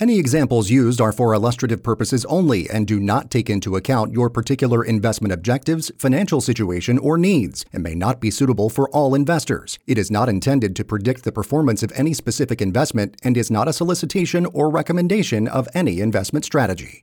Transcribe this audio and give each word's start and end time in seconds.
Any 0.00 0.18
examples 0.18 0.70
used 0.70 0.98
are 0.98 1.12
for 1.12 1.34
illustrative 1.34 1.82
purposes 1.82 2.24
only 2.24 2.70
and 2.70 2.86
do 2.86 2.98
not 2.98 3.30
take 3.30 3.50
into 3.50 3.76
account 3.76 4.14
your 4.14 4.30
particular 4.30 4.82
investment 4.82 5.30
objectives, 5.30 5.92
financial 5.98 6.40
situation, 6.40 6.96
or 6.96 7.18
needs, 7.18 7.66
and 7.70 7.82
may 7.82 7.94
not 7.94 8.18
be 8.18 8.30
suitable 8.30 8.70
for 8.70 8.88
all 8.92 9.14
investors. 9.14 9.78
It 9.86 9.98
is 9.98 10.10
not 10.10 10.30
intended 10.30 10.74
to 10.76 10.86
predict 10.86 11.24
the 11.24 11.32
performance 11.32 11.82
of 11.82 11.92
any 11.94 12.14
specific 12.14 12.62
investment 12.62 13.14
and 13.22 13.36
is 13.36 13.50
not 13.50 13.68
a 13.68 13.74
solicitation 13.74 14.46
or 14.54 14.70
recommendation 14.70 15.46
of 15.46 15.68
any 15.74 16.00
investment 16.00 16.46
strategy. 16.46 17.02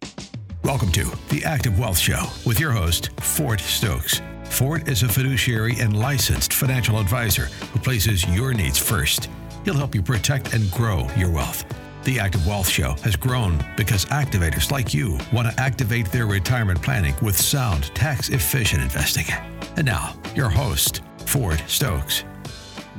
Welcome 0.63 0.91
to 0.93 1.03
the 1.29 1.43
Active 1.45 1.77
Wealth 1.77 1.99
Show 1.99 2.25
with 2.47 2.59
your 2.59 2.71
host, 2.71 3.11
Ford 3.19 3.59
Stokes. 3.59 4.23
Ford 4.45 4.87
is 4.87 5.03
a 5.03 5.07
fiduciary 5.07 5.75
and 5.79 5.99
licensed 5.99 6.51
financial 6.51 6.97
advisor 6.97 7.45
who 7.73 7.77
places 7.77 8.27
your 8.29 8.55
needs 8.55 8.79
first. 8.79 9.29
He'll 9.65 9.75
help 9.75 9.93
you 9.93 10.01
protect 10.01 10.55
and 10.55 10.71
grow 10.71 11.07
your 11.15 11.29
wealth. 11.29 11.63
The 12.07 12.21
Active 12.21 12.47
Wealth 12.47 12.69
Show 12.69 12.93
has 13.03 13.17
grown 13.17 13.61
because 13.75 14.05
activators 14.05 14.71
like 14.71 14.93
you 14.93 15.19
want 15.33 15.51
to 15.51 15.61
activate 15.61 16.09
their 16.09 16.25
retirement 16.25 16.81
planning 16.81 17.13
with 17.21 17.37
sound, 17.37 17.93
tax 17.93 18.29
efficient 18.29 18.81
investing. 18.81 19.25
And 19.75 19.85
now, 19.85 20.17
your 20.33 20.47
host, 20.47 21.01
Ford 21.25 21.61
Stokes. 21.67 22.23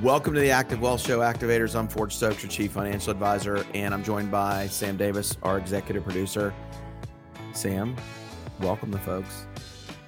Welcome 0.03 0.35
to 0.35 0.41
the 0.41 0.51
Active 0.51 0.83
Wealth 0.83 1.01
Show, 1.01 1.21
Activators. 1.21 1.75
I'm 1.75 1.89
Ford 1.89 2.13
Stokes, 2.13 2.43
your 2.43 2.51
Chief 2.51 2.71
Financial 2.71 3.11
Advisor, 3.11 3.65
and 3.73 3.95
I'm 3.95 4.05
joined 4.05 4.31
by 4.31 4.67
Sam 4.67 4.99
Davis, 4.99 5.39
our 5.43 5.57
Executive 5.57 6.05
Producer. 6.05 6.53
Sam, 7.55 7.97
welcome 8.61 8.91
the 8.91 8.99
folks. 8.99 9.47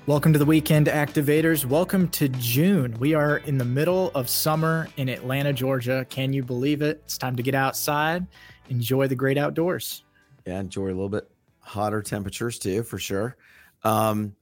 Welcome 0.05 0.35
to 0.35 0.39
the 0.39 0.45
weekend, 0.45 0.89
activators. 0.89 1.65
Welcome 1.65 2.09
to 2.09 2.29
June. 2.29 2.95
We 2.99 3.15
are 3.15 3.39
in 3.39 3.57
the 3.57 3.65
middle 3.65 4.11
of 4.15 4.29
summer 4.29 4.89
in 4.99 5.09
Atlanta, 5.09 5.55
Georgia. 5.55 6.07
Can 6.11 6.35
you 6.35 6.43
believe 6.43 6.83
it? 6.83 7.01
It's 7.07 7.17
time 7.17 7.37
to 7.37 7.43
get 7.43 7.55
outside 7.55 8.27
enjoy 8.71 9.09
the 9.09 9.15
great 9.15 9.37
outdoors. 9.37 10.05
Yeah, 10.47 10.61
enjoy 10.61 10.87
a 10.87 10.87
little 10.87 11.09
bit 11.09 11.29
hotter 11.59 12.01
temperatures 12.03 12.59
too, 12.59 12.83
for 12.83 12.99
sure. 12.99 13.37
Um, 13.85 14.35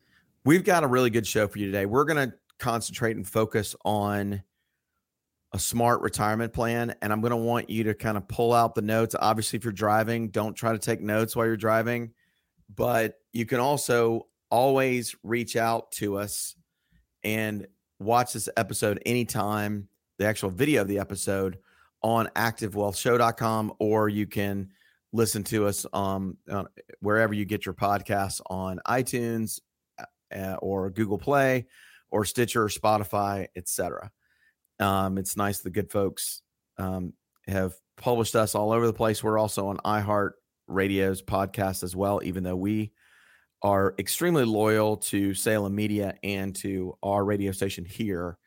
we've 0.44 0.64
got 0.64 0.84
a 0.84 0.86
really 0.86 1.10
good 1.10 1.26
show 1.26 1.48
for 1.48 1.58
you 1.58 1.66
today. 1.66 1.86
We're 1.86 2.04
going 2.04 2.30
to 2.30 2.36
concentrate 2.58 3.16
and 3.16 3.26
focus 3.26 3.74
on 3.84 4.42
a 5.52 5.58
smart 5.58 6.02
retirement 6.02 6.52
plan. 6.52 6.94
And 7.00 7.12
I'm 7.12 7.20
going 7.20 7.30
to 7.30 7.36
want 7.36 7.70
you 7.70 7.84
to 7.84 7.94
kind 7.94 8.16
of 8.16 8.28
pull 8.28 8.52
out 8.52 8.74
the 8.74 8.82
notes. 8.82 9.14
Obviously, 9.18 9.56
if 9.56 9.64
you're 9.64 9.72
driving, 9.72 10.28
don't 10.28 10.54
try 10.54 10.72
to 10.72 10.78
take 10.78 11.00
notes 11.00 11.34
while 11.34 11.46
you're 11.46 11.56
driving, 11.56 12.12
but 12.74 13.18
you 13.32 13.46
can 13.46 13.58
also 13.58 14.26
always 14.50 15.16
reach 15.22 15.56
out 15.56 15.90
to 15.92 16.16
us 16.18 16.54
and 17.24 17.66
watch 17.98 18.34
this 18.34 18.48
episode 18.56 19.02
anytime, 19.06 19.88
the 20.18 20.26
actual 20.26 20.50
video 20.50 20.82
of 20.82 20.88
the 20.88 20.98
episode 20.98 21.58
on 22.02 22.28
activewealthshow.com 22.36 23.72
or 23.78 24.08
you 24.08 24.26
can 24.26 24.70
listen 25.12 25.42
to 25.42 25.66
us 25.66 25.86
um, 25.92 26.36
wherever 27.00 27.34
you 27.34 27.44
get 27.44 27.66
your 27.66 27.74
podcasts 27.74 28.40
on 28.48 28.80
iTunes 28.86 29.60
uh, 30.34 30.56
or 30.60 30.90
Google 30.90 31.18
Play 31.18 31.66
or 32.10 32.24
Stitcher 32.24 32.64
or 32.64 32.68
Spotify, 32.68 33.48
etc. 33.56 34.10
Um, 34.78 35.18
it's 35.18 35.36
nice 35.36 35.60
the 35.60 35.70
good 35.70 35.90
folks 35.90 36.42
um, 36.78 37.14
have 37.46 37.74
published 37.96 38.36
us 38.36 38.54
all 38.54 38.72
over 38.72 38.86
the 38.86 38.92
place. 38.92 39.22
We're 39.22 39.38
also 39.38 39.68
on 39.68 39.78
iHeart 39.78 40.32
Radio's 40.66 41.22
podcast 41.22 41.82
as 41.82 41.96
well, 41.96 42.20
even 42.22 42.44
though 42.44 42.56
we 42.56 42.92
are 43.62 43.94
extremely 43.98 44.44
loyal 44.44 44.96
to 44.96 45.34
Salem 45.34 45.74
Media 45.74 46.14
and 46.22 46.54
to 46.56 46.96
our 47.02 47.24
radio 47.24 47.50
station 47.50 47.84
here 47.84 48.38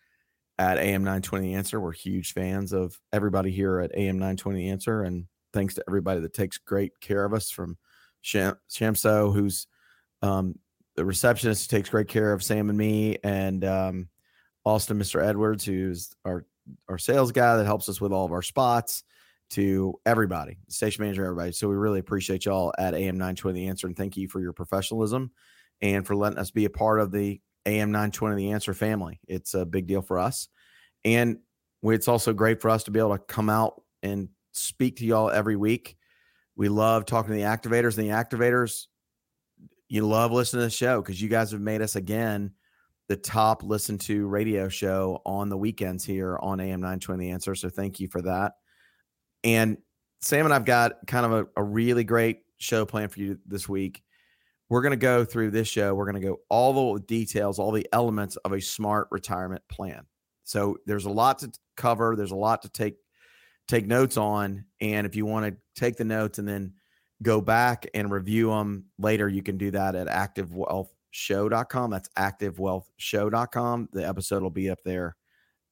at 0.62 0.78
AM 0.78 1.04
920 1.04 1.56
Answer. 1.56 1.80
We're 1.82 1.92
huge 1.92 2.34
fans 2.34 2.72
of 2.72 3.00
everybody 3.12 3.50
here 3.50 3.80
at 3.80 3.96
AM 3.96 4.20
920 4.20 4.70
Answer. 4.70 5.02
And 5.02 5.26
thanks 5.54 5.74
to 5.74 5.84
everybody 5.88 6.20
that 6.20 6.36
takes 6.36 6.60
great 6.60 6.92
care 7.02 7.26
of 7.26 7.34
us 7.34 7.50
from 7.50 7.80
Sham- 8.22 8.60
Shamso, 8.70 9.34
who's 9.34 9.66
um, 10.22 10.54
the 10.96 11.04
receptionist 11.04 11.72
who 11.72 11.78
takes 11.78 11.90
great 11.90 12.08
care 12.08 12.32
of 12.32 12.44
Sam 12.44 12.70
and 12.70 12.78
me, 12.78 13.18
and 13.24 13.66
um, 13.66 14.10
Austin, 14.64 15.00
Mr. 15.00 15.26
Edwards, 15.26 15.66
who's 15.66 16.16
our, 16.26 16.46
our 16.88 17.00
sales 17.00 17.32
guy 17.32 17.58
that 17.58 17.66
helps 17.66 17.90
us 17.90 18.00
with 18.00 18.12
all 18.12 18.26
of 18.26 18.32
our 18.32 18.44
spots, 18.44 19.04
to 19.50 20.00
everybody, 20.06 20.60
station 20.70 21.04
manager, 21.04 21.26
everybody. 21.26 21.52
So 21.54 21.68
we 21.68 21.76
really 21.76 22.00
appreciate 22.00 22.46
y'all 22.46 22.72
at 22.78 22.94
AM 22.94 23.16
920 23.16 23.60
The 23.60 23.68
Answer. 23.68 23.88
And 23.88 23.98
thank 23.98 24.16
you 24.16 24.30
for 24.30 24.40
your 24.40 24.54
professionalism 24.54 25.32
and 25.82 26.08
for 26.08 26.16
letting 26.16 26.40
us 26.40 26.52
be 26.52 26.64
a 26.64 26.70
part 26.70 27.02
of 27.02 27.12
the 27.12 27.42
AM 27.66 27.92
920 27.92 28.36
The 28.36 28.52
Answer 28.52 28.74
family. 28.74 29.20
It's 29.28 29.54
a 29.54 29.66
big 29.66 29.88
deal 29.88 30.02
for 30.02 30.20
us. 30.20 30.48
And 31.04 31.40
it's 31.84 32.08
also 32.08 32.34
great 32.34 32.62
for 32.62 32.70
us 32.70 32.84
to 32.84 32.92
be 32.92 33.00
able 33.00 33.18
to 33.18 33.24
come 33.24 33.50
out 33.50 33.82
and 34.04 34.30
speak 34.52 34.98
to 34.98 35.06
y'all 35.06 35.30
every 35.30 35.56
week. 35.56 35.98
We 36.56 36.70
love 36.70 37.06
talking 37.06 37.30
to 37.32 37.36
the 37.36 37.46
activators 37.46 37.98
and 37.98 38.08
the 38.08 38.14
activators. 38.14 38.88
You 39.90 40.06
love 40.06 40.32
listening 40.32 40.62
to 40.62 40.66
the 40.66 40.72
show 40.72 41.02
because 41.02 41.22
you 41.22 41.30
guys 41.30 41.52
have 41.52 41.62
made 41.62 41.82
us 41.82 41.96
again 41.96 42.52
the 43.08 43.18
top 43.18 43.64
listened 43.64 44.00
to 44.02 44.28
radio 44.28 44.70
show 44.70 45.22
on 45.26 45.50
the 45.50 45.58
weekends 45.58 46.06
here 46.06 46.38
on 46.42 46.60
AM 46.60 46.80
920 46.80 47.26
The 47.26 47.32
Answer. 47.32 47.56
So 47.56 47.70
thank 47.70 48.00
you 48.00 48.08
for 48.08 48.22
that. 48.22 48.54
And 49.44 49.78
Sam 50.22 50.46
and 50.46 50.54
I've 50.54 50.66
got 50.66 50.94
kind 51.08 51.26
of 51.26 51.32
a, 51.34 51.48
a 51.58 51.64
really 51.64 52.04
great 52.04 52.42
show 52.58 52.86
planned 52.86 53.12
for 53.12 53.20
you 53.20 53.40
this 53.46 53.68
week 53.68 54.04
we're 54.72 54.82
going 54.82 54.92
to 54.92 54.98
go 54.98 55.26
through 55.26 55.52
this 55.52 55.68
show. 55.68 55.94
We're 55.94 56.10
going 56.10 56.22
to 56.22 56.26
go 56.26 56.40
all 56.48 56.94
the 56.94 57.02
details, 57.02 57.60
all 57.60 57.74
the 57.74 57.86
elements 57.92 58.38
of 58.38 58.54
a 58.54 58.62
smart 58.62 59.10
retirement 59.12 59.62
plan. 59.68 60.06
So 60.44 60.78
there's 60.86 61.06
a 61.06 61.12
lot 61.12 61.40
to 61.40 61.52
cover. 61.78 62.16
There's 62.16 62.32
a 62.32 62.36
lot 62.36 62.64
to 62.64 62.70
take 62.70 62.96
take 63.68 63.86
notes 63.88 64.18
on, 64.18 64.66
and 64.80 65.08
if 65.08 65.16
you 65.16 65.26
want 65.26 65.46
to 65.46 65.58
take 65.80 65.98
the 65.98 66.04
notes 66.04 66.40
and 66.40 66.48
then 66.48 66.74
go 67.24 67.40
back 67.40 67.88
and 67.94 68.12
review 68.12 68.50
them 68.50 68.86
later, 68.98 69.30
you 69.30 69.44
can 69.44 69.58
do 69.58 69.72
that 69.72 69.96
at 69.96 70.08
activewealthshow.com. 70.08 71.92
That's 71.92 72.10
activewealthshow.com. 72.18 73.90
The 73.94 74.08
episode 74.08 74.44
will 74.44 74.50
be 74.50 74.70
up 74.70 74.80
there, 74.84 75.16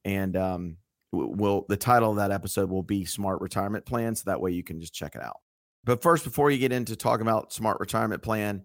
and 0.05 0.37
um, 0.37 0.77
will 1.11 1.65
the 1.67 1.77
title 1.77 2.11
of 2.11 2.17
that 2.17 2.31
episode 2.31 2.69
will 2.69 2.83
be 2.83 3.05
Smart 3.05 3.41
Retirement 3.41 3.85
Plan. 3.85 4.15
So 4.15 4.23
that 4.27 4.41
way 4.41 4.51
you 4.51 4.63
can 4.63 4.79
just 4.79 4.93
check 4.93 5.15
it 5.15 5.21
out. 5.21 5.37
But 5.83 6.01
first, 6.01 6.23
before 6.23 6.51
you 6.51 6.57
get 6.57 6.71
into 6.71 6.95
talking 6.95 7.25
about 7.25 7.53
smart 7.53 7.79
retirement 7.79 8.21
plan 8.21 8.63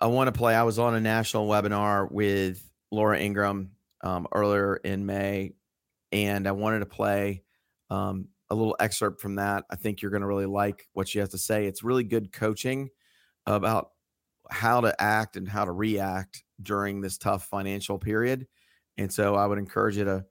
I 0.00 0.06
want 0.06 0.28
to 0.28 0.32
play. 0.38 0.54
I 0.54 0.64
was 0.64 0.78
on 0.78 0.94
a 0.94 1.00
national 1.00 1.48
webinar 1.48 2.10
with 2.10 2.62
Laura 2.90 3.18
Ingraham 3.18 3.70
um, 4.04 4.28
earlier 4.32 4.76
in 4.76 5.04
May, 5.04 5.54
and 6.12 6.46
I 6.46 6.52
wanted 6.52 6.80
to 6.80 6.86
play 6.86 7.42
um, 7.90 8.28
a 8.50 8.54
little 8.54 8.76
excerpt 8.78 9.20
from 9.20 9.36
that. 9.36 9.64
I 9.70 9.76
think 9.76 10.00
you're 10.00 10.10
going 10.10 10.20
to 10.20 10.28
really 10.28 10.46
like 10.46 10.86
what 10.92 11.08
she 11.08 11.18
has 11.18 11.30
to 11.30 11.38
say. 11.38 11.66
It's 11.66 11.82
really 11.82 12.04
good 12.04 12.32
coaching 12.32 12.90
about 13.46 13.88
how 14.50 14.80
to 14.82 14.94
act 15.02 15.36
and 15.36 15.48
how 15.48 15.64
to 15.64 15.72
react 15.72 16.44
during 16.62 17.00
this 17.00 17.18
tough 17.18 17.46
financial 17.46 17.98
period. 17.98 18.46
And 18.96 19.12
so 19.12 19.34
I 19.34 19.46
would 19.46 19.58
encourage 19.58 19.96
you 19.96 20.04
to 20.04 20.24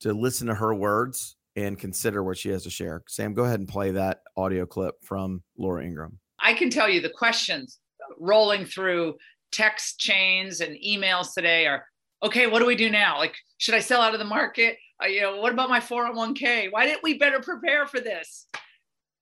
to 0.00 0.12
listen 0.12 0.46
to 0.46 0.54
her 0.54 0.74
words 0.74 1.36
and 1.56 1.76
consider 1.76 2.22
what 2.22 2.38
she 2.38 2.50
has 2.50 2.62
to 2.62 2.70
share. 2.70 3.02
Sam, 3.08 3.34
go 3.34 3.44
ahead 3.44 3.58
and 3.58 3.68
play 3.68 3.90
that 3.90 4.20
audio 4.36 4.64
clip 4.64 4.94
from 5.02 5.42
Laura 5.56 5.84
Ingraham. 5.84 6.20
I 6.40 6.52
can 6.52 6.70
tell 6.70 6.88
you 6.88 7.00
the 7.00 7.10
questions 7.10 7.80
rolling 8.20 8.64
through 8.64 9.16
text 9.50 9.98
chains 9.98 10.60
and 10.60 10.76
emails 10.76 11.34
today 11.34 11.66
are 11.66 11.84
okay 12.22 12.46
what 12.46 12.60
do 12.60 12.66
we 12.66 12.76
do 12.76 12.90
now? 12.90 13.18
Like 13.18 13.34
should 13.58 13.74
i 13.74 13.80
sell 13.80 14.00
out 14.00 14.14
of 14.14 14.18
the 14.18 14.24
market? 14.24 14.78
Uh, 15.02 15.06
you 15.06 15.20
know 15.20 15.40
what 15.40 15.52
about 15.52 15.70
my 15.70 15.80
401k 15.80 16.72
why 16.72 16.86
didn't 16.86 17.02
we 17.02 17.18
better 17.18 17.40
prepare 17.40 17.86
for 17.86 18.00
this? 18.00 18.46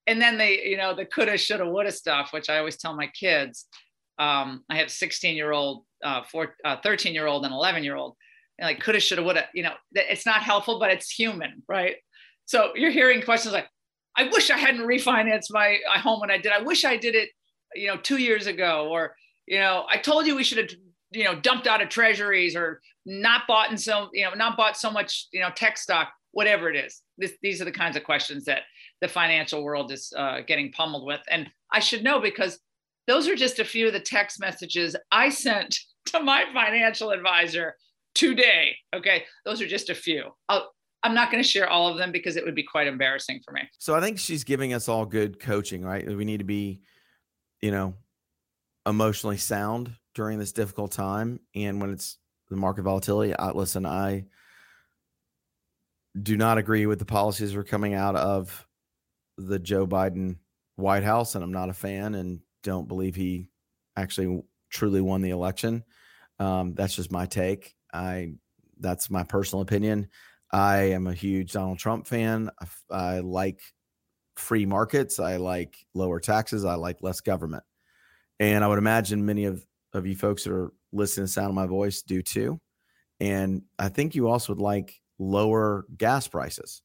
And 0.06 0.20
then 0.20 0.38
they 0.38 0.64
you 0.64 0.76
know 0.76 0.94
the 0.94 1.06
coulda 1.06 1.36
shoulda 1.36 1.66
woulda 1.66 1.92
stuff 1.92 2.32
which 2.32 2.48
i 2.48 2.58
always 2.58 2.76
tell 2.76 2.96
my 2.96 3.08
kids. 3.08 3.66
Um, 4.18 4.64
i 4.70 4.76
have 4.76 4.90
16 4.90 5.36
year 5.36 5.52
old 5.52 5.84
uh, 6.02 6.22
uh, 6.64 6.76
13 6.82 7.14
year 7.14 7.26
old 7.26 7.44
and 7.44 7.52
11 7.52 7.84
year 7.84 7.96
old 7.96 8.16
and 8.58 8.66
like 8.66 8.80
coulda 8.80 9.00
shoulda 9.00 9.22
woulda 9.22 9.44
you 9.52 9.62
know 9.62 9.74
it's 9.92 10.24
not 10.24 10.42
helpful 10.42 10.78
but 10.78 10.90
it's 10.90 11.10
human 11.10 11.62
right? 11.68 11.96
So 12.46 12.72
you're 12.76 12.92
hearing 12.92 13.22
questions 13.22 13.52
like 13.52 13.68
i 14.16 14.24
wish 14.28 14.50
i 14.50 14.56
hadn't 14.56 14.86
refinanced 14.86 15.50
my 15.50 15.78
home 15.96 16.20
when 16.20 16.30
i 16.30 16.38
did. 16.38 16.52
I 16.52 16.62
wish 16.62 16.84
i 16.84 16.96
did 16.96 17.14
it 17.14 17.30
you 17.76 17.88
know, 17.88 17.96
two 17.96 18.18
years 18.18 18.46
ago, 18.46 18.88
or, 18.90 19.14
you 19.46 19.58
know, 19.58 19.84
I 19.88 19.98
told 19.98 20.26
you 20.26 20.36
we 20.36 20.44
should 20.44 20.58
have, 20.58 20.78
you 21.10 21.24
know, 21.24 21.38
dumped 21.40 21.66
out 21.66 21.82
of 21.82 21.88
treasuries 21.88 22.56
or 22.56 22.80
not 23.04 23.42
bought 23.46 23.70
in 23.70 23.78
so, 23.78 24.08
you 24.12 24.24
know, 24.24 24.34
not 24.34 24.56
bought 24.56 24.76
so 24.76 24.90
much, 24.90 25.28
you 25.32 25.40
know, 25.40 25.50
tech 25.54 25.78
stock, 25.78 26.12
whatever 26.32 26.68
it 26.68 26.76
is. 26.76 27.02
This, 27.18 27.32
these 27.42 27.60
are 27.60 27.64
the 27.64 27.72
kinds 27.72 27.96
of 27.96 28.04
questions 28.04 28.44
that 28.44 28.62
the 29.00 29.08
financial 29.08 29.62
world 29.62 29.92
is 29.92 30.12
uh, 30.16 30.40
getting 30.46 30.72
pummeled 30.72 31.06
with. 31.06 31.20
And 31.30 31.48
I 31.72 31.80
should 31.80 32.02
know 32.02 32.20
because 32.20 32.58
those 33.06 33.28
are 33.28 33.36
just 33.36 33.58
a 33.58 33.64
few 33.64 33.86
of 33.86 33.92
the 33.92 34.00
text 34.00 34.40
messages 34.40 34.96
I 35.12 35.28
sent 35.28 35.78
to 36.06 36.20
my 36.20 36.44
financial 36.52 37.10
advisor 37.10 37.76
today. 38.14 38.76
Okay. 38.94 39.24
Those 39.44 39.60
are 39.60 39.66
just 39.66 39.90
a 39.90 39.94
few. 39.94 40.30
I'll, 40.48 40.72
I'm 41.02 41.14
not 41.14 41.30
going 41.30 41.42
to 41.42 41.48
share 41.48 41.68
all 41.68 41.88
of 41.88 41.98
them 41.98 42.10
because 42.10 42.36
it 42.36 42.44
would 42.44 42.54
be 42.54 42.64
quite 42.64 42.88
embarrassing 42.88 43.40
for 43.44 43.52
me. 43.52 43.62
So 43.78 43.94
I 43.94 44.00
think 44.00 44.18
she's 44.18 44.42
giving 44.42 44.72
us 44.72 44.88
all 44.88 45.06
good 45.06 45.38
coaching, 45.38 45.84
right? 45.84 46.04
We 46.04 46.24
need 46.24 46.38
to 46.38 46.44
be 46.44 46.80
you 47.60 47.70
know, 47.70 47.94
emotionally 48.86 49.36
sound 49.36 49.92
during 50.16 50.38
this 50.38 50.52
difficult 50.52 50.90
time. 50.90 51.38
And 51.54 51.78
when 51.80 51.90
it's 51.90 52.16
the 52.48 52.56
market 52.56 52.82
volatility, 52.82 53.36
I, 53.36 53.50
listen, 53.50 53.84
I 53.84 54.24
do 56.20 56.38
not 56.38 56.56
agree 56.56 56.86
with 56.86 56.98
the 56.98 57.04
policies 57.04 57.52
that 57.52 57.60
are 57.60 57.64
coming 57.64 57.92
out 57.92 58.16
of 58.16 58.66
the 59.36 59.58
Joe 59.58 59.86
Biden 59.86 60.38
White 60.76 61.04
House, 61.04 61.34
and 61.34 61.44
I'm 61.44 61.52
not 61.52 61.68
a 61.68 61.74
fan 61.74 62.14
and 62.14 62.40
don't 62.62 62.88
believe 62.88 63.14
he 63.14 63.50
actually 63.94 64.42
truly 64.70 65.02
won 65.02 65.20
the 65.20 65.30
election. 65.30 65.84
Um, 66.38 66.74
that's 66.74 66.96
just 66.96 67.12
my 67.12 67.26
take. 67.26 67.74
I 67.92 68.32
that's 68.80 69.10
my 69.10 69.22
personal 69.22 69.62
opinion. 69.62 70.08
I 70.50 70.92
am 70.92 71.06
a 71.06 71.14
huge 71.14 71.52
Donald 71.52 71.78
Trump 71.78 72.06
fan. 72.06 72.50
I, 72.90 72.94
I 72.94 73.20
like 73.20 73.60
free 74.36 74.64
markets. 74.64 75.18
I 75.18 75.36
like 75.36 75.76
lower 75.92 76.20
taxes. 76.20 76.64
I 76.64 76.76
like 76.76 77.02
less 77.02 77.20
government. 77.20 77.64
And 78.38 78.64
I 78.64 78.68
would 78.68 78.78
imagine 78.78 79.26
many 79.26 79.46
of, 79.46 79.64
of 79.96 80.06
you 80.06 80.16
folks 80.16 80.44
that 80.44 80.52
are 80.52 80.72
listening 80.92 81.26
to 81.26 81.28
the 81.28 81.32
sound 81.32 81.48
of 81.48 81.54
my 81.54 81.66
voice 81.66 82.02
do 82.02 82.22
too. 82.22 82.60
And 83.20 83.62
I 83.78 83.88
think 83.88 84.14
you 84.14 84.28
also 84.28 84.52
would 84.52 84.62
like 84.62 84.94
lower 85.18 85.86
gas 85.96 86.28
prices. 86.28 86.82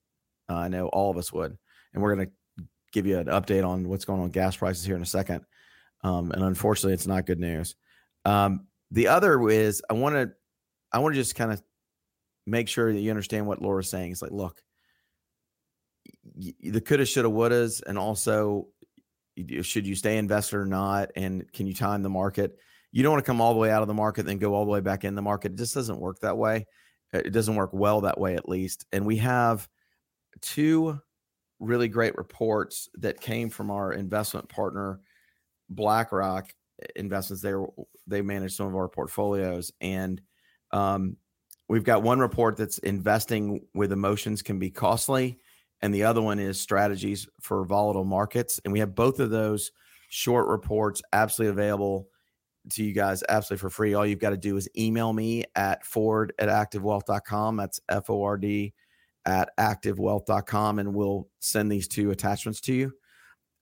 Uh, 0.50 0.56
I 0.56 0.68
know 0.68 0.88
all 0.88 1.12
of 1.12 1.18
us 1.18 1.32
would. 1.34 1.58
And 1.94 2.02
we're 2.02 2.16
going 2.16 2.28
to 2.28 2.66
give 2.94 3.06
you 3.06 3.18
an 3.20 3.28
update 3.28 3.68
on 3.68 3.88
what's 3.88 4.06
going 4.06 4.22
on 4.22 4.30
gas 4.30 4.56
prices 4.56 4.86
here 4.86 4.96
in 4.96 5.02
a 5.02 5.06
second. 5.06 5.44
Um, 6.04 6.32
and 6.32 6.44
unfortunately, 6.44 6.94
it's 6.94 7.08
not 7.08 7.26
good 7.26 7.40
news. 7.40 7.76
Um, 8.26 8.68
the 8.92 9.08
other 9.08 9.50
is 9.50 9.82
I 9.90 9.94
want 9.94 10.16
to 10.16 10.32
I 10.92 11.00
want 11.00 11.16
to 11.16 11.22
just 11.22 11.36
kind 11.36 11.52
of 11.52 11.62
make 12.46 12.68
sure 12.68 12.92
that 12.92 13.00
you 13.00 13.10
understand 13.10 13.48
what 13.48 13.62
Laura's 13.62 13.90
saying. 13.90 14.12
It's 14.12 14.22
like, 14.22 14.32
look, 14.32 14.62
the 16.36 16.82
coulda, 16.82 17.06
shoulda, 17.06 17.30
wouldas, 17.30 17.82
and 17.86 17.98
also 17.98 18.68
should 19.62 19.88
you 19.88 19.96
stay 19.96 20.18
invested 20.18 20.58
or 20.58 20.66
not, 20.66 21.12
and 21.16 21.50
can 21.54 21.68
you 21.68 21.74
time 21.74 22.04
the 22.04 22.10
market? 22.10 22.58
You 22.92 23.04
don't 23.04 23.14
want 23.14 23.24
to 23.24 23.30
come 23.30 23.42
all 23.42 23.54
the 23.54 23.60
way 23.60 23.72
out 23.72 23.82
of 23.82 23.88
the 23.88 23.94
market, 23.94 24.26
then 24.26 24.38
go 24.38 24.54
all 24.54 24.66
the 24.66 24.72
way 24.72 24.82
back 24.82 25.04
in 25.04 25.16
the 25.16 25.22
market. 25.22 25.54
It 25.54 25.58
just 25.58 25.74
doesn't 25.74 26.00
work 26.00 26.20
that 26.20 26.38
way. 26.38 26.66
It 27.14 27.32
doesn't 27.32 27.56
work 27.56 27.72
well 27.74 28.02
that 28.02 28.20
way, 28.20 28.36
at 28.36 28.50
least. 28.50 28.86
And 28.92 29.06
we 29.06 29.18
have 29.18 29.68
two 30.42 31.00
really 31.60 31.88
great 31.88 32.18
reports 32.18 32.90
that 32.96 33.22
came 33.22 33.50
from 33.50 33.70
our 33.70 33.94
investment 33.94 34.50
partner, 34.50 35.00
BlackRock 35.70 36.54
Investments. 36.96 37.42
They 37.44 37.54
they 38.08 38.22
manage 38.22 38.56
some 38.56 38.68
of 38.68 38.76
our 38.76 38.90
portfolios, 38.90 39.72
and 39.82 40.22
um, 40.72 41.18
we've 41.70 41.84
got 41.84 42.02
one 42.04 42.20
report 42.20 42.58
that's 42.58 42.80
investing 42.80 43.62
with 43.74 43.92
emotions 43.92 44.42
can 44.42 44.58
be 44.58 44.72
costly 44.72 45.38
and 45.82 45.94
the 45.94 46.04
other 46.04 46.22
one 46.22 46.40
is 46.40 46.60
strategies 46.60 47.28
for 47.42 47.66
volatile 47.66 48.06
markets. 48.06 48.60
And 48.64 48.72
we 48.72 48.80
have 48.80 48.96
both 48.96 49.20
of 49.20 49.30
those 49.30 49.72
short 50.10 50.48
reports 50.48 51.02
absolutely 51.14 51.52
available 51.52 52.08
to 52.70 52.84
you 52.84 52.94
guys 52.94 53.24
absolutely 53.28 53.62
for 53.62 53.70
free. 53.70 53.94
All 53.94 54.06
you've 54.06 54.20
got 54.20 54.30
to 54.32 54.38
do 54.38 54.58
is 54.58 54.70
email 54.78 55.14
me 55.14 55.44
at 55.56 55.86
ford 55.86 56.34
at 56.40 56.50
activewealth.com. 56.50 57.58
That's 57.58 57.80
F 57.90 58.10
O 58.10 58.24
R 58.24 58.38
D 58.38 58.74
at 59.26 59.50
activewealth.com, 59.60 60.80
and 60.80 60.94
we'll 60.94 61.28
send 61.40 61.72
these 61.72 61.88
two 61.88 62.12
attachments 62.12 62.62
to 62.62 62.74
you. 62.74 62.94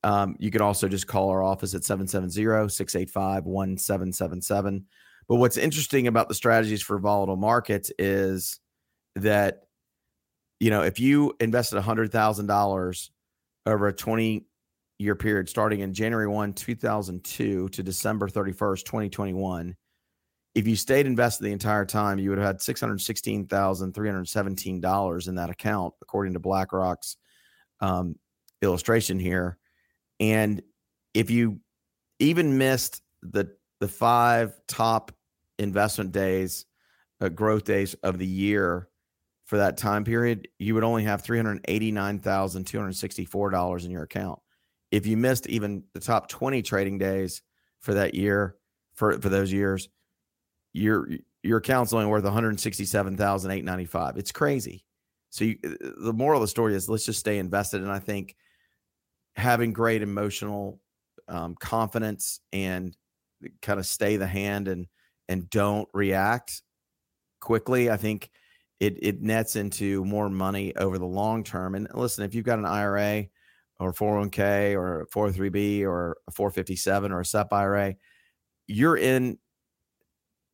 Um, 0.04 0.36
you 0.40 0.52
can 0.52 0.62
also 0.62 0.88
just 0.88 1.08
call 1.08 1.30
our 1.30 1.44
office 1.44 1.74
at 1.74 1.84
770 1.84 2.70
685 2.70 3.46
1777. 3.46 4.86
But 5.28 5.36
what's 5.36 5.58
interesting 5.58 6.08
about 6.08 6.30
the 6.30 6.36
strategies 6.36 6.82
for 6.82 6.98
volatile 7.00 7.36
markets 7.36 7.92
is 8.00 8.60
that 9.16 9.64
you 10.60 10.70
know, 10.70 10.82
if 10.82 11.00
you 11.00 11.34
invested 11.40 11.82
$100,000 11.82 13.10
over 13.66 13.88
a 13.88 13.94
20 13.94 14.46
year 15.00 15.16
period 15.16 15.50
starting 15.50 15.80
in 15.80 15.94
January 15.94 16.28
1, 16.28 16.54
2002 16.54 17.70
to 17.70 17.84
December 17.84 18.28
31st, 18.28 18.84
2021, 18.84 19.76
if 20.56 20.68
you 20.68 20.76
stayed 20.76 21.06
invested 21.06 21.46
the 21.46 21.52
entire 21.52 21.86
time, 21.86 22.18
you 22.20 22.30
would 22.30 22.38
have 22.38 22.48
had 22.48 22.58
$616,317 22.58 25.28
in 25.28 25.36
that 25.36 25.50
account, 25.50 25.94
according 26.02 26.34
to 26.34 26.40
BlackRock's 26.40 27.16
um, 27.80 28.16
illustration 28.62 29.20
here. 29.20 29.58
And 30.20 30.62
if 31.14 31.30
you 31.30 31.62
even 32.20 32.58
missed 32.58 33.02
the 33.22 33.56
the 33.80 33.88
five 33.88 34.60
top 34.68 35.14
investment 35.58 36.12
days, 36.12 36.66
uh, 37.22 37.30
growth 37.30 37.64
days 37.64 37.94
of 38.04 38.18
the 38.18 38.28
year, 38.28 38.90
for 39.50 39.58
that 39.58 39.76
time 39.78 40.04
period, 40.04 40.48
you 40.60 40.76
would 40.76 40.84
only 40.84 41.06
have 41.06 41.24
$389,264 41.24 43.86
in 43.86 43.90
your 43.90 44.04
account. 44.04 44.38
If 44.92 45.06
you 45.06 45.18
missed 45.18 45.48
even 45.48 45.84
the 45.94 46.00
top 46.00 46.28
20 46.30 46.62
trading 46.62 46.98
days 46.98 47.42
for 47.80 47.94
that 47.94 48.16
year, 48.16 48.56
for, 48.96 49.20
for 49.20 49.30
those 49.30 49.52
years, 49.52 49.90
your 50.74 51.10
your 51.42 51.60
account's 51.60 51.94
only 51.94 52.06
worth 52.06 52.24
167,895. 52.26 54.18
It's 54.18 54.32
crazy. 54.32 54.84
So 55.30 55.46
you, 55.46 55.58
the 55.62 56.14
moral 56.14 56.40
of 56.40 56.42
the 56.42 56.48
story 56.48 56.76
is 56.76 56.90
let's 56.90 57.06
just 57.06 57.20
stay 57.20 57.38
invested. 57.38 57.82
And 57.82 57.92
I 57.92 58.00
think 58.00 58.36
having 59.36 59.72
great 59.72 60.02
emotional 60.02 60.82
um, 61.28 61.56
confidence 61.56 62.42
and 62.52 62.96
kind 63.62 63.80
of 63.80 63.86
stay 63.86 64.18
the 64.18 64.28
hand 64.28 64.68
and 64.68 64.88
and 65.30 65.50
don't 65.50 65.88
react 65.94 66.62
quickly. 67.40 67.90
I 67.90 67.98
think 67.98 68.30
it 68.80 68.98
it 69.02 69.22
nets 69.22 69.56
into 69.56 70.04
more 70.04 70.30
money 70.30 70.76
over 70.76 70.98
the 70.98 71.06
long 71.06 71.44
term. 71.44 71.76
And 71.76 71.88
listen, 71.94 72.26
if 72.26 72.34
you've 72.34 72.46
got 72.46 72.60
an 72.60 72.66
IRA 72.66 73.28
or 73.80 73.94
401k 73.94 74.76
or 74.76 75.08
403b 75.14 75.84
or 75.84 76.18
a 76.28 76.32
457 76.32 77.12
or 77.12 77.22
a 77.22 77.26
SEP 77.26 77.52
IRA, 77.52 77.96
you're 78.68 78.98
in 78.98 79.38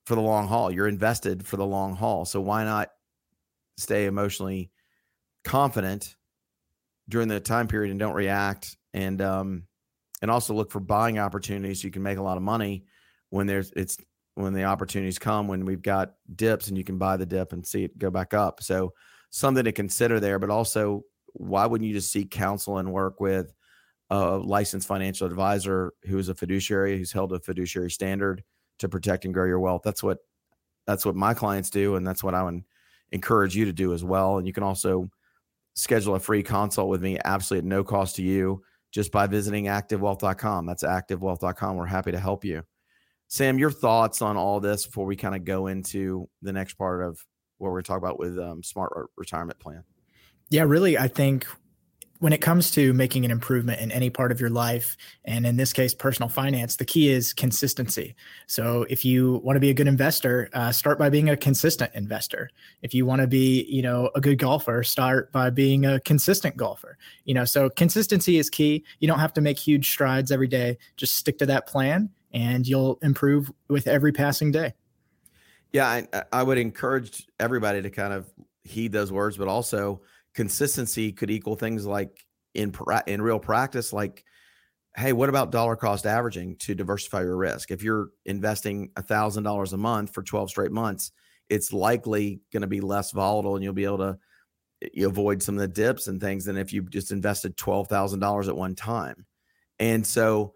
for 0.06 0.16
the 0.16 0.22
long 0.22 0.48
haul. 0.48 0.72
You're 0.72 0.88
invested 0.88 1.46
for 1.46 1.58
the 1.58 1.66
long 1.66 1.96
haul. 1.96 2.26
So 2.26 2.40
why 2.40 2.64
not 2.64 2.90
stay 3.78 4.06
emotionally 4.06 4.72
confident 5.44 6.16
during 7.10 7.28
the 7.28 7.40
time 7.40 7.68
period 7.68 7.92
and 7.92 8.00
don't 8.00 8.16
react 8.16 8.78
and 8.94 9.22
um 9.22 9.64
and 10.22 10.32
also 10.32 10.54
look 10.54 10.72
for 10.72 10.80
buying 10.80 11.20
opportunities 11.20 11.82
so 11.82 11.86
you 11.86 11.92
can 11.92 12.02
make 12.02 12.18
a 12.18 12.24
lot 12.24 12.38
of 12.38 12.42
money 12.42 12.86
when 13.30 13.46
there's 13.46 13.72
it's 13.76 13.98
when 14.36 14.54
the 14.54 14.64
opportunities 14.64 15.20
come 15.20 15.48
when 15.48 15.66
we've 15.66 15.82
got 15.82 16.14
dips 16.36 16.68
and 16.68 16.78
you 16.78 16.84
can 16.84 16.98
buy 16.98 17.18
the 17.18 17.26
dip 17.26 17.54
and 17.54 17.66
see 17.66 17.86
it 17.86 17.98
go 17.98 18.10
back 18.10 18.34
up. 18.34 18.62
So 18.62 18.94
something 19.30 19.64
to 19.64 19.72
consider 19.72 20.20
there, 20.20 20.40
but 20.40 20.50
also 20.50 21.04
why 21.36 21.66
wouldn't 21.66 21.88
you 21.88 21.94
just 21.94 22.12
seek 22.12 22.32
counsel 22.32 22.78
and 22.78 22.92
work 22.92 23.20
with 23.20 23.54
a 24.10 24.38
licensed 24.38 24.88
financial 24.88 25.28
advisor 25.28 25.94
who 26.04 26.18
is 26.18 26.30
a 26.30 26.36
fiduciary 26.36 26.98
who's 26.98 27.12
held 27.12 27.34
a 27.34 27.40
fiduciary 27.40 27.92
standard 27.92 28.44
to 28.80 28.90
protect 28.90 29.26
and 29.26 29.34
grow 29.34 29.46
your 29.46 29.60
wealth? 29.60 29.82
That's 29.84 30.02
what 30.02 30.20
that's 30.88 31.06
what 31.06 31.16
my 31.16 31.34
clients 31.34 31.70
do, 31.70 31.96
and 31.96 32.06
that's 32.06 32.24
what 32.24 32.36
I 32.36 32.44
would 32.44 32.64
encourage 33.12 33.56
you 33.56 33.66
to 33.66 33.74
do 33.74 33.94
as 33.94 34.04
well. 34.04 34.38
And 34.38 34.48
you 34.48 34.54
can 34.54 34.64
also 34.64 35.10
schedule 35.74 36.16
a 36.16 36.20
free 36.20 36.44
consult 36.44 36.90
with 36.90 37.02
me 37.02 37.18
absolutely 37.26 37.66
at 37.66 37.70
no 37.70 37.84
cost 37.84 38.16
to 38.16 38.24
you 38.24 38.64
just 38.92 39.12
by 39.12 39.28
visiting 39.28 39.66
activewealth.com. 39.66 40.66
That's 40.66 40.84
activewealth.com. 40.84 41.76
We're 41.76 41.86
happy 41.86 42.12
to 42.12 42.20
help 42.20 42.46
you. 42.46 42.64
Sam, 43.28 43.58
your 43.58 43.72
thoughts 43.72 44.22
on 44.22 44.38
all 44.38 44.60
this 44.60 44.86
before 44.86 45.06
we 45.06 45.16
kind 45.16 45.36
of 45.36 45.44
go 45.44 45.68
into 45.68 46.30
the 46.42 46.54
next 46.54 46.76
part 46.76 47.04
of 47.04 47.26
what 47.58 47.72
we're 47.72 47.82
talking 47.82 48.04
about 48.04 48.20
with 48.20 48.38
um, 48.38 48.64
smart 48.64 49.10
retirement 49.18 49.60
plan? 49.60 49.84
Yeah, 50.50 50.64
really, 50.64 50.98
I 50.98 51.08
think 51.08 51.48
when 52.20 52.32
it 52.32 52.40
comes 52.40 52.72
to 52.72 52.94
making 52.94 53.26
an 53.26 53.32
improvement 53.32 53.82
in 53.82 53.92
any 53.92 54.10
part 54.10 54.32
of 54.32 54.40
your 54.40 54.50
life, 54.50 54.96
and 55.26 55.46
in 55.46 55.58
this 55.58 55.74
case, 55.74 55.94
personal 55.94 56.30
finance, 56.30 56.78
the 56.78 56.86
key 56.86 57.10
is 57.10 57.34
consistency. 57.34 58.16
So, 58.48 58.86
if 58.90 59.04
you 59.04 59.42
want 59.44 59.58
to 59.58 59.60
be 59.60 59.70
a 59.70 59.74
good 59.74 59.88
investor, 59.88 60.50
uh, 60.54 60.72
start 60.72 60.98
by 60.98 61.10
being 61.10 61.30
a 61.30 61.36
consistent 61.36 61.92
investor. 61.94 62.50
If 62.82 62.94
you 62.94 63.06
want 63.06 63.22
to 63.22 63.28
be, 63.28 63.64
you 63.64 63.82
know, 63.82 64.10
a 64.16 64.22
good 64.22 64.40
golfer, 64.40 64.84
start 64.84 65.32
by 65.32 65.50
being 65.50 65.86
a 65.86 66.00
consistent 66.00 66.56
golfer. 66.56 66.98
You 67.26 67.34
know, 67.34 67.46
so 67.46 67.70
consistency 67.70 68.38
is 68.38 68.50
key. 68.50 68.86
You 69.00 69.08
don't 69.08 69.20
have 69.20 69.34
to 69.34 69.42
make 69.42 69.60
huge 69.60 69.92
strides 69.92 70.32
every 70.32 70.48
day. 70.48 70.78
Just 70.96 71.16
stick 71.16 71.38
to 71.40 71.46
that 71.48 71.68
plan, 71.68 72.10
and 72.34 72.66
you'll 72.66 72.98
improve 73.02 73.52
with 73.68 73.88
every 73.88 74.12
passing 74.12 74.52
day. 74.52 74.74
Yeah, 75.74 75.88
I, 75.88 76.24
I 76.32 76.44
would 76.44 76.58
encourage 76.58 77.28
everybody 77.40 77.82
to 77.82 77.90
kind 77.90 78.14
of 78.14 78.32
heed 78.64 78.94
those 78.94 79.12
words, 79.12 79.38
but 79.38 79.50
also 79.50 80.02
consistency 80.36 81.12
could 81.12 81.32
equal 81.32 81.56
things 81.56 81.86
like 81.86 82.26
in 82.54 82.74
in 83.08 83.22
real 83.22 83.40
practice, 83.40 83.92
like, 83.94 84.24
hey, 84.96 85.14
what 85.14 85.30
about 85.30 85.52
dollar 85.52 85.76
cost 85.76 86.06
averaging 86.06 86.58
to 86.58 86.76
diversify 86.76 87.22
your 87.22 87.38
risk? 87.38 87.72
If 87.72 87.84
you're 87.84 88.10
investing 88.26 88.92
a 88.96 89.02
thousand 89.02 89.44
dollars 89.44 89.74
a 89.74 89.78
month 89.78 90.14
for 90.14 90.24
12 90.24 90.50
straight 90.50 90.72
months, 90.72 91.12
it's 91.50 91.74
likely 91.74 92.42
going 92.52 92.62
to 92.62 92.68
be 92.68 92.82
less 92.82 93.12
volatile 93.12 93.56
and 93.56 93.64
you'll 93.64 93.74
be 93.74 93.86
able 93.86 93.98
to 94.00 94.18
eh, 94.84 94.90
you 94.94 95.08
avoid 95.08 95.44
some 95.44 95.56
of 95.56 95.62
the 95.62 95.68
dips 95.68 96.08
and 96.08 96.22
things 96.22 96.46
than 96.46 96.58
if 96.58 96.74
you 96.74 96.84
just 96.84 97.12
invested 97.12 97.58
$12,000 97.58 98.48
at 98.48 98.58
one 98.58 98.76
time. 98.76 99.26
And 99.80 100.06
so 100.06 100.54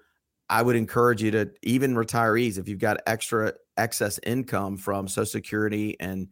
I 0.50 0.62
would 0.62 0.76
encourage 0.76 1.22
you 1.22 1.32
to 1.32 1.52
even 1.64 1.96
retirees, 1.96 2.58
if 2.58 2.68
you've 2.68 2.80
got 2.80 3.02
extra 3.06 3.54
excess 3.78 4.20
income 4.26 4.78
from 4.78 5.08
Social 5.08 5.26
Security 5.26 5.96
and 6.00 6.30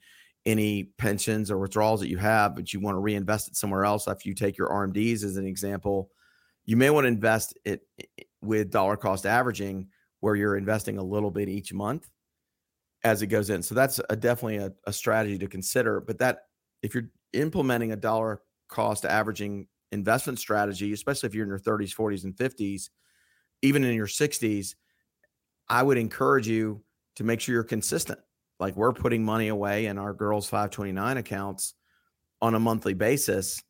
any 0.47 0.85
pensions 0.97 1.51
or 1.51 1.59
withdrawals 1.59 1.99
that 1.99 2.07
you 2.07 2.17
have, 2.17 2.55
but 2.55 2.71
you 2.73 2.79
want 2.79 2.95
to 2.95 2.99
reinvest 2.99 3.49
it 3.49 3.57
somewhere 3.57 3.83
else 3.83 4.07
after 4.07 4.29
you 4.29 4.33
take 4.33 4.57
your 4.57 4.69
RMDs 4.69 5.23
as 5.25 5.35
an 5.35 5.45
example, 5.45 6.09
you 6.65 6.77
may 6.77 6.89
want 6.89 7.03
to 7.03 7.09
invest 7.09 7.53
it 7.65 7.81
with 8.41 8.71
dollar 8.71 8.95
cost 8.95 9.25
averaging 9.25 9.89
where 10.21 10.35
you're 10.35 10.55
investing 10.55 10.97
a 10.97 11.03
little 11.03 11.31
bit 11.31 11.49
each 11.49 11.73
month 11.73 12.09
as 13.03 13.21
it 13.21 13.27
goes 13.27 13.49
in. 13.49 13.61
So 13.61 13.75
that's 13.75 13.99
a, 14.09 14.15
definitely 14.15 14.57
a, 14.57 14.71
a 14.85 14.93
strategy 14.93 15.37
to 15.37 15.47
consider. 15.47 15.99
But 15.99 16.17
that 16.19 16.43
if 16.81 16.95
you're 16.95 17.09
implementing 17.33 17.91
a 17.91 17.97
dollar 17.97 18.41
cost 18.69 19.03
averaging 19.03 19.67
investment 19.91 20.39
strategy, 20.39 20.93
especially 20.93 21.27
if 21.27 21.35
you're 21.35 21.43
in 21.43 21.49
your 21.49 21.59
30s, 21.59 21.93
40s, 21.93 22.23
and 22.23 22.35
50s, 22.35 22.89
even 23.61 23.83
in 23.83 23.95
your 23.95 24.07
60s, 24.07 24.75
I 25.67 25.83
would 25.83 25.97
encourage 25.97 26.47
you 26.47 26.83
to 27.17 27.25
make 27.25 27.41
sure 27.41 27.53
you're 27.53 27.63
consistent. 27.65 28.19
Like 28.59 28.75
we're 28.75 28.93
putting 28.93 29.23
money 29.23 29.49
away 29.49 29.85
in 29.85 29.97
our 29.97 30.13
girls' 30.13 30.49
529 30.49 31.17
accounts 31.17 31.73
on 32.41 32.55
a 32.55 32.59
monthly 32.59 32.93
basis 32.93 33.61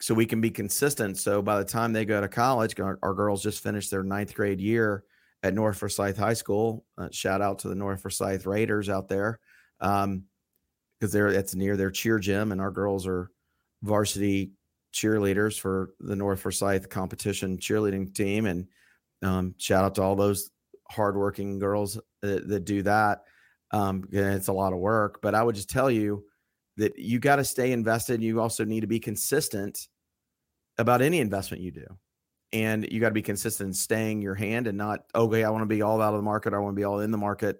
so 0.00 0.14
we 0.14 0.26
can 0.26 0.40
be 0.40 0.50
consistent. 0.50 1.18
So 1.18 1.42
by 1.42 1.58
the 1.58 1.64
time 1.64 1.92
they 1.92 2.04
go 2.04 2.20
to 2.20 2.28
college, 2.28 2.78
our, 2.80 2.98
our 3.02 3.14
girls 3.14 3.42
just 3.42 3.62
finished 3.62 3.90
their 3.90 4.02
ninth 4.02 4.34
grade 4.34 4.60
year 4.60 5.04
at 5.42 5.54
North 5.54 5.78
Forsyth 5.78 6.16
High 6.16 6.34
School. 6.34 6.84
Uh, 6.98 7.08
shout 7.12 7.40
out 7.40 7.60
to 7.60 7.68
the 7.68 7.74
North 7.74 8.02
Forsyth 8.02 8.46
Raiders 8.46 8.88
out 8.88 9.08
there. 9.08 9.38
Um, 9.80 10.24
because 10.98 11.12
they're 11.12 11.28
it's 11.28 11.54
near 11.54 11.76
their 11.76 11.90
cheer 11.90 12.18
gym, 12.18 12.52
and 12.52 12.60
our 12.60 12.70
girls 12.70 13.06
are 13.06 13.30
varsity 13.82 14.52
cheerleaders 14.94 15.60
for 15.60 15.90
the 16.00 16.16
North 16.16 16.40
Forsyth 16.40 16.88
competition 16.88 17.58
cheerleading 17.58 18.14
team. 18.14 18.46
And 18.46 18.66
um, 19.22 19.54
shout 19.58 19.84
out 19.84 19.94
to 19.96 20.02
all 20.02 20.16
those 20.16 20.50
hardworking 20.90 21.58
girls 21.58 22.00
that, 22.22 22.48
that 22.48 22.64
do 22.64 22.82
that. 22.82 23.24
Um, 23.76 24.08
it's 24.10 24.48
a 24.48 24.52
lot 24.52 24.72
of 24.72 24.78
work, 24.78 25.20
but 25.20 25.34
I 25.34 25.42
would 25.42 25.54
just 25.54 25.68
tell 25.68 25.90
you 25.90 26.24
that 26.78 26.98
you 26.98 27.18
got 27.18 27.36
to 27.36 27.44
stay 27.44 27.72
invested. 27.72 28.22
You 28.22 28.40
also 28.40 28.64
need 28.64 28.80
to 28.80 28.86
be 28.86 29.00
consistent 29.00 29.88
about 30.78 31.02
any 31.02 31.20
investment 31.20 31.62
you 31.62 31.70
do. 31.70 31.86
And 32.52 32.90
you 32.90 33.00
got 33.00 33.08
to 33.08 33.14
be 33.14 33.22
consistent 33.22 33.68
in 33.68 33.74
staying 33.74 34.22
your 34.22 34.34
hand 34.34 34.66
and 34.66 34.78
not, 34.78 35.00
okay, 35.14 35.44
I 35.44 35.50
want 35.50 35.62
to 35.62 35.66
be 35.66 35.82
all 35.82 36.00
out 36.00 36.14
of 36.14 36.18
the 36.18 36.22
market. 36.22 36.54
I 36.54 36.58
want 36.58 36.74
to 36.74 36.80
be 36.80 36.84
all 36.84 37.00
in 37.00 37.10
the 37.10 37.18
market. 37.18 37.58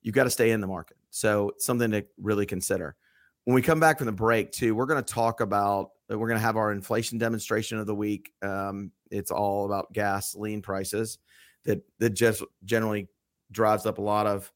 You 0.00 0.12
got 0.12 0.24
to 0.24 0.30
stay 0.30 0.52
in 0.52 0.60
the 0.60 0.66
market. 0.66 0.96
So 1.10 1.52
something 1.58 1.90
to 1.90 2.06
really 2.18 2.46
consider. 2.46 2.96
When 3.44 3.54
we 3.54 3.62
come 3.62 3.80
back 3.80 3.98
from 3.98 4.06
the 4.06 4.12
break, 4.12 4.52
too, 4.52 4.74
we're 4.74 4.86
going 4.86 5.02
to 5.02 5.14
talk 5.14 5.40
about, 5.40 5.90
uh, 6.10 6.18
we're 6.18 6.28
going 6.28 6.38
to 6.38 6.46
have 6.46 6.56
our 6.56 6.72
inflation 6.72 7.18
demonstration 7.18 7.78
of 7.78 7.86
the 7.86 7.94
week. 7.94 8.32
Um, 8.42 8.92
it's 9.10 9.30
all 9.30 9.66
about 9.66 9.92
gasoline 9.92 10.62
prices 10.62 11.18
that, 11.64 11.82
that 11.98 12.10
just 12.10 12.42
generally 12.64 13.08
drives 13.50 13.86
up 13.86 13.98
a 13.98 14.02
lot 14.02 14.26
of 14.26 14.50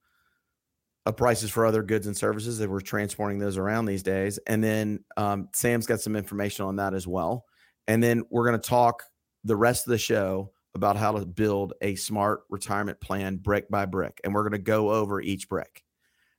uh, 1.04 1.12
prices 1.12 1.50
for 1.50 1.66
other 1.66 1.82
goods 1.82 2.06
and 2.06 2.16
services 2.16 2.58
that 2.58 2.70
we're 2.70 2.80
transporting 2.80 3.38
those 3.38 3.56
around 3.56 3.86
these 3.86 4.02
days. 4.02 4.38
And 4.46 4.62
then 4.62 5.04
um, 5.16 5.48
Sam's 5.52 5.86
got 5.86 6.00
some 6.00 6.16
information 6.16 6.64
on 6.64 6.76
that 6.76 6.94
as 6.94 7.06
well. 7.06 7.44
And 7.88 8.02
then 8.02 8.22
we're 8.30 8.46
going 8.46 8.60
to 8.60 8.68
talk 8.68 9.02
the 9.44 9.56
rest 9.56 9.86
of 9.86 9.90
the 9.90 9.98
show 9.98 10.52
about 10.74 10.96
how 10.96 11.12
to 11.12 11.26
build 11.26 11.74
a 11.82 11.96
smart 11.96 12.42
retirement 12.48 13.00
plan 13.00 13.36
brick 13.36 13.68
by 13.68 13.84
brick. 13.84 14.20
And 14.24 14.32
we're 14.32 14.42
going 14.42 14.52
to 14.52 14.58
go 14.58 14.90
over 14.90 15.20
each 15.20 15.48
brick. 15.48 15.82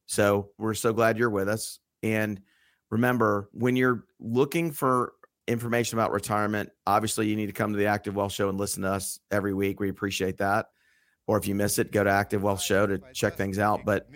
So 0.05 0.49
we're 0.57 0.73
so 0.73 0.93
glad 0.93 1.17
you're 1.17 1.29
with 1.29 1.49
us. 1.49 1.79
And 2.01 2.41
remember, 2.89 3.49
when 3.53 3.75
you're 3.75 4.05
looking 4.19 4.71
for 4.71 5.13
information 5.47 5.99
about 5.99 6.11
retirement, 6.11 6.69
obviously 6.87 7.27
you 7.27 7.35
need 7.35 7.47
to 7.47 7.53
come 7.53 7.73
to 7.73 7.77
the 7.77 7.87
Active 7.87 8.15
Wealth 8.15 8.31
Show 8.31 8.49
and 8.49 8.57
listen 8.57 8.83
to 8.83 8.91
us 8.91 9.19
every 9.29 9.53
week. 9.53 9.79
We 9.79 9.89
appreciate 9.89 10.37
that. 10.37 10.67
Or 11.27 11.37
if 11.37 11.47
you 11.47 11.55
miss 11.55 11.79
it, 11.79 11.91
go 11.91 12.03
to 12.03 12.09
Active 12.09 12.43
Wealth 12.43 12.61
Show 12.61 12.87
to 12.87 12.99
check 13.13 13.35
things 13.35 13.59
out. 13.59 13.81
But 13.85 14.07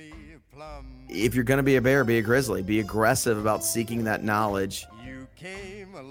if 1.09 1.35
you're 1.35 1.43
going 1.43 1.57
to 1.57 1.63
be 1.63 1.75
a 1.75 1.81
bear, 1.81 2.03
be 2.03 2.17
a 2.17 2.21
grizzly. 2.21 2.61
Be 2.61 2.79
aggressive 2.79 3.37
about 3.37 3.63
seeking 3.63 4.03
that 4.05 4.23
knowledge 4.23 4.85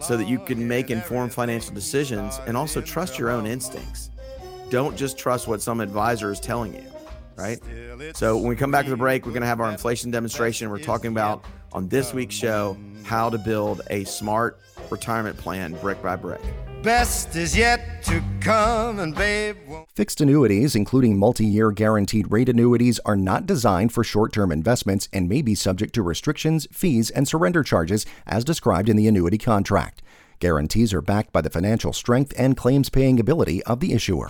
so 0.00 0.16
that 0.16 0.28
you 0.28 0.38
can 0.38 0.66
make 0.68 0.90
informed 0.90 1.32
financial 1.32 1.74
decisions 1.74 2.40
and 2.46 2.56
also 2.56 2.80
trust 2.80 3.18
your 3.18 3.30
own 3.30 3.46
instincts. 3.46 4.10
Don't 4.70 4.96
just 4.96 5.18
trust 5.18 5.48
what 5.48 5.62
some 5.62 5.80
advisor 5.80 6.30
is 6.30 6.40
telling 6.40 6.74
you, 6.74 6.84
right? 7.36 7.60
So 8.14 8.36
when 8.36 8.48
we 8.48 8.56
come 8.56 8.70
back 8.70 8.84
to 8.84 8.90
the 8.90 8.96
break, 8.96 9.26
we're 9.26 9.32
going 9.32 9.42
to 9.42 9.48
have 9.48 9.60
our 9.60 9.70
inflation 9.70 10.10
demonstration. 10.10 10.70
We're 10.70 10.78
talking 10.78 11.10
about 11.10 11.44
on 11.72 11.88
this 11.88 12.12
week's 12.12 12.34
show 12.34 12.76
how 13.04 13.30
to 13.30 13.38
build 13.38 13.82
a 13.90 14.04
smart 14.04 14.60
retirement 14.90 15.36
plan 15.36 15.72
brick 15.74 16.02
by 16.02 16.16
brick 16.16 16.40
best 16.86 17.34
is 17.34 17.56
yet 17.56 18.00
to 18.00 18.22
come, 18.40 19.00
and 19.00 19.12
babe. 19.12 19.56
won't. 19.66 19.90
Fixed 19.90 20.20
annuities, 20.20 20.76
including 20.76 21.18
multi 21.18 21.44
year 21.44 21.72
guaranteed 21.72 22.30
rate 22.30 22.48
annuities, 22.48 23.00
are 23.00 23.16
not 23.16 23.44
designed 23.44 23.92
for 23.92 24.04
short 24.04 24.32
term 24.32 24.52
investments 24.52 25.08
and 25.12 25.28
may 25.28 25.42
be 25.42 25.56
subject 25.56 25.92
to 25.94 26.02
restrictions, 26.02 26.68
fees, 26.70 27.10
and 27.10 27.26
surrender 27.26 27.64
charges 27.64 28.06
as 28.24 28.44
described 28.44 28.88
in 28.88 28.96
the 28.96 29.08
annuity 29.08 29.36
contract. 29.36 30.00
Guarantees 30.38 30.94
are 30.94 31.02
backed 31.02 31.32
by 31.32 31.40
the 31.40 31.50
financial 31.50 31.92
strength 31.92 32.32
and 32.38 32.56
claims 32.56 32.88
paying 32.88 33.18
ability 33.18 33.64
of 33.64 33.80
the 33.80 33.92
issuer. 33.92 34.28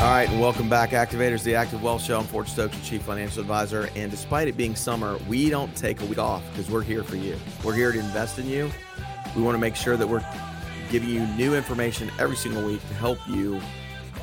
All 0.00 0.06
right, 0.06 0.26
and 0.30 0.40
welcome 0.40 0.70
back, 0.70 0.92
Activators, 0.92 1.42
the 1.42 1.54
Active 1.54 1.82
Wealth 1.82 2.02
Show. 2.02 2.18
I'm 2.18 2.24
Ford 2.24 2.48
Stokes, 2.48 2.74
your 2.76 2.84
Chief 2.86 3.02
Financial 3.02 3.42
Advisor. 3.42 3.90
And 3.94 4.10
despite 4.10 4.48
it 4.48 4.56
being 4.56 4.74
summer, 4.74 5.18
we 5.28 5.50
don't 5.50 5.76
take 5.76 6.00
a 6.00 6.06
week 6.06 6.16
off 6.16 6.42
because 6.50 6.70
we're 6.70 6.80
here 6.80 7.04
for 7.04 7.16
you. 7.16 7.36
We're 7.62 7.74
here 7.74 7.92
to 7.92 7.98
invest 7.98 8.38
in 8.38 8.48
you 8.48 8.70
we 9.36 9.42
want 9.42 9.54
to 9.54 9.60
make 9.60 9.76
sure 9.76 9.96
that 9.96 10.06
we're 10.06 10.24
giving 10.90 11.08
you 11.08 11.26
new 11.28 11.54
information 11.54 12.10
every 12.18 12.36
single 12.36 12.64
week 12.64 12.80
to 12.88 12.94
help 12.94 13.18
you 13.28 13.60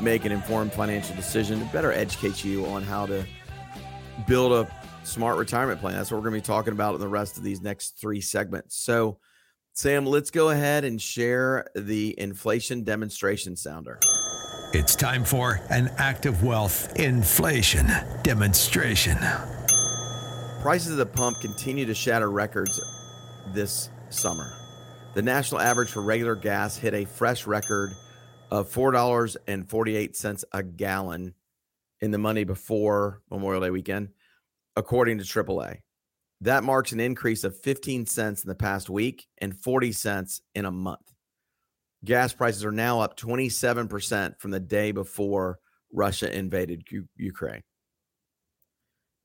make 0.01 0.25
an 0.25 0.31
informed 0.31 0.73
financial 0.73 1.15
decision 1.15 1.59
to 1.59 1.65
better 1.65 1.91
educate 1.91 2.43
you 2.43 2.65
on 2.65 2.83
how 2.83 3.05
to 3.05 3.25
build 4.27 4.51
a 4.51 4.71
smart 5.03 5.37
retirement 5.37 5.79
plan. 5.79 5.95
That's 5.95 6.11
what 6.11 6.17
we're 6.17 6.29
going 6.29 6.41
to 6.41 6.45
be 6.47 6.53
talking 6.53 6.73
about 6.73 6.95
in 6.95 7.01
the 7.01 7.07
rest 7.07 7.37
of 7.37 7.43
these 7.43 7.61
next 7.61 7.99
three 7.99 8.21
segments. 8.21 8.75
So, 8.75 9.19
Sam, 9.73 10.05
let's 10.05 10.31
go 10.31 10.49
ahead 10.49 10.83
and 10.83 11.01
share 11.01 11.67
the 11.75 12.19
inflation 12.19 12.83
demonstration 12.83 13.55
sounder. 13.55 13.99
It's 14.73 14.95
time 14.95 15.23
for 15.23 15.61
an 15.69 15.89
active 15.97 16.43
wealth 16.43 16.99
inflation 16.99 17.87
demonstration. 18.23 19.17
Prices 20.61 20.91
at 20.91 20.97
the 20.97 21.05
pump 21.05 21.39
continue 21.41 21.85
to 21.85 21.93
shatter 21.93 22.29
records 22.29 22.81
this 23.53 23.89
summer. 24.09 24.56
The 25.17 25.23
national 25.23 25.61
average 25.61 25.89
for 25.89 26.03
regular 26.03 26.35
gas 26.35 26.77
hit 26.77 26.93
a 26.93 27.05
fresh 27.05 27.47
record 27.47 27.95
of 28.51 28.71
$4.48 28.71 30.43
a 30.51 30.61
gallon 30.61 31.33
in 32.01 32.11
the 32.11 32.19
money 32.19 32.43
before 32.43 33.23
Memorial 33.31 33.63
Day 33.63 33.71
weekend, 33.71 34.09
according 34.75 35.17
to 35.17 35.23
AAA. 35.23 35.79
That 36.41 36.63
marks 36.63 36.91
an 36.91 36.99
increase 36.99 37.43
of 37.43 37.59
15 37.59 38.05
cents 38.05 38.43
in 38.43 38.47
the 38.47 38.53
past 38.53 38.91
week 38.91 39.25
and 39.39 39.59
40 39.59 39.91
cents 39.91 40.41
in 40.53 40.65
a 40.65 40.71
month. 40.71 41.11
Gas 42.05 42.33
prices 42.33 42.63
are 42.63 42.71
now 42.71 42.99
up 42.99 43.17
27% 43.17 44.39
from 44.39 44.51
the 44.51 44.59
day 44.59 44.91
before 44.91 45.57
Russia 45.91 46.31
invaded 46.31 46.83
U- 46.91 47.09
Ukraine. 47.15 47.63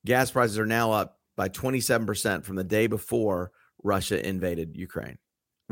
Gas 0.06 0.30
prices 0.30 0.58
are 0.58 0.64
now 0.64 0.92
up 0.92 1.18
by 1.36 1.50
27% 1.50 2.46
from 2.46 2.56
the 2.56 2.64
day 2.64 2.86
before 2.86 3.52
Russia 3.82 4.26
invaded 4.26 4.74
Ukraine. 4.74 5.18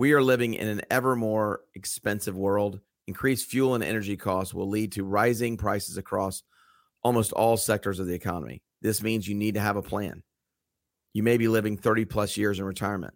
We 0.01 0.15
are 0.15 0.23
living 0.23 0.55
in 0.55 0.67
an 0.67 0.81
ever 0.91 1.15
more 1.15 1.61
expensive 1.75 2.35
world. 2.35 2.81
Increased 3.07 3.51
fuel 3.51 3.75
and 3.75 3.85
energy 3.85 4.17
costs 4.17 4.55
will 4.55 4.67
lead 4.67 4.93
to 4.93 5.05
rising 5.05 5.59
prices 5.59 5.99
across 5.99 6.43
almost 7.03 7.33
all 7.33 7.59
sectors 7.59 8.01
of 8.01 8.07
the 8.07 8.15
economy. 8.15 8.63
This 8.81 9.03
means 9.03 9.29
you 9.29 9.35
need 9.35 9.57
to 9.57 9.61
have 9.61 9.77
a 9.77 9.83
plan. 9.83 10.23
You 11.13 11.23
may 11.23 11.37
be 11.37 11.49
living 11.49 11.77
30 11.77 12.07
plus 12.07 12.39
years 12.39 12.59
in 12.59 12.65
retirement. 12.65 13.13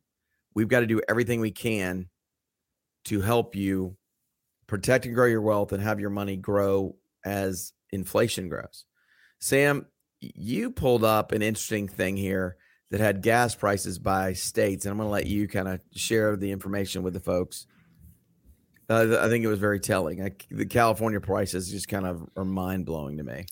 We've 0.55 0.69
got 0.69 0.81
to 0.81 0.87
do 0.87 1.01
everything 1.09 1.41
we 1.41 1.53
can 1.53 2.11
to 3.07 3.23
help 3.23 3.57
you 3.57 3.97
protect 4.67 5.07
and 5.07 5.15
grow 5.15 5.25
your 5.25 5.41
wealth 5.41 5.73
and 5.73 5.83
have 5.83 6.01
your 6.01 6.11
money 6.11 6.37
grow 6.37 6.97
as 7.25 7.73
inflation 7.93 8.51
grows. 8.51 8.85
Sam, 9.39 9.87
you 10.21 10.71
pulled 10.71 11.03
up 11.03 11.33
an 11.33 11.41
interesting 11.41 11.89
thing 11.89 12.19
here 12.19 12.59
that 12.95 13.01
had 13.01 13.23
gas 13.23 13.57
prices 13.57 13.99
by 13.99 14.35
states. 14.35 14.85
And 14.85 14.93
I'm 14.93 14.99
going 14.99 15.09
to 15.09 15.13
let 15.13 15.27
you 15.27 15.49
kind 15.49 15.67
of 15.67 15.81
share 15.97 16.37
the 16.37 16.53
information 16.53 17.03
with 17.03 17.13
the 17.13 17.19
folks. 17.19 17.67
Uh, 18.89 19.17
I 19.21 19.29
think 19.29 19.45
it 19.45 19.49
was 19.49 19.59
very 19.59 19.81
telling. 19.81 20.23
I, 20.23 20.31
the 20.49 20.65
California 20.65 21.21
prices 21.21 21.69
just 21.69 21.89
kind 21.89 22.07
of 22.07 22.29
are 22.37 22.45
mind 22.45 22.87
blowing 22.87 23.17
to 23.17 23.25
me. 23.25 23.47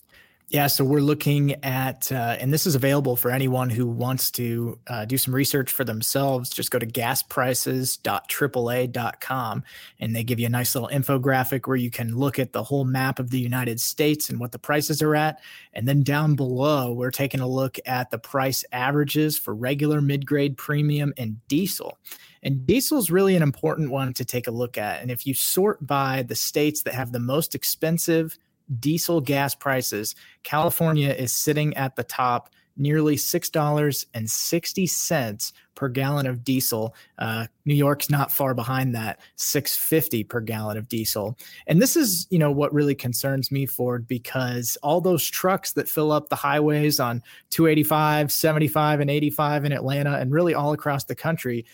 Yeah, 0.53 0.67
so 0.67 0.85
we're 0.85 0.99
looking 0.99 1.53
at, 1.65 2.11
uh, 2.11 2.37
and 2.39 2.53
this 2.53 2.67
is 2.67 2.75
available 2.75 3.15
for 3.15 3.31
anyone 3.31 3.71
who 3.71 3.87
wants 3.87 4.29
to 4.31 4.77
uh, 4.85 5.05
do 5.05 5.17
some 5.17 5.33
research 5.33 5.71
for 5.71 5.83
themselves. 5.83 6.51
Just 6.51 6.69
go 6.69 6.77
to 6.77 6.85
gasprices.aaa.com 6.85 9.63
and 9.99 10.15
they 10.15 10.23
give 10.23 10.39
you 10.39 10.45
a 10.45 10.49
nice 10.49 10.75
little 10.75 10.89
infographic 10.89 11.65
where 11.65 11.75
you 11.75 11.89
can 11.89 12.15
look 12.15 12.37
at 12.37 12.53
the 12.53 12.61
whole 12.61 12.85
map 12.85 13.17
of 13.17 13.31
the 13.31 13.39
United 13.39 13.81
States 13.81 14.29
and 14.29 14.39
what 14.39 14.51
the 14.51 14.59
prices 14.59 15.01
are 15.01 15.15
at. 15.15 15.39
And 15.73 15.87
then 15.87 16.03
down 16.03 16.35
below, 16.35 16.93
we're 16.93 17.09
taking 17.09 17.39
a 17.39 17.47
look 17.47 17.79
at 17.87 18.11
the 18.11 18.19
price 18.19 18.63
averages 18.71 19.39
for 19.39 19.55
regular, 19.55 20.01
mid 20.01 20.23
grade, 20.23 20.55
premium, 20.55 21.15
and 21.17 21.37
diesel. 21.47 21.97
And 22.43 22.67
diesel 22.67 22.99
is 22.99 23.09
really 23.09 23.35
an 23.35 23.41
important 23.41 23.89
one 23.89 24.13
to 24.13 24.23
take 24.23 24.45
a 24.45 24.51
look 24.51 24.77
at. 24.77 25.01
And 25.01 25.09
if 25.09 25.25
you 25.25 25.33
sort 25.33 25.87
by 25.87 26.21
the 26.21 26.35
states 26.35 26.83
that 26.83 26.93
have 26.93 27.11
the 27.11 27.17
most 27.17 27.55
expensive, 27.55 28.37
diesel 28.79 29.21
gas 29.21 29.55
prices, 29.55 30.15
California 30.43 31.09
is 31.09 31.33
sitting 31.33 31.75
at 31.75 31.95
the 31.95 32.03
top, 32.03 32.51
nearly 32.75 33.15
$6.60 33.15 35.53
per 35.75 35.89
gallon 35.89 36.25
of 36.25 36.43
diesel. 36.43 36.95
Uh, 37.17 37.47
New 37.65 37.75
York's 37.75 38.09
not 38.09 38.31
far 38.31 38.53
behind 38.53 38.95
that, 38.95 39.19
650 39.35 40.23
per 40.23 40.41
gallon 40.41 40.77
of 40.77 40.87
diesel. 40.87 41.37
And 41.67 41.81
this 41.81 41.95
is, 41.95 42.27
you 42.29 42.39
know, 42.39 42.51
what 42.51 42.73
really 42.73 42.95
concerns 42.95 43.51
me, 43.51 43.65
Ford, 43.65 44.07
because 44.07 44.77
all 44.81 45.01
those 45.01 45.27
trucks 45.27 45.73
that 45.73 45.89
fill 45.89 46.11
up 46.11 46.29
the 46.29 46.35
highways 46.35 46.99
on 46.99 47.21
285, 47.51 48.31
75, 48.31 48.99
and 48.99 49.09
85 49.09 49.65
in 49.65 49.71
Atlanta, 49.71 50.17
and 50.17 50.31
really 50.31 50.53
all 50.53 50.73
across 50.73 51.03
the 51.03 51.15
country, 51.15 51.65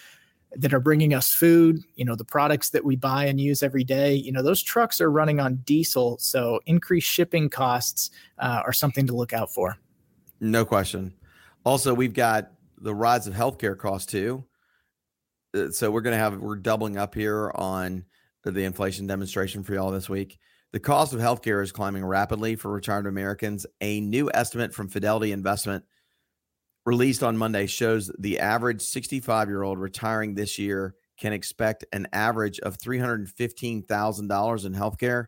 that 0.56 0.74
are 0.74 0.79
bringing 0.79 1.13
us 1.13 1.32
food, 1.32 1.84
you 1.96 2.03
know, 2.03 2.15
the 2.15 2.25
products 2.25 2.72
that 2.72 2.84
we 2.84 2.96
buy 2.96 3.25
and 3.25 3.39
use 3.39 3.62
every 3.62 3.84
day, 3.84 4.15
you 4.15 4.32
know, 4.32 4.41
those 4.41 4.63
trucks 4.63 5.00
are 5.00 5.12
running 5.12 5.39
on 5.39 5.58
diesel. 5.58 6.18
So 6.20 6.60
increased 6.65 7.08
shipping 7.08 7.50
costs 7.50 8.10
uh, 8.39 8.63
are 8.65 8.74
something 8.74 9.06
to 9.08 9.15
look 9.15 9.32
out 9.32 9.53
for. 9.53 9.77
No 10.39 10.65
question. 10.65 11.13
Also, 11.65 11.94
we've 11.94 12.13
got 12.13 12.51
the 12.79 12.96
rise 12.96 13.27
of 13.27 13.34
healthcare 13.34 13.77
costs 13.77 14.12
too. 14.12 14.44
Uh, 15.53 15.70
so 15.70 15.91
we're 15.91 16.01
going 16.01 16.15
to 16.15 16.20
have, 16.20 16.38
we're 16.38 16.56
doubling 16.56 16.98
up 16.98 17.13
here 17.13 17.51
on 17.56 18.06
the 18.44 18.63
inflation 18.63 19.06
demonstration 19.06 19.63
for 19.63 19.74
y'all 19.74 19.91
this 19.91 20.10
week. 20.10 20.39
The 20.72 20.79
cost 20.79 21.13
of 21.13 21.20
healthcare 21.20 21.62
is 21.62 21.72
climbing 21.72 22.06
rapidly 22.06 22.56
for 22.56 22.72
retired 22.72 23.06
Americans. 23.06 23.65
A 23.82 24.01
new 24.01 24.32
estimate 24.34 24.74
from 24.74 24.88
Fidelity 24.88 25.32
Investment 25.32 25.84
released 26.86 27.24
on 27.24 27.38
Monday 27.38 27.68
shows 27.68 28.12
the 28.20 28.40
average 28.40 28.82
65 28.82 29.48
year 29.48 29.64
old 29.64 29.80
retiring 29.80 30.36
this 30.36 30.58
year 30.58 30.96
can 31.18 31.34
expect 31.34 31.86
an 31.92 32.08
average 32.14 32.60
of 32.62 32.78
$315,000 32.78 34.66
in 34.66 34.74
healthcare 34.74 35.26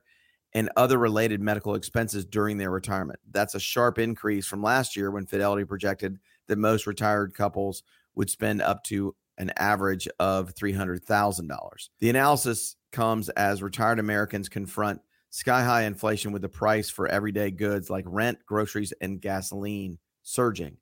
and 0.54 0.70
other 0.76 0.98
related 0.98 1.42
medical 1.42 1.76
expenses 1.76 2.26
during 2.26 2.58
their 2.58 2.72
retirement. 2.72 3.20
That's 3.30 3.56
a 3.56 3.60
sharp 3.60 4.00
increase 4.00 4.46
from 4.46 4.62
last 4.62 4.96
year 4.96 5.12
when 5.12 5.26
Fidelity 5.26 5.66
projected 5.66 6.20
that 6.48 6.58
most 6.58 6.88
retired 6.88 7.34
couples 7.34 7.84
would 8.16 8.30
spend 8.30 8.62
up 8.62 8.84
to 8.86 9.16
an 9.38 9.52
average 9.58 10.08
of 10.20 10.54
$300,000. 10.56 11.90
The 12.00 12.10
analysis 12.10 12.76
comes 12.92 13.30
as 13.30 13.64
retired 13.64 14.00
Americans 14.00 14.50
confront 14.50 15.02
sky 15.30 15.64
high 15.64 15.84
inflation 15.84 16.32
with 16.32 16.42
the 16.42 16.50
price 16.50 16.90
for 16.90 17.08
everyday 17.08 17.52
goods 17.52 17.90
like 17.90 18.06
rent, 18.08 18.40
groceries, 18.46 18.94
and 19.02 19.22
gasoline 19.22 19.98
surging. 20.24 20.78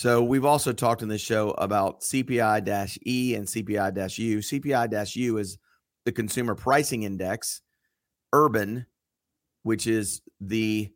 So 0.00 0.22
we've 0.22 0.46
also 0.46 0.72
talked 0.72 1.02
in 1.02 1.10
this 1.10 1.20
show 1.20 1.50
about 1.50 2.00
CPI 2.00 2.96
E 3.06 3.34
and 3.34 3.46
CPI 3.46 4.18
U. 4.18 4.38
CPI 4.38 5.16
U 5.16 5.36
is 5.36 5.58
the 6.06 6.12
consumer 6.12 6.54
pricing 6.54 7.02
index, 7.02 7.60
urban, 8.32 8.86
which 9.62 9.86
is 9.86 10.22
the 10.40 10.90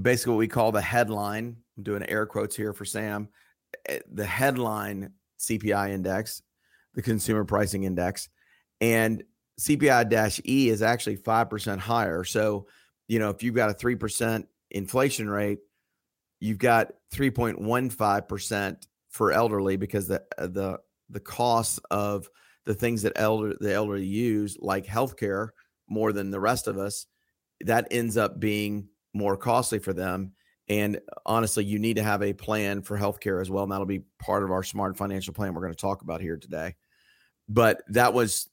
basically 0.00 0.32
what 0.32 0.38
we 0.38 0.48
call 0.48 0.72
the 0.72 0.80
headline. 0.80 1.58
I'm 1.76 1.82
doing 1.82 2.08
air 2.08 2.24
quotes 2.24 2.56
here 2.56 2.72
for 2.72 2.86
Sam. 2.86 3.28
Eh, 3.86 3.98
the 4.10 4.24
headline 4.24 5.12
CPI 5.38 5.90
index, 5.90 6.40
the 6.94 7.02
consumer 7.02 7.44
pricing 7.44 7.84
index, 7.84 8.30
and 8.80 9.24
CPI 9.60 10.40
E 10.48 10.70
is 10.70 10.80
actually 10.80 11.18
5% 11.18 11.78
higher. 11.80 12.24
So, 12.24 12.66
you 13.08 13.18
know, 13.18 13.28
if 13.28 13.42
you've 13.42 13.54
got 13.54 13.68
a 13.68 13.74
3% 13.74 14.46
inflation 14.70 15.28
rate, 15.28 15.58
you've 16.40 16.58
got 16.58 16.92
3.15% 17.12 18.86
for 19.10 19.32
elderly 19.32 19.76
because 19.76 20.08
the 20.08 20.22
uh, 20.36 20.46
the 20.46 20.78
the 21.08 21.20
cost 21.20 21.80
of 21.90 22.28
the 22.64 22.74
things 22.74 23.02
that 23.02 23.12
elder 23.16 23.56
the 23.58 23.72
elderly 23.72 24.04
use 24.04 24.58
like 24.60 24.84
healthcare 24.84 25.48
more 25.88 26.12
than 26.12 26.30
the 26.30 26.40
rest 26.40 26.66
of 26.66 26.78
us 26.78 27.06
that 27.60 27.88
ends 27.90 28.16
up 28.16 28.38
being 28.38 28.88
more 29.14 29.36
costly 29.36 29.78
for 29.78 29.92
them. 29.92 30.32
And 30.68 31.00
honestly 31.24 31.64
you 31.64 31.78
need 31.78 31.96
to 31.96 32.02
have 32.02 32.22
a 32.22 32.32
plan 32.32 32.82
for 32.82 32.98
healthcare 32.98 33.40
as 33.40 33.48
well 33.48 33.62
and 33.62 33.72
that'll 33.72 33.86
be 33.86 34.02
part 34.18 34.42
of 34.42 34.50
our 34.50 34.64
smart 34.64 34.98
financial 34.98 35.32
plan 35.32 35.54
we're 35.54 35.62
going 35.62 35.72
to 35.72 35.80
talk 35.80 36.02
about 36.02 36.20
here 36.20 36.36
today. 36.36 36.74
But 37.48 37.82
that 37.88 38.12
was 38.12 38.48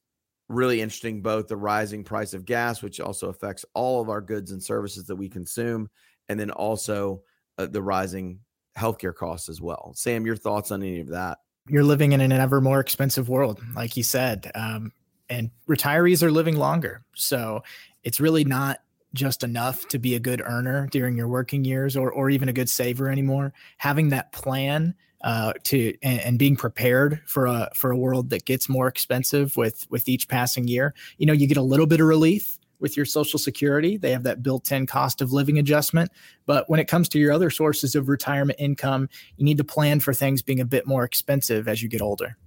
really 0.47 0.79
interesting 0.79 1.23
both 1.23 1.47
the 1.47 1.57
rising 1.57 2.03
price 2.03 2.33
of 2.33 2.45
gas 2.45 2.81
which 2.83 2.99
also 2.99 3.29
affects 3.29 3.65
all 3.73 3.99
of 3.99 4.09
our 4.09 4.21
goods 4.21 4.51
and 4.51 4.63
services 4.63 5.05
that 5.07 5.15
we 5.15 5.27
consume 5.27 5.89
and 6.29 6.39
then 6.39 6.51
also 6.51 7.23
uh, 7.57 7.67
the 7.67 7.81
rising 7.81 8.39
healthcare 8.77 9.13
costs 9.13 9.49
as 9.49 9.61
well. 9.61 9.93
Sam, 9.95 10.25
your 10.25 10.35
thoughts 10.35 10.71
on 10.71 10.81
any 10.81 10.99
of 10.99 11.09
that? 11.09 11.39
You're 11.67 11.83
living 11.83 12.11
in 12.11 12.21
an 12.21 12.31
ever 12.31 12.59
more 12.59 12.79
expensive 12.79 13.29
world, 13.29 13.61
like 13.75 13.95
you 13.95 14.03
said, 14.03 14.51
um, 14.55 14.91
and 15.29 15.49
retirees 15.69 16.21
are 16.21 16.31
living 16.31 16.57
longer. 16.57 17.03
So 17.15 17.63
it's 18.03 18.19
really 18.19 18.43
not 18.43 18.79
just 19.13 19.43
enough 19.43 19.87
to 19.89 19.99
be 19.99 20.15
a 20.15 20.19
good 20.19 20.41
earner 20.43 20.87
during 20.87 21.15
your 21.15 21.27
working 21.27 21.63
years 21.63 21.95
or, 21.95 22.11
or 22.11 22.29
even 22.29 22.49
a 22.49 22.53
good 22.53 22.69
saver 22.69 23.09
anymore. 23.09 23.53
Having 23.77 24.09
that 24.09 24.31
plan 24.31 24.95
uh, 25.23 25.53
to 25.63 25.93
and, 26.01 26.19
and, 26.19 26.39
being 26.39 26.57
prepared 26.57 27.21
for 27.25 27.45
a 27.45 27.69
for 27.73 27.91
a 27.91 27.95
world 27.95 28.29
that 28.31 28.43
gets 28.43 28.67
more 28.67 28.89
expensive 28.89 29.55
with 29.55 29.87
with 29.89 30.09
each 30.09 30.27
passing 30.27 30.67
year, 30.67 30.93
you 31.17 31.25
know, 31.25 31.31
you 31.31 31.47
get 31.47 31.55
a 31.55 31.61
little 31.61 31.85
bit 31.85 32.01
of 32.01 32.07
relief 32.07 32.59
with 32.83 32.95
your 32.95 33.05
Social 33.05 33.39
Security. 33.39 33.97
They 33.97 34.11
have 34.11 34.23
that 34.23 34.43
built 34.43 34.71
in 34.71 34.85
cost 34.85 35.21
of 35.21 35.31
living 35.31 35.57
adjustment. 35.57 36.11
But 36.45 36.69
when 36.69 36.79
it 36.79 36.87
comes 36.87 37.09
to 37.09 37.17
your 37.17 37.31
other 37.31 37.49
sources 37.49 37.95
of 37.95 38.09
retirement 38.09 38.59
income, 38.59 39.09
you 39.37 39.45
need 39.45 39.57
to 39.57 39.63
plan 39.63 40.01
for 40.01 40.13
things 40.13 40.43
being 40.43 40.59
a 40.59 40.65
bit 40.65 40.85
more 40.85 41.03
expensive 41.03 41.67
as 41.67 41.81
you 41.81 41.89
get 41.89 42.01
older. 42.01 42.37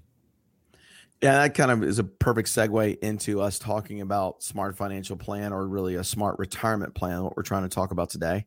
Yeah, 1.22 1.38
that 1.42 1.55
kind 1.55 1.70
of 1.70 1.83
is 1.83 1.99
a 1.99 2.05
perfect 2.05 2.49
segue 2.49 2.99
into 2.99 3.40
us 3.40 3.59
talking 3.59 4.03
about 4.03 4.42
smart 4.42 4.77
financial 4.77 5.16
plan 5.16 5.53
or 5.53 5.66
really 5.66 5.94
a 5.94 6.05
smart 6.05 6.38
retirement 6.38 6.94
plan, 6.94 7.25
what 7.25 7.37
we're 7.37 7.42
trying 7.42 7.62
to 7.62 7.75
talk 7.75 7.90
about 7.90 8.11
today. 8.11 8.46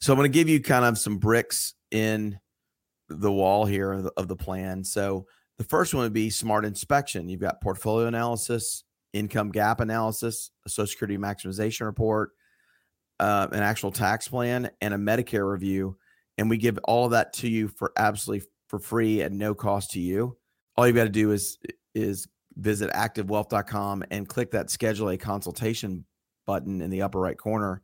So 0.00 0.12
I'm 0.12 0.18
going 0.18 0.30
to 0.30 0.38
give 0.38 0.50
you 0.50 0.60
kind 0.60 0.84
of 0.84 0.98
some 0.98 1.16
bricks 1.16 1.72
in 1.90 2.38
the 3.08 3.32
wall 3.32 3.64
here 3.64 3.92
of 3.92 4.02
the, 4.04 4.12
of 4.18 4.28
the 4.28 4.36
plan. 4.36 4.84
So 4.84 5.26
the 5.56 5.64
first 5.64 5.94
one 5.94 6.02
would 6.02 6.12
be 6.12 6.28
smart 6.28 6.66
inspection. 6.66 7.30
You've 7.30 7.40
got 7.40 7.62
portfolio 7.62 8.06
analysis, 8.06 8.84
income 9.16 9.50
gap 9.50 9.80
analysis, 9.80 10.50
a 10.64 10.68
Social 10.68 10.86
Security 10.86 11.18
maximization 11.18 11.86
report, 11.86 12.30
uh, 13.20 13.48
an 13.52 13.62
actual 13.62 13.92
tax 13.92 14.28
plan, 14.28 14.70
and 14.80 14.94
a 14.94 14.98
Medicare 14.98 15.50
review. 15.50 15.96
And 16.38 16.50
we 16.50 16.58
give 16.58 16.78
all 16.84 17.06
of 17.06 17.12
that 17.12 17.32
to 17.34 17.48
you 17.48 17.68
for 17.68 17.92
absolutely 17.96 18.46
for 18.68 18.78
free 18.78 19.22
at 19.22 19.32
no 19.32 19.54
cost 19.54 19.92
to 19.92 20.00
you. 20.00 20.36
All 20.76 20.86
you've 20.86 20.96
got 20.96 21.04
to 21.04 21.10
do 21.10 21.32
is 21.32 21.58
is 21.94 22.28
visit 22.56 22.90
activewealth.com 22.92 24.04
and 24.10 24.28
click 24.28 24.50
that 24.50 24.70
schedule 24.70 25.10
a 25.10 25.16
consultation 25.16 26.04
button 26.46 26.80
in 26.80 26.90
the 26.90 27.02
upper 27.02 27.18
right 27.18 27.36
corner 27.36 27.82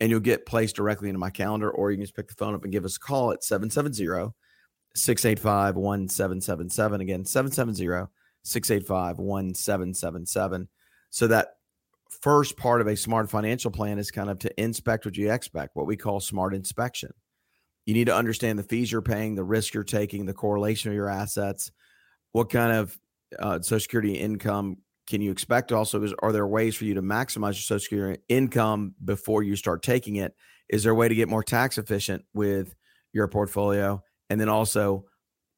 and 0.00 0.10
you'll 0.10 0.20
get 0.20 0.46
placed 0.46 0.76
directly 0.76 1.08
into 1.08 1.18
my 1.18 1.30
calendar 1.30 1.70
or 1.70 1.90
you 1.90 1.96
can 1.96 2.04
just 2.04 2.16
pick 2.16 2.28
the 2.28 2.34
phone 2.34 2.54
up 2.54 2.62
and 2.62 2.72
give 2.72 2.84
us 2.84 2.96
a 2.96 3.00
call 3.00 3.32
at 3.32 3.44
770 3.44 4.32
685 4.94 5.76
1777 5.76 7.00
again 7.00 7.24
770 7.24 8.08
685 8.44 9.18
1777. 9.18 10.68
So 11.10 11.26
that 11.28 11.54
first 12.08 12.56
part 12.56 12.80
of 12.80 12.86
a 12.86 12.96
smart 12.96 13.30
financial 13.30 13.70
plan 13.70 13.98
is 13.98 14.10
kind 14.10 14.30
of 14.30 14.38
to 14.40 14.60
inspect 14.60 15.04
what 15.04 15.16
you 15.16 15.32
expect, 15.32 15.74
what 15.74 15.86
we 15.86 15.96
call 15.96 16.20
smart 16.20 16.54
inspection. 16.54 17.12
You 17.86 17.94
need 17.94 18.06
to 18.06 18.16
understand 18.16 18.58
the 18.58 18.62
fees 18.62 18.90
you're 18.90 19.02
paying, 19.02 19.34
the 19.34 19.44
risk 19.44 19.74
you're 19.74 19.84
taking, 19.84 20.24
the 20.24 20.32
correlation 20.32 20.90
of 20.90 20.94
your 20.94 21.08
assets, 21.08 21.70
what 22.32 22.50
kind 22.50 22.72
of 22.72 22.98
uh, 23.38 23.60
Social 23.60 23.80
Security 23.80 24.14
income 24.14 24.78
can 25.06 25.20
you 25.20 25.30
expect? 25.30 25.70
Also, 25.70 26.02
is, 26.02 26.14
are 26.20 26.32
there 26.32 26.46
ways 26.46 26.74
for 26.74 26.84
you 26.84 26.94
to 26.94 27.02
maximize 27.02 27.52
your 27.52 27.54
Social 27.54 27.80
Security 27.80 28.22
income 28.28 28.94
before 29.04 29.42
you 29.42 29.54
start 29.56 29.82
taking 29.82 30.16
it? 30.16 30.34
Is 30.68 30.82
there 30.82 30.92
a 30.92 30.94
way 30.94 31.08
to 31.08 31.14
get 31.14 31.28
more 31.28 31.42
tax 31.42 31.76
efficient 31.76 32.24
with 32.32 32.74
your 33.12 33.28
portfolio? 33.28 34.02
And 34.30 34.40
then 34.40 34.48
also, 34.48 35.04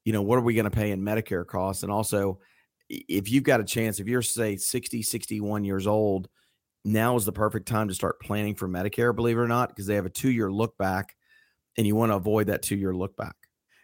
you 0.03 0.11
know, 0.11 0.21
what 0.21 0.37
are 0.37 0.41
we 0.41 0.53
going 0.53 0.65
to 0.65 0.71
pay 0.71 0.91
in 0.91 1.01
Medicare 1.01 1.47
costs? 1.47 1.83
And 1.83 1.91
also, 1.91 2.39
if 2.89 3.29
you've 3.29 3.43
got 3.43 3.59
a 3.59 3.65
chance, 3.65 3.99
if 3.99 4.07
you're 4.07 4.21
say 4.21 4.55
60, 4.55 5.01
61 5.01 5.63
years 5.63 5.87
old, 5.87 6.29
now 6.85 7.15
is 7.15 7.25
the 7.25 7.31
perfect 7.31 7.67
time 7.67 7.89
to 7.89 7.93
start 7.93 8.21
planning 8.21 8.55
for 8.55 8.67
Medicare, 8.67 9.15
believe 9.15 9.37
it 9.37 9.41
or 9.41 9.47
not, 9.47 9.69
because 9.69 9.87
they 9.87 9.95
have 9.95 10.05
a 10.05 10.09
two 10.09 10.31
year 10.31 10.51
look 10.51 10.77
back 10.77 11.15
and 11.77 11.85
you 11.85 11.95
want 11.95 12.11
to 12.11 12.15
avoid 12.15 12.47
that 12.47 12.61
two 12.61 12.77
year 12.77 12.95
look 12.95 13.15
back. 13.17 13.35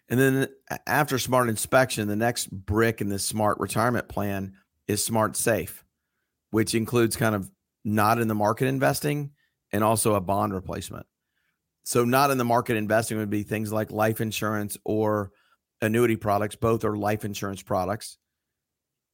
And 0.10 0.20
then 0.20 0.48
after 0.88 1.18
smart 1.18 1.50
inspection, 1.50 2.08
the 2.08 2.16
next 2.16 2.48
brick 2.48 3.02
in 3.02 3.10
this 3.10 3.26
smart 3.26 3.60
retirement 3.60 4.08
plan 4.08 4.54
is 4.88 5.04
smart 5.04 5.36
safe, 5.36 5.84
which 6.52 6.76
includes 6.76 7.16
kind 7.16 7.36
of 7.36 7.50
not 7.84 8.20
in 8.20 8.28
the 8.28 8.36
market 8.36 8.68
investing 8.68 9.32
and 9.72 9.84
also 9.84 10.16
a 10.16 10.22
bond 10.22 10.54
replacement. 10.54 11.06
So, 11.86 12.06
not 12.06 12.32
in 12.32 12.38
the 12.38 12.46
market 12.46 12.78
investing 12.78 13.18
would 13.18 13.30
be 13.30 13.44
things 13.44 13.74
like 13.74 13.92
life 13.92 14.22
insurance 14.22 14.78
or 14.86 15.32
annuity 15.82 16.16
products. 16.16 16.56
Both 16.56 16.86
are 16.86 16.96
life 16.96 17.26
insurance 17.26 17.62
products 17.62 18.18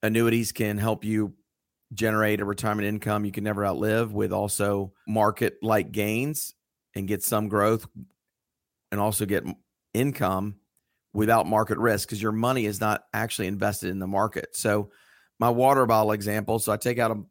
annuities 0.03 0.51
can 0.51 0.77
help 0.77 1.03
you 1.03 1.33
generate 1.93 2.39
a 2.39 2.45
retirement 2.45 2.87
income 2.87 3.25
you 3.25 3.31
can 3.31 3.43
never 3.43 3.65
outlive 3.65 4.13
with 4.13 4.31
also 4.31 4.93
market 5.07 5.57
like 5.63 5.91
gains 5.91 6.53
and 6.95 7.07
get 7.07 7.23
some 7.23 7.47
growth 7.47 7.87
and 8.91 9.01
also 9.01 9.25
get 9.25 9.43
income 9.93 10.55
without 11.13 11.47
market 11.47 11.77
risk 11.77 12.07
because 12.07 12.21
your 12.21 12.31
money 12.31 12.65
is 12.65 12.79
not 12.79 13.03
actually 13.13 13.47
invested 13.47 13.89
in 13.89 13.99
the 13.99 14.07
market. 14.07 14.55
So, 14.55 14.91
my 15.39 15.49
water 15.49 15.85
bottle 15.85 16.11
example 16.11 16.59
so 16.59 16.73
I 16.73 16.77
take 16.77 16.99
out 16.99 17.11
a, 17.11 17.21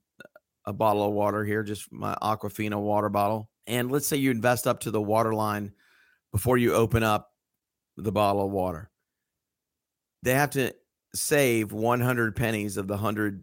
a 0.66 0.72
bottle 0.72 1.07
of 1.07 1.12
water 1.12 1.44
here, 1.44 1.62
just 1.62 1.92
my 1.92 2.16
Aquafina 2.22 2.81
water 2.81 3.11
bottle. 3.11 3.50
And 3.66 3.90
let's 3.90 4.07
say 4.07 4.16
you 4.16 4.31
invest 4.31 4.66
up 4.66 4.81
to 4.81 4.90
the 4.90 5.00
water 5.00 5.35
line 5.35 5.72
before 6.33 6.57
you 6.57 6.72
open 6.72 7.02
up 7.02 7.31
the 7.98 8.12
bottle 8.12 8.46
of 8.46 8.50
water. 8.50 8.90
They 10.22 10.33
have 10.33 10.50
to 10.50 10.74
save 11.18 11.72
100 11.72 12.37
pennies 12.37 12.76
of 12.76 12.87
the 12.87 12.94
100 12.94 13.42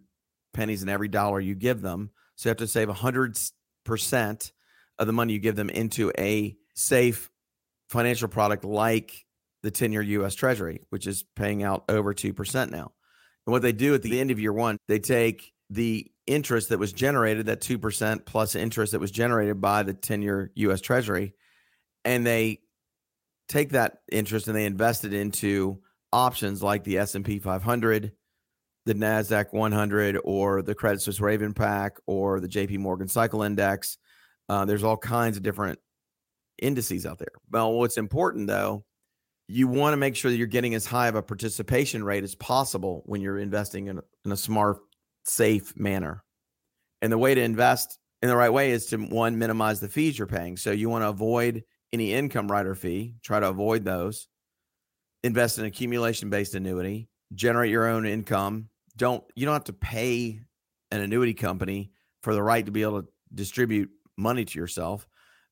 pennies 0.53 0.83
in 0.83 0.89
every 0.89 1.07
dollar 1.07 1.39
you 1.39 1.55
give 1.55 1.81
them. 1.81 2.11
So 2.35 2.47
you 2.47 2.51
have 2.51 2.57
to 2.57 2.67
save 2.67 2.87
100% 2.87 4.51
of 4.97 5.07
the 5.07 5.13
money 5.13 5.33
you 5.33 5.39
give 5.39 5.55
them 5.55 5.69
into 5.69 6.11
a 6.17 6.55
safe 6.73 7.29
financial 7.89 8.27
product 8.27 8.63
like 8.63 9.25
the 9.63 9.71
10 9.71 9.91
year 9.91 10.01
US 10.01 10.35
Treasury, 10.35 10.81
which 10.89 11.07
is 11.07 11.23
paying 11.35 11.63
out 11.63 11.85
over 11.89 12.13
2% 12.13 12.71
now. 12.71 12.93
And 13.45 13.51
what 13.51 13.61
they 13.61 13.71
do 13.71 13.93
at 13.93 14.01
the 14.01 14.19
end 14.19 14.31
of 14.31 14.39
year 14.39 14.53
one, 14.53 14.77
they 14.87 14.99
take 14.99 15.53
the 15.69 16.11
interest 16.27 16.69
that 16.69 16.79
was 16.79 16.93
generated, 16.93 17.47
that 17.47 17.61
2% 17.61 18.25
plus 18.25 18.55
interest 18.55 18.91
that 18.91 18.99
was 18.99 19.11
generated 19.11 19.61
by 19.61 19.83
the 19.83 19.93
10 19.93 20.21
year 20.21 20.51
US 20.55 20.81
Treasury, 20.81 21.33
and 22.03 22.25
they 22.25 22.61
take 23.47 23.71
that 23.71 23.99
interest 24.11 24.47
and 24.47 24.55
they 24.55 24.65
invest 24.65 25.05
it 25.05 25.13
into 25.13 25.81
options 26.15 26.63
like 26.63 26.85
the 26.85 26.97
S&P 26.97 27.39
500, 27.39 28.13
the 28.85 28.93
Nasdaq 28.93 29.51
100 29.51 30.17
or 30.23 30.61
the 30.61 30.73
Credit 30.73 31.01
Suisse 31.01 31.19
RavenPack 31.19 31.91
or 32.07 32.39
the 32.39 32.47
JP 32.47 32.79
Morgan 32.79 33.09
Cycle 33.09 33.43
Index. 33.43 33.97
Uh, 34.47 34.63
there's 34.63 34.83
all 34.83 34.95
kinds 34.95 35.35
of 35.35 35.43
different 35.43 35.77
indices 36.61 37.05
out 37.05 37.19
there. 37.19 37.33
Well, 37.51 37.73
what's 37.73 37.97
important 37.97 38.47
though, 38.47 38.85
you 39.49 39.67
want 39.67 39.91
to 39.91 39.97
make 39.97 40.15
sure 40.15 40.31
that 40.31 40.37
you're 40.37 40.47
getting 40.47 40.73
as 40.73 40.85
high 40.85 41.09
of 41.09 41.15
a 41.15 41.21
participation 41.21 42.01
rate 42.01 42.23
as 42.23 42.33
possible 42.33 43.03
when 43.05 43.19
you're 43.19 43.37
investing 43.37 43.87
in 43.87 43.97
a, 43.97 44.01
in 44.23 44.31
a 44.31 44.37
smart, 44.37 44.77
safe 45.25 45.77
manner. 45.77 46.23
And 47.01 47.11
the 47.11 47.17
way 47.17 47.35
to 47.35 47.41
invest 47.41 47.99
in 48.21 48.29
the 48.29 48.37
right 48.37 48.53
way 48.53 48.71
is 48.71 48.85
to 48.87 48.97
one 48.97 49.37
minimize 49.37 49.81
the 49.81 49.89
fees 49.89 50.17
you're 50.17 50.27
paying. 50.27 50.55
So 50.55 50.71
you 50.71 50.89
want 50.89 51.03
to 51.03 51.09
avoid 51.09 51.63
any 51.91 52.13
income 52.13 52.49
rider 52.49 52.73
fee, 52.73 53.15
try 53.21 53.41
to 53.41 53.49
avoid 53.49 53.83
those. 53.83 54.29
Invest 55.25 55.59
in 55.59 55.65
accumulation 55.65 56.29
based 56.29 56.55
annuity, 56.55 57.09
generate 57.33 57.71
your 57.71 57.87
own 57.87 58.05
income. 58.05 58.69
Don't 58.95 59.23
you 59.35 59.45
don't 59.45 59.53
have 59.53 59.65
to 59.65 59.73
pay 59.73 60.39
an 60.91 61.01
annuity 61.01 61.33
company 61.33 61.91
for 62.21 62.33
the 62.33 62.43
right 62.43 62.65
to 62.65 62.71
be 62.71 62.83
able 62.83 63.01
to 63.01 63.07
distribute 63.33 63.89
money 64.17 64.45
to 64.45 64.59
yourself 64.59 65.07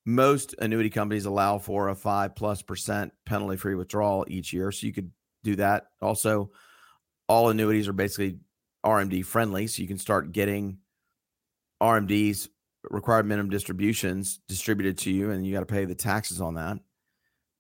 most 0.06 0.56
annuity 0.60 0.90
companies 0.90 1.26
allow 1.26 1.58
for 1.58 1.90
a 1.90 1.96
five 1.96 2.36
plus 2.36 2.62
percent 2.62 3.14
penalty 3.26 3.58
free 3.58 3.76
withdrawal 3.76 4.26
each 4.28 4.52
year. 4.52 4.72
So 4.72 4.88
you 4.88 4.94
could 4.94 5.12
do 5.44 5.56
that. 5.58 5.88
Also, 6.02 6.52
all 7.28 7.50
annuities 7.50 7.88
are 7.88 7.94
basically 7.94 8.38
RMD 8.86 9.26
friendly. 9.26 9.68
So 9.68 9.82
you 9.82 9.88
can 9.88 9.98
start 9.98 10.32
getting 10.32 10.80
RMDs, 11.82 12.50
required 12.90 13.26
minimum 13.26 13.50
distributions, 13.50 14.40
distributed 14.48 14.98
to 15.00 15.12
you, 15.12 15.32
and 15.32 15.46
you 15.46 15.54
got 15.54 15.62
to 15.62 15.66
pay 15.66 15.86
the 15.86 15.96
taxes 15.96 16.42
on 16.42 16.56
that. 16.56 16.80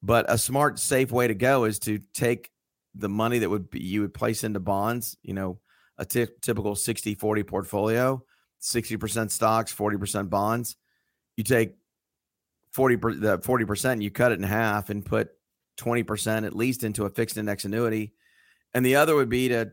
But 0.04 0.26
a 0.28 0.38
smart, 0.38 0.80
safe 0.80 1.12
way 1.14 1.28
to 1.28 1.34
go 1.34 1.64
is 1.64 1.80
to 1.80 2.00
take 2.14 2.52
the 2.94 3.08
money 3.08 3.40
that 3.40 3.50
would 3.50 3.72
be, 3.72 3.82
you 3.82 4.02
would 4.02 4.14
place 4.14 4.44
into 4.44 4.60
bonds, 4.60 5.18
you 5.24 5.34
know, 5.34 5.60
a 5.98 6.06
t- 6.06 6.28
typical 6.42 6.76
60 6.76 7.16
40 7.16 7.44
portfolio, 7.44 8.22
60% 8.62 9.32
stocks, 9.32 9.74
40% 9.74 10.30
bonds. 10.30 10.76
You 11.38 11.46
take 11.46 11.76
40 12.74 12.96
the 12.96 13.40
40% 13.40 14.02
you 14.02 14.12
cut 14.12 14.34
it 14.34 14.40
in 14.40 14.44
half 14.44 14.90
and 14.90 15.06
put 15.06 15.30
20% 15.78 16.46
at 16.46 16.56
least 16.56 16.84
into 16.84 17.06
a 17.06 17.10
fixed 17.10 17.38
index 17.38 17.64
annuity. 17.64 18.14
And 18.74 18.86
the 18.86 18.98
other 18.98 19.16
would 19.16 19.30
be 19.30 19.48
to 19.50 19.72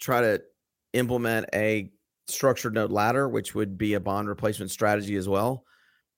try 0.00 0.20
to 0.20 0.42
implement 0.92 1.46
a 1.52 1.90
structured 2.28 2.74
note 2.74 2.90
ladder 2.90 3.28
which 3.28 3.54
would 3.54 3.76
be 3.76 3.94
a 3.94 4.00
bond 4.00 4.28
replacement 4.28 4.70
strategy 4.70 5.16
as 5.16 5.28
well. 5.28 5.64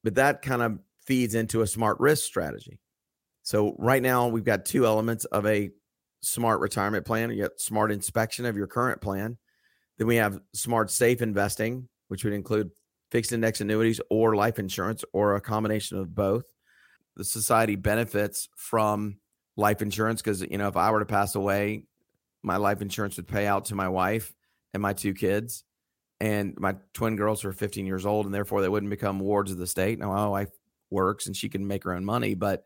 But 0.05 0.17
that 0.17 0.43
kind 0.43 0.61
of 0.61 0.79
feeds 1.07 1.35
into 1.35 1.63
a 1.63 1.67
smart 1.67 1.99
risk 1.99 2.25
strategy 2.25 2.79
so 3.43 3.75
right 3.79 4.03
now 4.03 4.29
we've 4.29 4.45
got 4.45 4.65
two 4.65 4.87
elements 4.87 5.25
of 5.27 5.47
a 5.47 5.71
smart 6.21 6.61
retirement 6.61 7.05
plan 7.05 7.31
you 7.31 7.43
got 7.43 7.59
smart 7.59 7.91
inspection 7.91 8.47
of 8.47 8.57
your 8.57 8.67
current 8.67 9.01
plan 9.01 9.37
then 9.99 10.07
we 10.07 10.17
have 10.17 10.41
smart 10.55 10.91
safe 10.91 11.21
investing 11.21 11.89
which 12.09 12.25
would 12.25 12.35
include 12.35 12.71
fixed 13.13 13.33
index 13.33 13.61
annuities 13.61 14.01
or 14.11 14.35
life 14.35 14.59
insurance 14.59 15.05
or 15.13 15.37
a 15.37 15.41
combination 15.41 15.99
of 15.99 16.15
both. 16.15 16.45
The 17.17 17.25
society 17.25 17.77
benefits 17.77 18.49
from 18.57 19.19
life 19.55 19.83
insurance 19.83 20.23
because, 20.23 20.41
you 20.41 20.57
know, 20.57 20.69
if 20.69 20.79
I 20.79 20.91
were 20.91 21.01
to 21.01 21.07
pass 21.07 21.35
away, 21.35 21.85
my 22.43 22.57
life 22.57 22.81
insurance 22.81 23.19
would 23.19 23.29
pay 23.29 23.47
out 23.47 23.67
to 23.67 23.75
my 23.75 23.89
wife 23.89 24.35
and 24.73 24.83
my 24.83 24.95
two 24.95 25.13
kids. 25.13 25.65
And 26.21 26.55
my 26.59 26.77
twin 26.95 27.17
girls 27.17 27.45
are 27.45 27.53
15 27.53 27.85
years 27.85 28.07
old, 28.07 28.27
and 28.27 28.35
therefore 28.35 28.63
they 28.63 28.69
wouldn't 28.69 28.91
become 28.91 29.19
wards 29.19 29.51
of 29.51 29.59
the 29.59 29.67
state. 29.67 29.99
Now, 29.99 30.13
my 30.13 30.29
wife 30.29 30.51
works 30.91 31.27
and 31.27 31.37
she 31.37 31.49
can 31.49 31.67
make 31.67 31.85
her 31.85 31.93
own 31.93 32.05
money, 32.05 32.35
but 32.35 32.65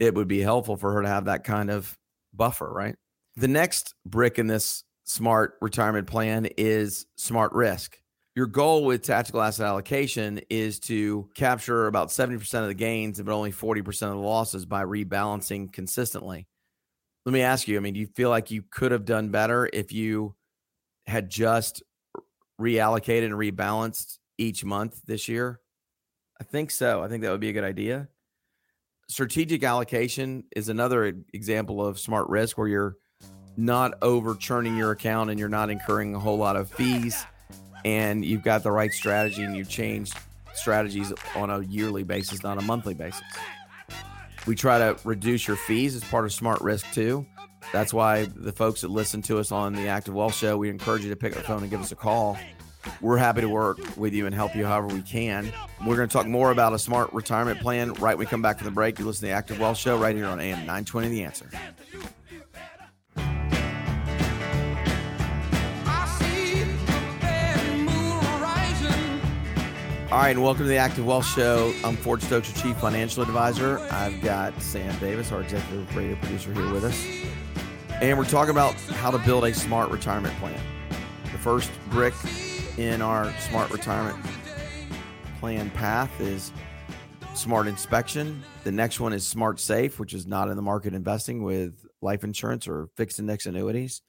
it 0.00 0.14
would 0.14 0.28
be 0.28 0.40
helpful 0.40 0.76
for 0.76 0.92
her 0.94 1.02
to 1.02 1.08
have 1.08 1.26
that 1.26 1.44
kind 1.44 1.70
of 1.70 1.96
buffer, 2.34 2.72
right? 2.72 2.96
The 3.36 3.48
next 3.48 3.94
brick 4.04 4.38
in 4.38 4.48
this 4.48 4.82
smart 5.04 5.54
retirement 5.60 6.08
plan 6.08 6.46
is 6.56 7.06
smart 7.16 7.52
risk 7.52 8.00
your 8.36 8.46
goal 8.46 8.84
with 8.84 9.02
tactical 9.02 9.42
asset 9.42 9.66
allocation 9.66 10.40
is 10.48 10.78
to 10.78 11.28
capture 11.34 11.86
about 11.86 12.08
70% 12.08 12.62
of 12.62 12.68
the 12.68 12.74
gains 12.74 13.20
but 13.20 13.32
only 13.32 13.52
40% 13.52 13.88
of 14.02 14.10
the 14.10 14.16
losses 14.16 14.66
by 14.66 14.84
rebalancing 14.84 15.72
consistently. 15.72 16.46
Let 17.26 17.32
me 17.32 17.42
ask 17.42 17.68
you, 17.68 17.76
I 17.76 17.80
mean, 17.80 17.94
do 17.94 18.00
you 18.00 18.06
feel 18.06 18.30
like 18.30 18.50
you 18.50 18.62
could 18.62 18.92
have 18.92 19.04
done 19.04 19.28
better 19.28 19.68
if 19.72 19.92
you 19.92 20.34
had 21.06 21.28
just 21.28 21.82
reallocated 22.60 23.26
and 23.26 23.34
rebalanced 23.34 24.18
each 24.38 24.64
month 24.64 25.02
this 25.04 25.28
year? 25.28 25.60
I 26.40 26.44
think 26.44 26.70
so. 26.70 27.02
I 27.02 27.08
think 27.08 27.22
that 27.22 27.30
would 27.30 27.40
be 27.40 27.50
a 27.50 27.52
good 27.52 27.64
idea. 27.64 28.08
Strategic 29.10 29.64
allocation 29.64 30.44
is 30.54 30.68
another 30.68 31.12
example 31.32 31.84
of 31.84 31.98
smart 31.98 32.28
risk 32.28 32.56
where 32.56 32.68
you're 32.68 32.96
not 33.56 33.94
over 34.02 34.36
churning 34.36 34.76
your 34.76 34.92
account 34.92 35.30
and 35.30 35.38
you're 35.40 35.48
not 35.48 35.68
incurring 35.68 36.14
a 36.14 36.20
whole 36.20 36.38
lot 36.38 36.54
of 36.54 36.70
fees 36.70 37.24
and 37.84 38.24
you've 38.24 38.44
got 38.44 38.62
the 38.62 38.70
right 38.70 38.92
strategy 38.92 39.42
and 39.42 39.56
you've 39.56 39.68
changed 39.68 40.16
strategies 40.54 41.12
on 41.34 41.50
a 41.50 41.60
yearly 41.62 42.04
basis, 42.04 42.44
not 42.44 42.56
a 42.56 42.62
monthly 42.62 42.94
basis. 42.94 43.20
We 44.46 44.54
try 44.54 44.78
to 44.78 44.96
reduce 45.02 45.48
your 45.48 45.56
fees 45.56 45.96
as 45.96 46.04
part 46.04 46.24
of 46.24 46.32
Smart 46.32 46.60
Risk 46.60 46.86
too. 46.92 47.26
That's 47.72 47.92
why 47.92 48.26
the 48.26 48.52
folks 48.52 48.82
that 48.82 48.90
listen 48.90 49.22
to 49.22 49.40
us 49.40 49.50
on 49.50 49.72
the 49.72 49.88
Active 49.88 50.14
Wealth 50.14 50.36
Show, 50.36 50.56
we 50.56 50.70
encourage 50.70 51.02
you 51.02 51.10
to 51.10 51.16
pick 51.16 51.32
up 51.32 51.38
the 51.38 51.48
phone 51.48 51.62
and 51.62 51.70
give 51.70 51.80
us 51.80 51.90
a 51.90 51.96
call. 51.96 52.38
We're 53.00 53.16
happy 53.16 53.40
to 53.40 53.48
work 53.48 53.78
with 53.96 54.12
you 54.12 54.26
and 54.26 54.34
help 54.34 54.54
you 54.54 54.66
however 54.66 54.88
we 54.88 55.02
can. 55.02 55.52
We're 55.86 55.96
going 55.96 56.08
to 56.08 56.12
talk 56.12 56.26
more 56.26 56.50
about 56.50 56.72
a 56.72 56.78
smart 56.78 57.12
retirement 57.12 57.60
plan 57.60 57.92
right 57.94 58.16
when 58.16 58.18
we 58.18 58.26
come 58.26 58.42
back 58.42 58.58
from 58.58 58.66
the 58.66 58.70
break. 58.72 58.98
You 58.98 59.04
listen 59.04 59.20
to 59.20 59.26
the 59.26 59.32
Active 59.32 59.58
Wealth 59.58 59.78
Show 59.78 59.98
right 59.98 60.14
here 60.14 60.26
on 60.26 60.40
AM 60.40 60.58
920 60.58 61.08
The 61.08 61.24
Answer. 61.24 61.50
All 70.12 70.18
right, 70.18 70.30
and 70.30 70.42
welcome 70.42 70.64
to 70.64 70.68
the 70.68 70.76
Active 70.76 71.06
Wealth 71.06 71.24
Show. 71.24 71.72
I'm 71.84 71.94
Ford 71.94 72.20
Stokes, 72.20 72.48
your 72.48 72.60
Chief 72.60 72.76
Financial 72.80 73.22
Advisor. 73.22 73.78
I've 73.92 74.20
got 74.20 74.60
Sam 74.60 74.98
Davis, 74.98 75.30
our 75.30 75.40
Executive 75.40 75.96
Radio 75.96 76.16
Producer, 76.16 76.52
here 76.52 76.68
with 76.72 76.82
us. 76.82 77.06
And 78.02 78.18
we're 78.18 78.24
talking 78.24 78.50
about 78.50 78.74
how 78.74 79.12
to 79.12 79.18
build 79.18 79.44
a 79.44 79.54
smart 79.54 79.88
retirement 79.90 80.34
plan. 80.38 80.58
The 81.22 81.38
first 81.38 81.70
brick 81.90 82.14
in 82.78 83.02
our 83.02 83.32
smart 83.38 83.70
retirement 83.70 84.18
plan 85.38 85.70
path 85.70 86.20
is 86.20 86.52
smart 87.34 87.66
inspection. 87.66 88.42
The 88.64 88.72
next 88.72 89.00
one 89.00 89.12
is 89.12 89.26
smart 89.26 89.58
safe, 89.58 89.98
which 89.98 90.14
is 90.14 90.26
not 90.26 90.48
in 90.48 90.56
the 90.56 90.62
market 90.62 90.94
investing 90.94 91.42
with 91.42 91.86
life 92.02 92.24
insurance 92.24 92.68
or 92.68 92.88
fixed 92.96 93.18
index 93.18 93.46
annuities. 93.46 94.02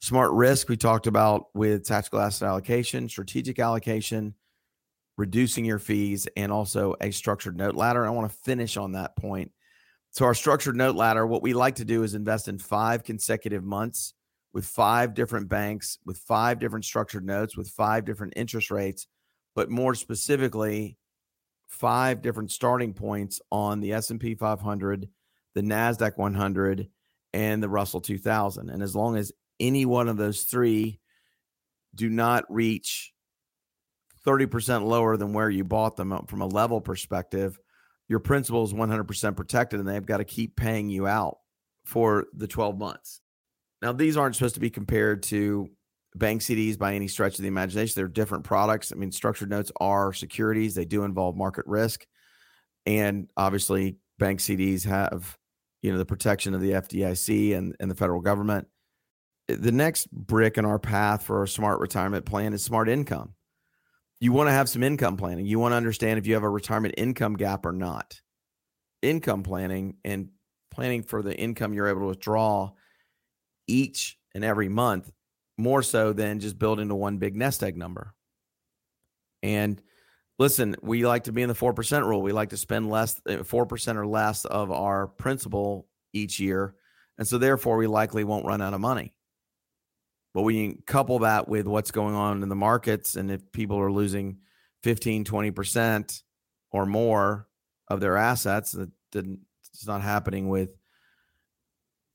Smart 0.00 0.32
risk, 0.32 0.68
we 0.68 0.76
talked 0.76 1.06
about 1.06 1.46
with 1.54 1.86
tactical 1.86 2.20
asset 2.20 2.48
allocation, 2.48 3.08
strategic 3.08 3.58
allocation 3.58 4.34
reducing 5.18 5.64
your 5.64 5.78
fees, 5.78 6.26
and 6.36 6.50
also 6.50 6.94
a 7.00 7.10
structured 7.10 7.56
note 7.56 7.74
ladder. 7.74 8.06
I 8.06 8.10
want 8.10 8.30
to 8.30 8.38
finish 8.38 8.76
on 8.76 8.92
that 8.92 9.16
point. 9.16 9.52
So, 10.10 10.24
our 10.24 10.34
structured 10.34 10.76
note 10.76 10.96
ladder, 10.96 11.26
what 11.26 11.42
we 11.42 11.54
like 11.54 11.76
to 11.76 11.84
do 11.84 12.02
is 12.02 12.14
invest 12.14 12.48
in 12.48 12.58
five 12.58 13.04
consecutive 13.04 13.64
months 13.64 14.14
with 14.52 14.64
five 14.66 15.14
different 15.14 15.48
banks, 15.48 15.98
with 16.04 16.18
five 16.18 16.58
different 16.58 16.84
structured 16.84 17.24
notes, 17.24 17.56
with 17.56 17.68
five 17.68 18.04
different 18.04 18.34
interest 18.36 18.70
rates, 18.70 19.06
but 19.54 19.70
more 19.70 19.94
specifically, 19.94 20.98
five 21.68 22.20
different 22.20 22.50
starting 22.50 22.92
points 22.92 23.40
on 23.50 23.80
the 23.80 23.92
S&P 23.92 24.34
500, 24.34 25.08
the 25.54 25.62
Nasdaq 25.62 26.18
100, 26.18 26.88
and 27.32 27.62
the 27.62 27.68
Russell 27.68 28.00
2000. 28.00 28.68
And 28.68 28.82
as 28.82 28.94
long 28.94 29.16
as 29.16 29.32
any 29.58 29.86
one 29.86 30.08
of 30.08 30.18
those 30.18 30.42
three 30.42 31.00
do 31.94 32.10
not 32.10 32.44
reach 32.50 33.12
30% 34.26 34.84
lower 34.84 35.16
than 35.16 35.32
where 35.32 35.50
you 35.50 35.64
bought 35.64 35.96
them 35.96 36.12
uh, 36.12 36.20
from 36.26 36.42
a 36.42 36.46
level 36.46 36.80
perspective, 36.80 37.58
your 38.08 38.20
principal 38.20 38.64
is 38.64 38.74
100% 38.74 39.36
protected 39.36 39.80
and 39.80 39.88
they've 39.88 40.04
got 40.04 40.18
to 40.18 40.24
keep 40.24 40.56
paying 40.56 40.90
you 40.90 41.06
out 41.06 41.38
for 41.84 42.26
the 42.34 42.46
12 42.46 42.78
months. 42.78 43.21
Now, 43.82 43.92
these 43.92 44.16
aren't 44.16 44.36
supposed 44.36 44.54
to 44.54 44.60
be 44.60 44.70
compared 44.70 45.22
to 45.24 45.68
bank 46.14 46.40
CDs 46.40 46.78
by 46.78 46.94
any 46.94 47.08
stretch 47.08 47.38
of 47.38 47.42
the 47.42 47.48
imagination. 47.48 47.94
They're 47.96 48.08
different 48.08 48.44
products. 48.44 48.92
I 48.92 48.96
mean, 48.96 49.12
structured 49.12 49.50
notes 49.50 49.72
are 49.80 50.12
securities, 50.12 50.74
they 50.74 50.84
do 50.84 51.04
involve 51.04 51.36
market 51.36 51.66
risk. 51.66 52.06
And 52.86 53.28
obviously, 53.36 53.96
bank 54.18 54.40
CDs 54.40 54.84
have, 54.84 55.36
you 55.82 55.92
know, 55.92 55.98
the 55.98 56.06
protection 56.06 56.54
of 56.54 56.60
the 56.60 56.70
FDIC 56.70 57.56
and, 57.56 57.76
and 57.80 57.90
the 57.90 57.94
federal 57.94 58.20
government. 58.20 58.68
The 59.48 59.72
next 59.72 60.10
brick 60.10 60.56
in 60.56 60.64
our 60.64 60.78
path 60.78 61.24
for 61.24 61.42
a 61.42 61.48
smart 61.48 61.80
retirement 61.80 62.24
plan 62.24 62.52
is 62.52 62.62
smart 62.62 62.88
income 62.88 63.34
you 64.22 64.30
want 64.30 64.46
to 64.46 64.52
have 64.52 64.68
some 64.68 64.84
income 64.84 65.16
planning. 65.16 65.46
You 65.46 65.58
want 65.58 65.72
to 65.72 65.76
understand 65.76 66.16
if 66.16 66.28
you 66.28 66.34
have 66.34 66.44
a 66.44 66.48
retirement 66.48 66.94
income 66.96 67.34
gap 67.34 67.66
or 67.66 67.72
not. 67.72 68.20
Income 69.02 69.42
planning 69.42 69.96
and 70.04 70.28
planning 70.70 71.02
for 71.02 71.22
the 71.22 71.36
income 71.36 71.74
you're 71.74 71.88
able 71.88 72.02
to 72.02 72.06
withdraw 72.06 72.70
each 73.72 74.18
and 74.34 74.44
every 74.44 74.68
month 74.68 75.10
more 75.58 75.82
so 75.82 76.12
than 76.12 76.40
just 76.40 76.58
building 76.58 76.88
to 76.88 76.94
one 76.94 77.18
big 77.18 77.36
nest 77.36 77.62
egg 77.62 77.76
number. 77.76 78.14
And 79.42 79.80
listen, 80.38 80.76
we 80.82 81.06
like 81.06 81.24
to 81.24 81.32
be 81.32 81.42
in 81.42 81.48
the 81.48 81.54
4% 81.54 82.06
rule. 82.06 82.22
We 82.22 82.32
like 82.32 82.50
to 82.50 82.56
spend 82.56 82.90
less, 82.90 83.20
4% 83.20 83.88
uh, 83.94 83.98
or 83.98 84.06
less 84.06 84.44
of 84.44 84.70
our 84.70 85.06
principal 85.06 85.88
each 86.12 86.38
year. 86.38 86.74
And 87.18 87.26
so 87.26 87.38
therefore, 87.38 87.76
we 87.76 87.86
likely 87.86 88.24
won't 88.24 88.46
run 88.46 88.62
out 88.62 88.74
of 88.74 88.80
money. 88.80 89.14
But 90.34 90.42
we 90.42 90.78
couple 90.86 91.20
that 91.20 91.48
with 91.48 91.66
what's 91.66 91.90
going 91.90 92.14
on 92.14 92.42
in 92.42 92.48
the 92.48 92.54
markets, 92.56 93.16
and 93.16 93.30
if 93.30 93.52
people 93.52 93.78
are 93.78 93.92
losing 93.92 94.38
15, 94.82 95.24
20% 95.24 96.22
or 96.70 96.86
more 96.86 97.48
of 97.88 98.00
their 98.00 98.16
assets, 98.16 98.72
that 98.72 98.90
didn't, 99.10 99.40
it's 99.74 99.86
not 99.86 100.00
happening 100.00 100.48
with, 100.48 100.70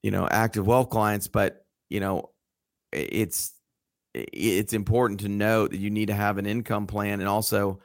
you 0.08 0.12
know, 0.12 0.26
active 0.26 0.65
wealth 0.65 0.89
clients, 0.89 1.28
but, 1.28 1.65
you 1.89 2.00
know, 2.00 2.30
it's, 2.93 3.52
it's 4.13 4.72
important 4.72 5.20
to 5.20 5.28
note 5.28 5.72
that 5.72 5.82
you 5.82 5.89
need 5.89 6.06
to 6.06 6.13
have 6.13 6.38
an 6.38 6.46
income 6.46 6.88
plan 6.88 7.20
and 7.20 7.28
also, 7.28 7.82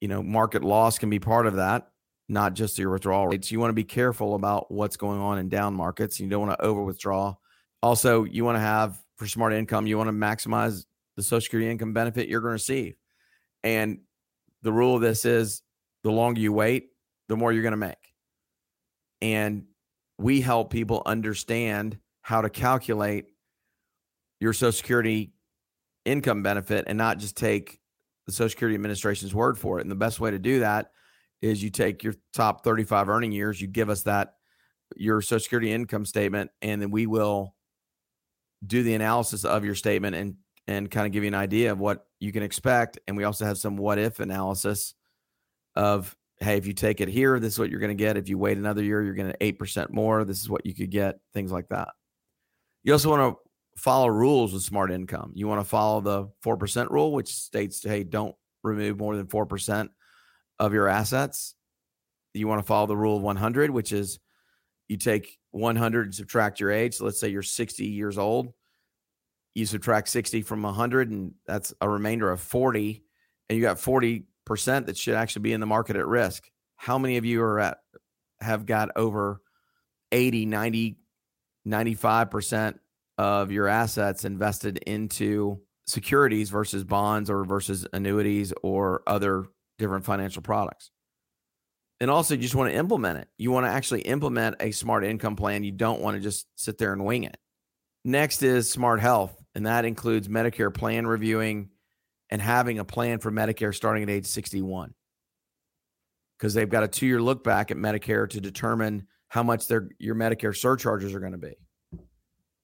you 0.00 0.08
know, 0.08 0.22
market 0.22 0.64
loss 0.64 0.98
can 0.98 1.10
be 1.10 1.18
part 1.18 1.46
of 1.46 1.56
that, 1.56 1.90
not 2.30 2.54
just 2.54 2.78
your 2.78 2.90
withdrawal 2.90 3.28
rates. 3.28 3.52
You 3.52 3.60
want 3.60 3.68
to 3.68 3.74
be 3.74 3.84
careful 3.84 4.36
about 4.36 4.72
what's 4.72 4.96
going 4.96 5.20
on 5.20 5.36
in 5.36 5.50
down 5.50 5.74
markets. 5.74 6.18
You 6.18 6.30
don't 6.30 6.46
want 6.46 6.58
to 6.58 6.64
over 6.64 6.82
withdraw. 6.82 7.34
Also, 7.82 8.24
you 8.24 8.42
want 8.42 8.56
to 8.56 8.60
have 8.60 8.98
for 9.18 9.26
smart 9.26 9.52
income, 9.52 9.86
you 9.86 9.98
want 9.98 10.08
to 10.08 10.14
maximize 10.14 10.86
the 11.16 11.22
social 11.22 11.42
security 11.42 11.70
income 11.70 11.92
benefit 11.92 12.26
you're 12.26 12.40
going 12.40 12.52
to 12.52 12.54
receive. 12.54 12.94
And 13.62 13.98
the 14.62 14.72
rule 14.72 14.94
of 14.94 15.02
this 15.02 15.26
is 15.26 15.60
the 16.04 16.10
longer 16.10 16.40
you 16.40 16.54
wait, 16.54 16.86
the 17.28 17.36
more 17.36 17.52
you're 17.52 17.60
going 17.60 17.72
to 17.72 17.76
make. 17.76 17.96
And 19.20 19.66
we 20.18 20.40
help 20.40 20.70
people 20.70 21.02
understand 21.06 21.98
how 22.22 22.40
to 22.40 22.50
calculate 22.50 23.26
your 24.40 24.52
social 24.52 24.72
security 24.72 25.32
income 26.04 26.42
benefit 26.42 26.84
and 26.86 26.98
not 26.98 27.18
just 27.18 27.36
take 27.36 27.80
the 28.26 28.32
social 28.32 28.50
security 28.50 28.74
administration's 28.74 29.34
word 29.34 29.58
for 29.58 29.78
it. 29.78 29.82
And 29.82 29.90
the 29.90 29.96
best 29.96 30.20
way 30.20 30.30
to 30.30 30.38
do 30.38 30.60
that 30.60 30.90
is 31.42 31.62
you 31.62 31.70
take 31.70 32.02
your 32.02 32.14
top 32.32 32.64
35 32.64 33.08
earning 33.08 33.32
years, 33.32 33.60
you 33.60 33.66
give 33.66 33.90
us 33.90 34.02
that 34.02 34.34
your 34.96 35.20
social 35.20 35.42
security 35.42 35.72
income 35.72 36.04
statement 36.04 36.50
and 36.62 36.80
then 36.80 36.90
we 36.90 37.06
will 37.06 37.54
do 38.66 38.82
the 38.82 38.94
analysis 38.94 39.44
of 39.44 39.64
your 39.64 39.74
statement 39.74 40.14
and 40.14 40.36
and 40.66 40.90
kind 40.90 41.06
of 41.06 41.12
give 41.12 41.22
you 41.22 41.28
an 41.28 41.34
idea 41.34 41.72
of 41.72 41.78
what 41.78 42.06
you 42.20 42.32
can 42.32 42.42
expect. 42.42 42.98
And 43.06 43.16
we 43.16 43.24
also 43.24 43.44
have 43.44 43.58
some 43.58 43.76
what 43.76 43.98
if 43.98 44.18
analysis 44.18 44.94
of 45.74 46.16
hey, 46.40 46.56
if 46.56 46.66
you 46.66 46.72
take 46.72 47.00
it 47.00 47.08
here, 47.08 47.38
this 47.38 47.54
is 47.54 47.58
what 47.58 47.70
you're 47.70 47.80
going 47.80 47.96
to 47.96 48.02
get. 48.02 48.16
If 48.16 48.28
you 48.28 48.38
wait 48.38 48.58
another 48.58 48.82
year, 48.82 49.02
you're 49.02 49.14
going 49.14 49.30
to 49.30 49.36
eight 49.40 49.58
percent 49.58 49.92
more. 49.92 50.24
This 50.24 50.40
is 50.40 50.48
what 50.48 50.66
you 50.66 50.74
could 50.74 50.90
get. 50.90 51.16
Things 51.32 51.52
like 51.52 51.68
that. 51.68 51.88
You 52.82 52.92
also 52.92 53.10
want 53.10 53.36
to 53.36 53.80
follow 53.80 54.08
rules 54.08 54.52
with 54.52 54.62
smart 54.62 54.90
income. 54.90 55.32
You 55.34 55.48
want 55.48 55.60
to 55.60 55.68
follow 55.68 56.00
the 56.00 56.28
four 56.42 56.56
percent 56.56 56.90
rule, 56.90 57.12
which 57.12 57.34
states, 57.34 57.82
hey, 57.82 58.04
don't 58.04 58.34
remove 58.62 58.98
more 58.98 59.16
than 59.16 59.26
four 59.26 59.46
percent 59.46 59.90
of 60.58 60.72
your 60.72 60.88
assets. 60.88 61.54
You 62.32 62.48
want 62.48 62.60
to 62.60 62.66
follow 62.66 62.86
the 62.86 62.96
rule 62.96 63.16
of 63.16 63.22
100, 63.22 63.70
which 63.70 63.92
is 63.92 64.18
you 64.88 64.96
take 64.96 65.38
100 65.52 66.06
and 66.06 66.14
subtract 66.14 66.60
your 66.60 66.70
age. 66.70 66.94
So 66.94 67.04
let's 67.04 67.20
say 67.20 67.28
you're 67.28 67.42
60 67.42 67.84
years 67.86 68.18
old. 68.18 68.52
You 69.54 69.66
subtract 69.66 70.08
60 70.08 70.42
from 70.42 70.62
100, 70.62 71.10
and 71.10 71.32
that's 71.46 71.72
a 71.80 71.88
remainder 71.88 72.30
of 72.30 72.40
40. 72.40 73.04
And 73.48 73.56
you 73.56 73.62
got 73.62 73.76
40% 73.76 74.24
that 74.46 74.96
should 74.96 75.14
actually 75.14 75.42
be 75.42 75.52
in 75.52 75.60
the 75.60 75.66
market 75.66 75.96
at 75.96 76.06
risk. 76.06 76.50
How 76.76 76.98
many 76.98 77.16
of 77.16 77.24
you 77.24 77.42
are 77.42 77.60
at, 77.60 77.78
have 78.40 78.66
got 78.66 78.90
over 78.96 79.40
80, 80.12 80.46
90, 80.46 80.96
95% 81.66 82.78
of 83.16 83.50
your 83.50 83.68
assets 83.68 84.24
invested 84.24 84.78
into 84.78 85.60
securities 85.86 86.50
versus 86.50 86.84
bonds 86.84 87.30
or 87.30 87.44
versus 87.44 87.86
annuities 87.92 88.52
or 88.62 89.02
other 89.06 89.46
different 89.78 90.04
financial 90.04 90.42
products? 90.42 90.90
And 92.00 92.10
also, 92.10 92.34
you 92.34 92.42
just 92.42 92.54
want 92.54 92.70
to 92.70 92.76
implement 92.76 93.18
it. 93.18 93.28
You 93.38 93.50
want 93.50 93.66
to 93.66 93.70
actually 93.70 94.02
implement 94.02 94.56
a 94.60 94.72
smart 94.72 95.04
income 95.04 95.36
plan. 95.36 95.64
You 95.64 95.72
don't 95.72 96.00
want 96.00 96.16
to 96.16 96.20
just 96.20 96.46
sit 96.56 96.76
there 96.76 96.92
and 96.92 97.04
wing 97.04 97.24
it. 97.24 97.36
Next 98.04 98.42
is 98.42 98.70
smart 98.70 99.00
health, 99.00 99.34
and 99.54 99.66
that 99.66 99.84
includes 99.84 100.28
Medicare 100.28 100.74
plan 100.74 101.06
reviewing 101.06 101.70
and 102.30 102.40
having 102.40 102.78
a 102.78 102.84
plan 102.84 103.18
for 103.18 103.30
Medicare 103.30 103.74
starting 103.74 104.02
at 104.02 104.10
age 104.10 104.26
61. 104.26 104.94
Because 106.38 106.54
they've 106.54 106.68
got 106.68 106.82
a 106.82 106.88
two 106.88 107.06
year 107.06 107.22
look 107.22 107.44
back 107.44 107.70
at 107.70 107.76
Medicare 107.76 108.28
to 108.30 108.40
determine 108.40 109.06
how 109.28 109.42
much 109.42 109.66
their 109.68 109.88
your 109.98 110.14
Medicare 110.14 110.56
surcharges 110.56 111.14
are 111.14 111.20
going 111.20 111.32
to 111.32 111.38
be. 111.38 111.54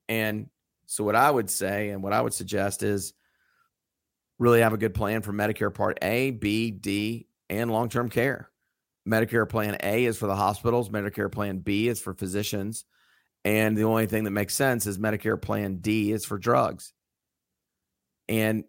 And 0.08 0.48
so, 0.86 1.04
what 1.04 1.16
I 1.16 1.30
would 1.30 1.48
say 1.48 1.90
and 1.90 2.02
what 2.02 2.12
I 2.12 2.20
would 2.20 2.34
suggest 2.34 2.82
is 2.82 3.14
really 4.38 4.60
have 4.60 4.72
a 4.72 4.78
good 4.78 4.94
plan 4.94 5.22
for 5.22 5.32
Medicare 5.32 5.72
Part 5.72 5.98
A, 6.02 6.32
B, 6.32 6.72
D, 6.72 7.28
and 7.48 7.70
long 7.70 7.88
term 7.88 8.08
care. 8.08 8.50
Medicare 9.08 9.48
Plan 9.48 9.76
A 9.82 10.04
is 10.04 10.18
for 10.18 10.26
the 10.26 10.36
hospitals, 10.36 10.90
Medicare 10.90 11.30
Plan 11.30 11.58
B 11.58 11.88
is 11.88 12.00
for 12.00 12.12
physicians, 12.12 12.84
and 13.44 13.76
the 13.76 13.84
only 13.84 14.06
thing 14.06 14.24
that 14.24 14.30
makes 14.30 14.54
sense 14.54 14.86
is 14.86 14.98
Medicare 14.98 15.40
Plan 15.40 15.76
D 15.76 16.12
is 16.12 16.24
for 16.24 16.38
drugs. 16.38 16.92
And 18.28 18.64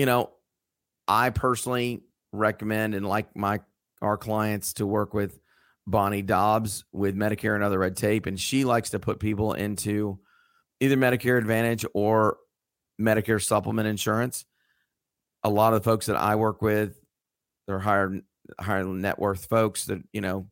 you 0.00 0.06
know, 0.06 0.30
I 1.06 1.28
personally 1.28 2.00
recommend 2.32 2.94
and 2.94 3.06
like 3.06 3.36
my 3.36 3.60
our 4.00 4.16
clients 4.16 4.72
to 4.74 4.86
work 4.86 5.12
with 5.12 5.38
Bonnie 5.86 6.22
Dobbs 6.22 6.86
with 6.90 7.14
Medicare 7.14 7.54
and 7.54 7.62
other 7.62 7.78
red 7.78 7.98
tape, 7.98 8.24
and 8.24 8.40
she 8.40 8.64
likes 8.64 8.88
to 8.90 8.98
put 8.98 9.20
people 9.20 9.52
into 9.52 10.18
either 10.80 10.96
Medicare 10.96 11.36
Advantage 11.36 11.84
or 11.92 12.38
Medicare 12.98 13.44
supplement 13.44 13.88
insurance. 13.88 14.46
A 15.44 15.50
lot 15.50 15.74
of 15.74 15.82
the 15.82 15.90
folks 15.90 16.06
that 16.06 16.16
I 16.16 16.36
work 16.36 16.62
with, 16.62 16.98
they're 17.66 17.78
higher 17.78 18.22
higher 18.58 18.84
net 18.84 19.18
worth 19.18 19.44
folks 19.44 19.84
that 19.84 20.00
you 20.14 20.22
know 20.22 20.46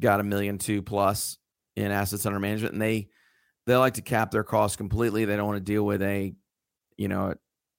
got 0.00 0.20
a 0.20 0.22
million 0.22 0.58
two 0.58 0.82
plus 0.82 1.38
in 1.76 1.92
assets 1.92 2.26
under 2.26 2.38
management, 2.38 2.74
and 2.74 2.82
they 2.82 3.08
they 3.66 3.74
like 3.74 3.94
to 3.94 4.02
cap 4.02 4.32
their 4.32 4.44
costs 4.44 4.76
completely. 4.76 5.24
They 5.24 5.36
don't 5.36 5.46
want 5.46 5.56
to 5.56 5.72
deal 5.72 5.86
with 5.86 6.02
a 6.02 6.34
you 6.98 7.08
know 7.08 7.32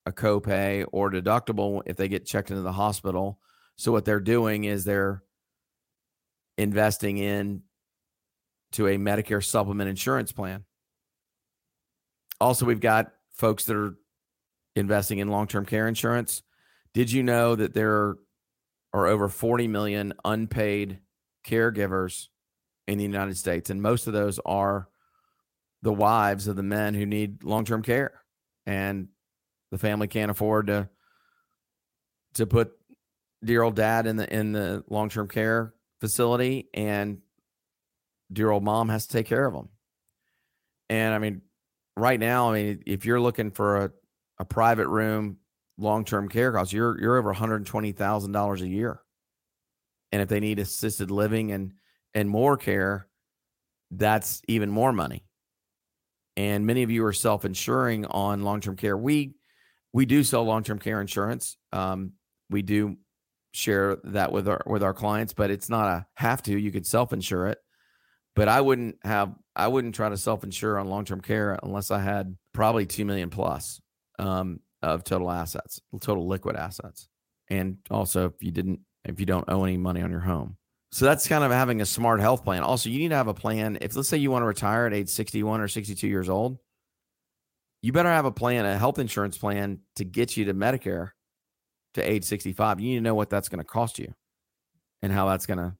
a, 0.05 0.11
copay 0.11 0.85
or 0.91 1.09
deductible 1.09 1.81
if 1.85 1.95
they 1.95 2.07
get 2.07 2.25
checked 2.25 2.51
into 2.51 2.61
the 2.61 2.71
hospital. 2.71 3.39
So 3.75 3.91
what 3.91 4.05
they're 4.05 4.19
doing 4.19 4.65
is 4.65 4.83
they're 4.83 5.23
investing 6.57 7.17
in 7.17 7.63
to 8.73 8.87
a 8.87 8.97
Medicare 8.97 9.43
supplement 9.43 9.89
insurance 9.89 10.31
plan. 10.31 10.65
Also, 12.39 12.65
we've 12.65 12.79
got 12.79 13.11
folks 13.33 13.65
that 13.65 13.75
are 13.75 13.95
investing 14.75 15.19
in 15.19 15.29
long-term 15.29 15.65
care 15.65 15.87
insurance. 15.87 16.43
Did 16.93 17.11
you 17.11 17.23
know 17.23 17.55
that 17.55 17.73
there 17.73 18.15
are 18.93 19.07
over 19.07 19.27
40 19.27 19.67
million 19.67 20.13
unpaid 20.23 20.99
caregivers 21.45 22.27
in 22.87 22.97
the 22.97 23.03
United 23.03 23.37
States. 23.37 23.69
And 23.69 23.81
most 23.81 24.07
of 24.07 24.13
those 24.13 24.39
are 24.45 24.87
the 25.81 25.93
wives 25.93 26.47
of 26.47 26.55
the 26.55 26.63
men 26.63 26.93
who 26.93 27.05
need 27.05 27.43
long 27.43 27.65
term 27.65 27.81
care. 27.81 28.21
And 28.65 29.09
the 29.73 29.79
family 29.79 30.07
can't 30.07 30.29
afford 30.29 30.67
to 30.67 30.87
to 32.35 32.45
put 32.45 32.73
dear 33.43 33.63
old 33.63 33.75
dad 33.75 34.05
in 34.05 34.17
the 34.17 34.31
in 34.31 34.51
the 34.51 34.83
long 34.87 35.09
term 35.09 35.27
care 35.27 35.73
facility 35.99 36.69
and 36.75 37.17
dear 38.31 38.51
old 38.51 38.63
mom 38.63 38.89
has 38.89 39.07
to 39.07 39.13
take 39.13 39.25
care 39.25 39.47
of 39.47 39.53
them. 39.53 39.69
And 40.89 41.11
I 41.11 41.17
mean, 41.17 41.41
right 41.97 42.19
now, 42.19 42.51
I 42.51 42.53
mean, 42.53 42.83
if 42.85 43.07
you're 43.07 43.19
looking 43.19 43.49
for 43.49 43.85
a, 43.85 43.91
a 44.37 44.45
private 44.45 44.87
room 44.87 45.37
long-term 45.79 46.29
care 46.29 46.51
costs, 46.51 46.71
you're 46.71 47.01
you're 47.01 47.17
over 47.17 47.33
$120,000 47.33 48.61
a 48.61 48.67
year. 48.67 49.01
And 50.11 50.21
if 50.21 50.29
they 50.29 50.39
need 50.39 50.59
assisted 50.59 51.09
living 51.09 51.51
and 51.51 51.73
and 52.13 52.29
more 52.29 52.57
care, 52.57 53.07
that's 53.89 54.43
even 54.47 54.69
more 54.69 54.93
money. 54.93 55.25
And 56.37 56.67
many 56.67 56.83
of 56.83 56.91
you 56.91 57.03
are 57.05 57.13
self-insuring 57.13 58.05
on 58.05 58.43
long-term 58.43 58.75
care. 58.75 58.95
We 58.95 59.33
we 59.93 60.05
do 60.05 60.23
sell 60.23 60.43
long-term 60.43 60.79
care 60.79 60.99
insurance. 60.99 61.57
Um, 61.71 62.13
we 62.49 62.61
do 62.61 62.97
share 63.53 63.97
that 64.05 64.31
with 64.31 64.47
our 64.47 64.61
with 64.65 64.83
our 64.83 64.93
clients, 64.93 65.33
but 65.33 65.51
it's 65.51 65.69
not 65.69 65.87
a 65.87 66.05
have 66.15 66.43
to. 66.43 66.57
You 66.57 66.71
could 66.71 66.85
self-insure 66.85 67.47
it. 67.47 67.59
But 68.35 68.47
I 68.47 68.61
wouldn't 68.61 68.97
have 69.03 69.33
I 69.55 69.67
wouldn't 69.67 69.95
try 69.95 70.09
to 70.09 70.17
self-insure 70.17 70.79
on 70.79 70.87
long-term 70.87 71.21
care 71.21 71.57
unless 71.61 71.91
I 71.91 71.99
had 71.99 72.35
probably 72.53 72.85
two 72.85 73.05
million 73.05 73.29
plus. 73.29 73.79
Um, 74.19 74.59
of 74.83 75.03
total 75.03 75.31
assets, 75.31 75.81
total 76.01 76.27
liquid 76.27 76.55
assets. 76.55 77.07
And 77.49 77.77
also 77.89 78.27
if 78.27 78.43
you 78.43 78.51
didn't 78.51 78.81
if 79.05 79.19
you 79.19 79.25
don't 79.25 79.49
owe 79.49 79.63
any 79.63 79.77
money 79.77 80.01
on 80.01 80.11
your 80.11 80.19
home. 80.19 80.57
So 80.91 81.05
that's 81.05 81.27
kind 81.27 81.43
of 81.43 81.51
having 81.51 81.81
a 81.81 81.85
smart 81.85 82.19
health 82.19 82.43
plan. 82.43 82.61
Also, 82.61 82.89
you 82.89 82.99
need 82.99 83.09
to 83.09 83.15
have 83.15 83.27
a 83.27 83.33
plan. 83.33 83.79
If 83.81 83.95
let's 83.95 84.07
say 84.07 84.17
you 84.17 84.29
want 84.29 84.43
to 84.43 84.47
retire 84.47 84.85
at 84.85 84.93
age 84.93 85.09
61 85.09 85.59
or 85.59 85.67
62 85.67 86.07
years 86.07 86.29
old, 86.29 86.59
you 87.83 87.91
better 87.91 88.09
have 88.09 88.25
a 88.25 88.31
plan, 88.31 88.65
a 88.65 88.77
health 88.77 88.97
insurance 88.97 89.37
plan 89.37 89.79
to 89.97 90.05
get 90.05 90.37
you 90.37 90.45
to 90.45 90.53
Medicare 90.53 91.09
to 91.95 92.01
age 92.01 92.23
65. 92.23 92.79
You 92.79 92.89
need 92.89 92.95
to 92.95 93.01
know 93.01 93.13
what 93.13 93.29
that's 93.29 93.49
going 93.49 93.59
to 93.59 93.65
cost 93.65 93.99
you 93.99 94.13
and 95.01 95.11
how 95.11 95.27
that's 95.27 95.45
going 95.45 95.57
to 95.57 95.75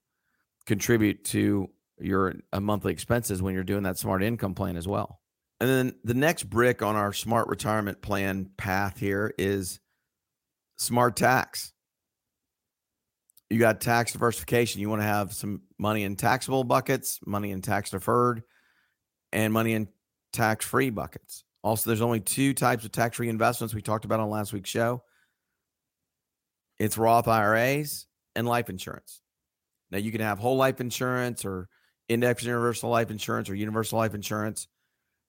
contribute 0.66 1.24
to 1.24 1.70
your 1.98 2.34
uh, 2.52 2.60
monthly 2.60 2.92
expenses 2.92 3.40
when 3.40 3.54
you're 3.54 3.64
doing 3.64 3.84
that 3.84 3.98
smart 3.98 4.22
income 4.22 4.54
plan 4.54 4.76
as 4.76 4.86
well. 4.86 5.20
And 5.60 5.70
then 5.70 5.94
the 6.04 6.14
next 6.14 6.44
brick 6.44 6.82
on 6.82 6.94
our 6.94 7.14
smart 7.14 7.48
retirement 7.48 8.02
plan 8.02 8.50
path 8.58 8.98
here 8.98 9.32
is 9.38 9.80
smart 10.76 11.16
tax. 11.16 11.72
You 13.48 13.58
got 13.58 13.80
tax 13.80 14.12
diversification. 14.12 14.82
You 14.82 14.90
want 14.90 15.00
to 15.00 15.06
have 15.06 15.32
some 15.32 15.62
money 15.78 16.02
in 16.02 16.16
taxable 16.16 16.64
buckets, 16.64 17.18
money 17.24 17.50
in 17.50 17.62
tax 17.62 17.90
deferred, 17.90 18.42
and 19.32 19.54
money 19.54 19.72
in 19.72 19.88
tax 20.34 20.66
free 20.66 20.90
buckets. 20.90 21.43
Also, 21.64 21.88
there's 21.88 22.02
only 22.02 22.20
two 22.20 22.52
types 22.54 22.84
of 22.84 22.92
tax 22.92 23.16
free 23.16 23.30
investments 23.30 23.74
we 23.74 23.82
talked 23.82 24.04
about 24.04 24.20
on 24.20 24.30
last 24.30 24.52
week's 24.52 24.70
show 24.70 25.02
it's 26.78 26.98
Roth 26.98 27.28
IRAs 27.28 28.06
and 28.34 28.46
life 28.46 28.68
insurance. 28.68 29.22
Now, 29.90 29.98
you 29.98 30.12
can 30.12 30.20
have 30.20 30.38
whole 30.38 30.56
life 30.56 30.80
insurance 30.80 31.44
or 31.44 31.68
index 32.08 32.42
universal 32.44 32.90
life 32.90 33.10
insurance 33.10 33.48
or 33.48 33.54
universal 33.54 33.98
life 33.98 34.14
insurance, 34.14 34.68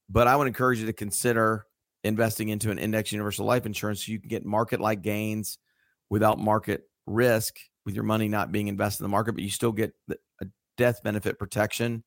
but 0.10 0.28
I 0.28 0.36
would 0.36 0.48
encourage 0.48 0.80
you 0.80 0.88
to 0.88 0.94
consider 0.94 1.66
investing 2.04 2.50
into 2.50 2.70
an 2.70 2.80
index 2.80 3.12
universal 3.12 3.46
life 3.46 3.66
insurance 3.66 4.06
so 4.06 4.12
you 4.12 4.20
can 4.20 4.30
get 4.30 4.46
market 4.46 4.82
like 4.82 5.02
gains 5.02 5.58
without 6.10 6.38
market 6.38 6.84
risk 7.06 7.56
with 7.86 7.96
your 7.96 8.04
money 8.04 8.28
not 8.28 8.52
being 8.52 8.68
invested 8.68 9.02
in 9.02 9.06
the 9.06 9.10
market, 9.10 9.34
but 9.34 9.44
you 9.44 9.50
still 9.50 9.72
get 9.72 9.94
a 10.10 10.46
death 10.78 11.02
benefit 11.04 11.40
protection, 11.40 12.04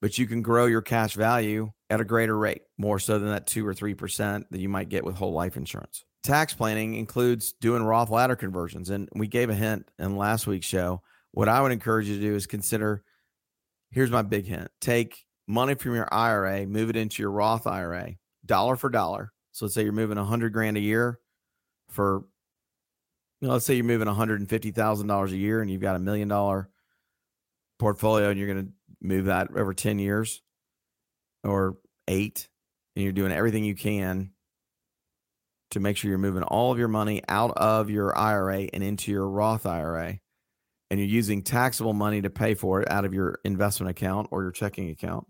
but 0.00 0.18
you 0.18 0.26
can 0.26 0.42
grow 0.42 0.66
your 0.66 0.82
cash 0.82 1.14
value 1.14 1.70
at 1.88 2.00
a 2.00 2.04
greater 2.04 2.36
rate, 2.36 2.62
more 2.78 2.98
so 2.98 3.18
than 3.18 3.30
that 3.30 3.46
two 3.46 3.66
or 3.66 3.74
3% 3.74 4.44
that 4.50 4.60
you 4.60 4.68
might 4.68 4.88
get 4.88 5.04
with 5.04 5.16
whole 5.16 5.32
life 5.32 5.56
insurance 5.56 6.04
tax 6.22 6.54
planning 6.54 6.94
includes 6.94 7.52
doing 7.60 7.82
Roth 7.82 8.10
ladder 8.10 8.36
conversions. 8.36 8.90
And 8.90 9.08
we 9.14 9.26
gave 9.26 9.50
a 9.50 9.54
hint 9.54 9.88
in 9.98 10.16
last 10.16 10.46
week's 10.46 10.66
show. 10.66 11.02
What 11.32 11.48
I 11.48 11.60
would 11.60 11.72
encourage 11.72 12.08
you 12.08 12.16
to 12.16 12.20
do 12.20 12.34
is 12.34 12.46
consider 12.46 13.02
here's 13.90 14.10
my 14.10 14.22
big 14.22 14.46
hint 14.46 14.70
take 14.80 15.24
money 15.46 15.74
from 15.74 15.94
your 15.94 16.12
IRA, 16.12 16.66
move 16.66 16.90
it 16.90 16.96
into 16.96 17.22
your 17.22 17.30
Roth 17.30 17.66
IRA, 17.66 18.14
dollar 18.44 18.76
for 18.76 18.90
dollar. 18.90 19.32
So 19.52 19.64
let's 19.64 19.74
say 19.74 19.82
you're 19.82 19.92
moving 19.92 20.18
a 20.18 20.24
hundred 20.24 20.52
grand 20.52 20.76
a 20.76 20.80
year 20.80 21.18
for, 21.88 22.24
you 23.40 23.48
know, 23.48 23.54
let's 23.54 23.66
say 23.66 23.74
you're 23.74 23.84
moving 23.84 24.06
$150,000 24.06 25.30
a 25.30 25.36
year 25.36 25.60
and 25.60 25.70
you've 25.70 25.80
got 25.80 25.96
a 25.96 26.00
million 26.00 26.28
dollar 26.28 26.68
portfolio 27.78 28.30
and 28.30 28.38
you're 28.38 28.52
going 28.52 28.66
to 28.66 28.72
move 29.00 29.26
that 29.26 29.48
over 29.56 29.74
10 29.74 29.98
years 29.98 30.42
or 31.44 31.76
eight 32.08 32.48
and 32.94 33.04
you're 33.04 33.12
doing 33.12 33.32
everything 33.32 33.64
you 33.64 33.74
can 33.74 34.32
to 35.70 35.80
make 35.80 35.96
sure 35.96 36.08
you're 36.08 36.18
moving 36.18 36.42
all 36.42 36.72
of 36.72 36.78
your 36.78 36.88
money 36.88 37.22
out 37.28 37.52
of 37.56 37.90
your 37.90 38.16
IRA 38.16 38.68
and 38.72 38.82
into 38.82 39.12
your 39.12 39.28
Roth 39.28 39.66
IRA. 39.66 40.18
And 40.90 40.98
you're 40.98 41.08
using 41.08 41.42
taxable 41.42 41.92
money 41.92 42.20
to 42.22 42.30
pay 42.30 42.54
for 42.54 42.80
it 42.80 42.90
out 42.90 43.04
of 43.04 43.14
your 43.14 43.38
investment 43.44 43.90
account 43.90 44.28
or 44.32 44.42
your 44.42 44.50
checking 44.50 44.90
account. 44.90 45.26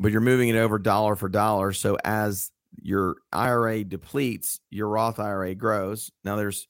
But 0.00 0.12
you're 0.12 0.22
moving 0.22 0.48
it 0.48 0.56
over 0.56 0.78
dollar 0.78 1.16
for 1.16 1.28
dollar. 1.28 1.72
So 1.72 1.98
as 2.02 2.50
your 2.80 3.16
IRA 3.30 3.84
depletes, 3.84 4.60
your 4.70 4.88
Roth 4.88 5.20
IRA 5.20 5.54
grows. 5.54 6.10
Now 6.24 6.36
there's 6.36 6.66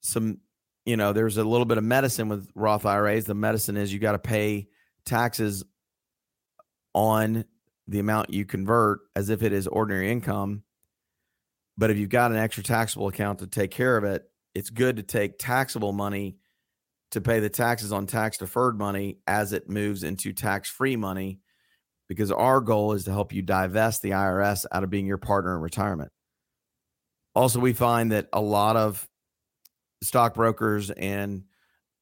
some, 0.00 0.38
you 0.84 0.96
know, 0.96 1.12
there's 1.12 1.36
a 1.36 1.44
little 1.44 1.64
bit 1.64 1.78
of 1.78 1.84
medicine 1.84 2.28
with 2.28 2.50
Roth 2.56 2.84
IRAs. 2.84 3.26
The 3.26 3.34
medicine 3.34 3.76
is 3.76 3.92
you 3.92 4.00
got 4.00 4.12
to 4.12 4.18
pay 4.18 4.66
taxes 5.04 5.64
on 6.94 7.44
the 7.88 7.98
amount 7.98 8.32
you 8.32 8.44
convert 8.44 9.00
as 9.16 9.28
if 9.28 9.42
it 9.42 9.52
is 9.52 9.66
ordinary 9.66 10.10
income 10.10 10.62
but 11.78 11.90
if 11.90 11.96
you've 11.96 12.10
got 12.10 12.30
an 12.30 12.38
extra 12.38 12.62
taxable 12.62 13.08
account 13.08 13.38
to 13.40 13.46
take 13.46 13.70
care 13.70 13.96
of 13.96 14.04
it, 14.04 14.24
it's 14.54 14.70
good 14.70 14.96
to 14.96 15.02
take 15.02 15.38
taxable 15.38 15.92
money 15.92 16.36
to 17.12 17.20
pay 17.20 17.40
the 17.40 17.50
taxes 17.50 17.92
on 17.92 18.06
tax 18.06 18.38
deferred 18.38 18.78
money 18.78 19.18
as 19.26 19.52
it 19.52 19.68
moves 19.68 20.02
into 20.02 20.32
tax 20.32 20.68
free 20.68 20.96
money 20.96 21.40
because 22.08 22.30
our 22.30 22.60
goal 22.60 22.92
is 22.92 23.04
to 23.04 23.10
help 23.10 23.32
you 23.32 23.42
divest 23.42 24.02
the 24.02 24.10
IRS 24.10 24.66
out 24.70 24.84
of 24.84 24.90
being 24.90 25.06
your 25.06 25.18
partner 25.18 25.56
in 25.56 25.62
retirement. 25.62 26.10
Also, 27.34 27.58
we 27.58 27.72
find 27.72 28.12
that 28.12 28.28
a 28.32 28.40
lot 28.40 28.76
of 28.76 29.08
stockbrokers 30.02 30.90
and 30.90 31.44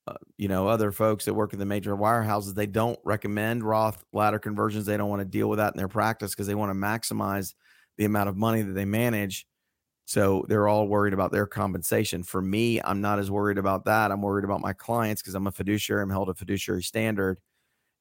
uh, 0.06 0.14
you 0.38 0.48
know 0.48 0.68
other 0.68 0.92
folks 0.92 1.24
that 1.24 1.34
work 1.34 1.52
in 1.52 1.58
the 1.58 1.66
major 1.66 1.96
wirehouses 1.96 2.54
they 2.54 2.66
don't 2.66 2.98
recommend 3.04 3.64
Roth 3.64 4.02
ladder 4.12 4.38
conversions. 4.38 4.86
They 4.86 4.96
don't 4.96 5.10
want 5.10 5.20
to 5.20 5.26
deal 5.26 5.48
with 5.48 5.58
that 5.58 5.74
in 5.74 5.78
their 5.78 5.88
practice 5.88 6.32
because 6.32 6.46
they 6.46 6.54
want 6.54 6.70
to 6.70 6.74
maximize 6.74 7.54
the 7.98 8.04
amount 8.04 8.28
of 8.28 8.36
money 8.36 8.62
that 8.62 8.72
they 8.72 8.84
manage 8.84 9.46
so 10.10 10.44
they're 10.48 10.66
all 10.66 10.88
worried 10.88 11.14
about 11.14 11.30
their 11.30 11.46
compensation. 11.46 12.24
For 12.24 12.42
me, 12.42 12.80
I'm 12.82 13.00
not 13.00 13.20
as 13.20 13.30
worried 13.30 13.58
about 13.58 13.84
that. 13.84 14.10
I'm 14.10 14.22
worried 14.22 14.44
about 14.44 14.60
my 14.60 14.72
clients 14.72 15.22
because 15.22 15.36
I'm 15.36 15.46
a 15.46 15.52
fiduciary. 15.52 16.02
I'm 16.02 16.10
held 16.10 16.28
a 16.28 16.34
fiduciary 16.34 16.82
standard. 16.82 17.38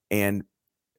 And 0.09 0.41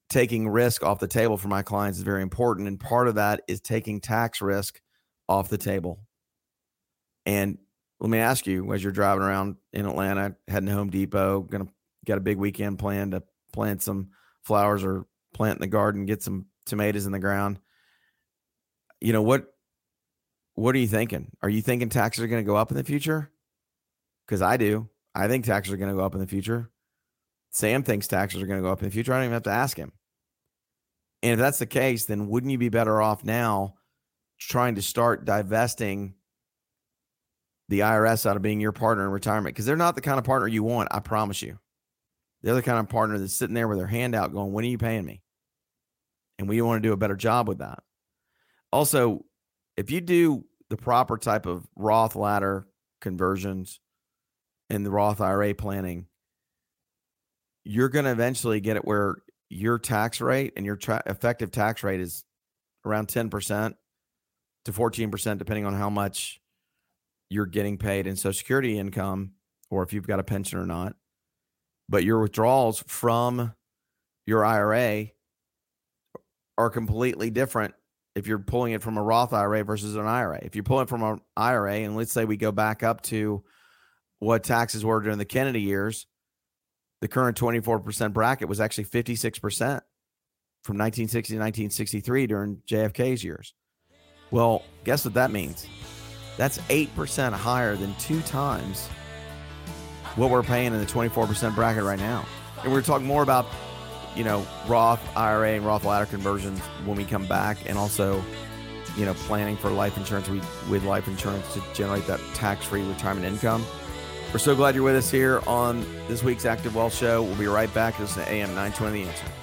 taking 0.09 0.49
risk 0.49 0.85
off 0.85 1.01
the 1.01 1.09
table 1.09 1.37
for 1.37 1.49
my 1.49 1.63
clients 1.63 1.99
is 1.99 2.05
very 2.05 2.23
important. 2.23 2.69
And 2.69 2.79
part 2.79 3.09
of 3.09 3.17
that 3.17 3.43
is 3.49 3.61
taking 3.61 4.01
tax 4.01 4.41
risk 4.41 4.81
off 5.29 5.49
the 5.49 5.59
table. 5.59 5.99
And 7.27 7.59
let 8.01 8.11
me 8.11 8.19
ask 8.19 8.47
you, 8.47 8.73
as 8.73 8.83
you're 8.83 8.93
driving 8.93 9.23
around 9.23 9.57
in 9.73 9.87
Atlanta, 9.87 10.35
heading 10.49 10.69
to 10.69 10.73
Home 10.73 10.91
Depot, 10.91 11.41
gonna 11.41 11.69
get 12.05 12.19
a 12.19 12.23
big 12.23 12.39
weekend 12.39 12.79
plan 12.79 13.11
to 13.11 13.23
plant 13.53 13.83
some 13.83 14.11
flowers 14.43 14.83
or 14.83 15.07
plant 15.35 15.57
in 15.57 15.61
the 15.61 15.67
garden, 15.67 16.07
get 16.07 16.23
some 16.23 16.47
tomatoes 16.67 17.07
in 17.07 17.13
the 17.13 17.19
ground. 17.19 17.59
You 19.01 19.13
know 19.13 19.23
what 19.23 19.47
what 20.55 20.75
are 20.75 20.79
you 20.79 20.87
thinking? 20.87 21.31
Are 21.43 21.49
you 21.49 21.63
thinking 21.63 21.89
taxes 21.89 22.23
are 22.23 22.29
going 22.29 22.45
to 22.45 22.47
go 22.47 22.57
up 22.57 22.71
in 22.71 22.77
the 22.77 22.85
future? 22.85 23.31
Because 24.27 24.43
I 24.43 24.57
do. 24.57 24.89
I 25.15 25.27
think 25.27 25.45
taxes 25.45 25.73
are 25.73 25.77
going 25.79 25.91
to 25.91 25.97
go 25.97 26.05
up 26.05 26.15
in 26.15 26.21
the 26.21 26.27
future. 26.27 26.71
Sam 27.51 27.83
thinks 27.83 28.07
taxes 28.07 28.43
are 28.43 28.47
going 28.47 28.59
to 28.59 28.67
go 28.67 28.71
up 28.71 28.83
in 28.83 28.89
the 28.89 28.93
future. 28.93 29.13
I 29.13 29.17
don't 29.17 29.25
even 29.25 29.35
have 29.35 29.43
to 29.45 29.51
ask 29.51 29.77
him. 29.77 29.93
And 31.23 31.33
if 31.33 31.39
that's 31.39 31.59
the 31.59 31.67
case, 31.67 32.05
then 32.05 32.29
wouldn't 32.29 32.53
you 32.53 32.59
be 32.59 32.69
better 32.69 33.01
off 33.01 33.25
now 33.25 33.77
trying 34.39 34.75
to 34.75 34.83
start 34.83 35.25
divesting 35.25 36.15
the 37.71 37.81
IRS 37.81 38.27
out 38.27 38.37
of 38.37 38.43
being 38.43 38.61
your 38.61 38.73
partner 38.73 39.05
in 39.05 39.11
retirement? 39.11 39.55
Because 39.55 39.65
they're 39.65 39.77
not 39.77 39.95
the 39.95 40.01
kind 40.01 40.19
of 40.19 40.25
partner 40.25 40.49
you 40.49 40.63
want, 40.63 40.89
I 40.91 41.01
promise 41.01 41.41
you. 41.41 41.59
They're 42.43 42.55
the 42.55 42.63
kind 42.63 42.79
of 42.79 42.89
partner 42.89 43.19
that's 43.19 43.35
sitting 43.35 43.55
there 43.55 43.69
with 43.69 43.79
their 43.79 43.87
hand 43.87 44.15
out 44.15 44.33
going, 44.33 44.53
When 44.53 44.65
are 44.65 44.69
you 44.69 44.79
paying 44.79 45.05
me? 45.05 45.23
And 46.39 46.49
we 46.49 46.61
want 46.63 46.83
to 46.83 46.89
do 46.89 46.93
a 46.93 46.99
better 46.99 47.17
job 47.17 47.49
with 47.49 47.59
that. 47.59 47.83
Also, 48.73 49.25
if 49.77 49.91
you 49.91 50.01
do 50.01 50.45
the 50.69 50.77
proper 50.77 51.17
type 51.19 51.47
of 51.47 51.67
Roth 51.77 52.17
ladder 52.17 52.67
conversions 53.01 53.81
and 54.69 54.85
the 54.85 54.91
Roth 54.91 55.21
IRA 55.21 55.55
planning, 55.55 56.07
you're 57.65 57.89
going 57.89 58.05
to 58.05 58.11
eventually 58.11 58.61
get 58.61 58.77
it 58.77 58.85
where 58.85 59.17
your 59.49 59.79
tax 59.79 60.21
rate 60.21 60.55
and 60.57 60.65
your 60.65 60.77
tra- 60.77 61.03
effective 61.07 61.51
tax 61.51 61.83
rate 61.83 62.01
is 62.01 62.25
around 62.87 63.09
10% 63.09 63.75
to 64.65 64.73
14%, 64.73 65.39
depending 65.39 65.67
on 65.67 65.75
how 65.75 65.91
much 65.91 66.40
you're 67.31 67.47
getting 67.47 67.79
paid 67.79 68.07
in 68.07 68.17
Social 68.17 68.37
Security 68.37 68.79
income 68.79 69.33
or 69.71 69.83
if 69.83 69.93
you've 69.93 70.07
got 70.07 70.21
a 70.21 70.25
pension 70.25 70.59
or 70.59 70.67
not. 70.67 70.95
But 71.89 72.05
your 72.05 72.21
withdrawals 72.21 72.85
from 72.87 73.55
your 74.27 74.45
IRA 74.45 75.07
are 76.59 76.71
completely 76.71 77.31
different 77.31 77.75
if 78.15 78.27
you're 78.27 78.39
pulling 78.39 78.73
it 78.73 78.83
from 78.83 78.99
a 78.99 79.03
Roth 79.03 79.33
IRA 79.33 79.65
versus 79.65 79.97
an 79.97 80.07
IRA. 80.07 80.41
If 80.43 80.55
you're 80.55 80.65
pulling 80.65 80.87
from 80.87 81.03
an 81.03 81.21
IRA, 81.37 81.77
and 81.77 81.97
let's 81.97 82.13
say 82.13 82.25
we 82.25 82.37
go 82.37 82.53
back 82.53 82.83
up 82.83 83.01
to 83.05 83.43
what 84.19 84.45
taxes 84.45 84.85
were 84.85 85.01
during 85.01 85.19
the 85.19 85.25
Kennedy 85.25 85.63
years, 85.63 86.07
the 87.01 87.09
current 87.09 87.39
24% 87.39 88.13
bracket 88.13 88.49
was 88.49 88.61
actually 88.61 88.85
56% 88.85 89.81
from 90.63 90.77
1960 90.77 91.35
to 91.35 91.39
1963 91.39 92.27
during 92.27 92.57
JFK's 92.69 93.25
years. 93.25 93.55
Well, 94.31 94.63
guess 94.85 95.05
what 95.05 95.15
that 95.15 95.31
means? 95.31 95.67
That's 96.41 96.57
8% 96.57 97.35
higher 97.35 97.77
than 97.77 97.95
two 97.97 98.23
times 98.23 98.87
what 100.17 100.31
we're 100.31 100.43
paying 100.43 100.73
in 100.73 100.81
the 100.81 100.87
24% 100.87 101.55
bracket 101.55 101.85
right 101.85 101.99
now. 101.99 102.25
And 102.65 102.73
we're 102.73 102.81
talking 102.81 103.07
more 103.07 103.23
about 103.23 103.45
you 104.17 104.25
know, 104.25 104.47
Roth 104.67 105.01
IRA 105.17 105.51
and 105.51 105.65
Roth 105.65 105.85
ladder 105.85 106.07
conversions 106.07 106.59
when 106.85 106.97
we 106.97 107.05
come 107.05 107.27
back, 107.27 107.59
and 107.69 107.79
also, 107.79 108.23
you 108.97 109.05
know, 109.05 109.15
planning 109.15 109.57
for 109.57 109.71
life 109.71 109.97
insurance 109.97 110.29
with 110.69 110.85
life 110.85 111.09
insurance 111.09 111.53
to 111.55 111.63
generate 111.75 112.07
that 112.07 112.21
tax-free 112.35 112.83
retirement 112.83 113.27
income. 113.27 113.65
We're 114.33 114.39
so 114.39 114.55
glad 114.55 114.75
you're 114.75 114.85
with 114.85 114.97
us 114.97 115.11
here 115.11 115.43
on 115.47 115.85
this 116.09 116.23
week's 116.23 116.45
Active 116.45 116.75
Wealth 116.75 116.95
Show. 116.95 117.23
We'll 117.23 117.37
be 117.37 117.47
right 117.47 117.73
back. 117.75 117.99
This 117.99 118.13
is 118.13 118.19
AM 118.19 118.49
920 118.49 119.05
The 119.05 119.09
Answer. 119.11 119.40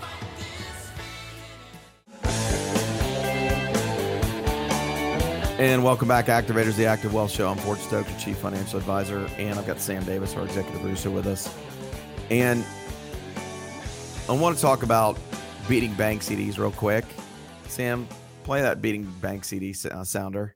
And 5.58 5.84
welcome 5.84 6.08
back, 6.08 6.28
Activators, 6.28 6.76
the 6.76 6.86
Active 6.86 7.16
Wealth 7.16 7.32
Show. 7.32 7.49
I'm 7.49 7.58
Ford 7.58 7.80
Stokes, 7.80 8.12
your 8.12 8.20
Chief 8.20 8.38
Financial 8.38 8.78
Advisor, 8.78 9.28
and 9.39 9.58
I've 9.58 9.66
got 9.66 9.80
Sam 9.80 10.03
Davis, 10.03 10.36
our 10.36 10.43
Executive 10.43 10.80
Producer, 10.82 11.10
with 11.10 11.26
us. 11.26 11.51
And 12.30 12.64
I 14.30 14.34
want 14.34 14.55
to 14.55 14.62
talk 14.62 14.84
about 14.84 15.18
beating 15.68 15.95
bank 15.95 16.22
CDs 16.22 16.60
real 16.60 16.70
quick. 16.70 17.05
Sam, 17.68 18.08
play 18.43 18.62
that 18.62 18.84
beating 18.84 19.12
bank 19.20 19.43
CD 19.43 19.74
uh, 19.89 20.03
sounder. 20.03 20.55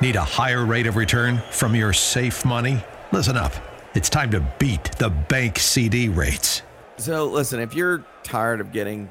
Need 0.00 0.16
a 0.16 0.24
higher 0.24 0.64
rate 0.64 0.86
of 0.86 0.96
return 0.96 1.42
from 1.50 1.74
your 1.74 1.92
safe 1.92 2.42
money? 2.42 2.82
Listen 3.12 3.36
up. 3.36 3.52
It's 3.94 4.08
time 4.08 4.30
to 4.30 4.40
beat 4.58 4.92
the 4.96 5.10
bank 5.10 5.58
CD 5.58 6.08
rates. 6.08 6.62
So, 6.96 7.26
listen, 7.26 7.60
if 7.60 7.74
you're 7.74 8.02
tired 8.22 8.62
of 8.62 8.72
getting 8.72 9.10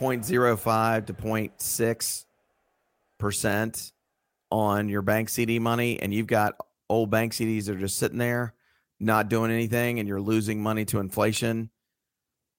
0.05 0.00 1.06
to 1.06 1.14
0.6 1.14 2.24
percent 3.22 3.92
on 4.50 4.88
your 4.88 5.00
bank 5.00 5.28
CD 5.30 5.58
money, 5.58 5.98
and 6.02 6.12
you've 6.12 6.26
got 6.26 6.56
old 6.90 7.08
bank 7.08 7.32
CDs 7.32 7.66
that 7.66 7.76
are 7.76 7.80
just 7.80 7.96
sitting 7.96 8.18
there, 8.18 8.52
not 9.00 9.28
doing 9.28 9.50
anything, 9.50 9.98
and 10.00 10.08
you're 10.08 10.20
losing 10.20 10.60
money 10.62 10.84
to 10.84 10.98
inflation, 10.98 11.70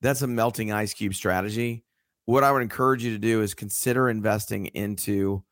that's 0.01 0.21
a 0.21 0.27
melting 0.27 0.71
ice 0.71 0.93
cube 0.93 1.13
strategy. 1.13 1.83
What 2.25 2.43
I 2.43 2.51
would 2.51 2.61
encourage 2.61 3.03
you 3.03 3.11
to 3.11 3.19
do 3.19 3.41
is 3.41 3.53
consider 3.53 4.09
investing 4.09 4.67
into 4.67 5.43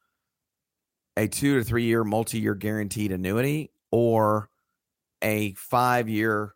a 1.18 1.28
two 1.28 1.59
to 1.59 1.64
three 1.64 1.84
year 1.84 2.03
multi 2.03 2.39
year 2.39 2.55
guaranteed 2.55 3.12
annuity 3.12 3.72
or 3.91 4.49
a 5.22 5.53
five 5.55 6.07
year 6.07 6.55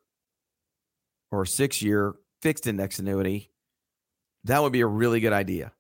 or 1.29 1.45
six 1.45 1.81
year 1.81 2.15
fixed 2.41 2.67
index 2.67 2.99
annuity. 2.99 3.51
That 4.45 4.63
would 4.63 4.71
be 4.71 4.81
a 4.81 4.87
really 4.87 5.19
good 5.19 5.33
idea. 5.33 5.73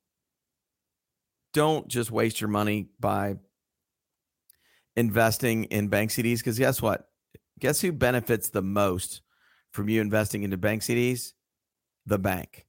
Don't 1.55 1.87
just 1.87 2.11
waste 2.11 2.41
your 2.41 2.49
money 2.49 2.89
by 2.99 3.35
investing 4.97 5.63
in 5.63 5.87
bank 5.87 6.11
CDs 6.11 6.39
because 6.39 6.59
guess 6.59 6.81
what? 6.81 7.07
Guess 7.61 7.79
who 7.79 7.93
benefits 7.93 8.49
the 8.49 8.61
most 8.61 9.21
from 9.71 9.87
you 9.87 10.01
investing 10.01 10.43
into 10.43 10.57
bank 10.57 10.81
CDs? 10.81 11.31
The 12.05 12.19
bank. 12.19 12.65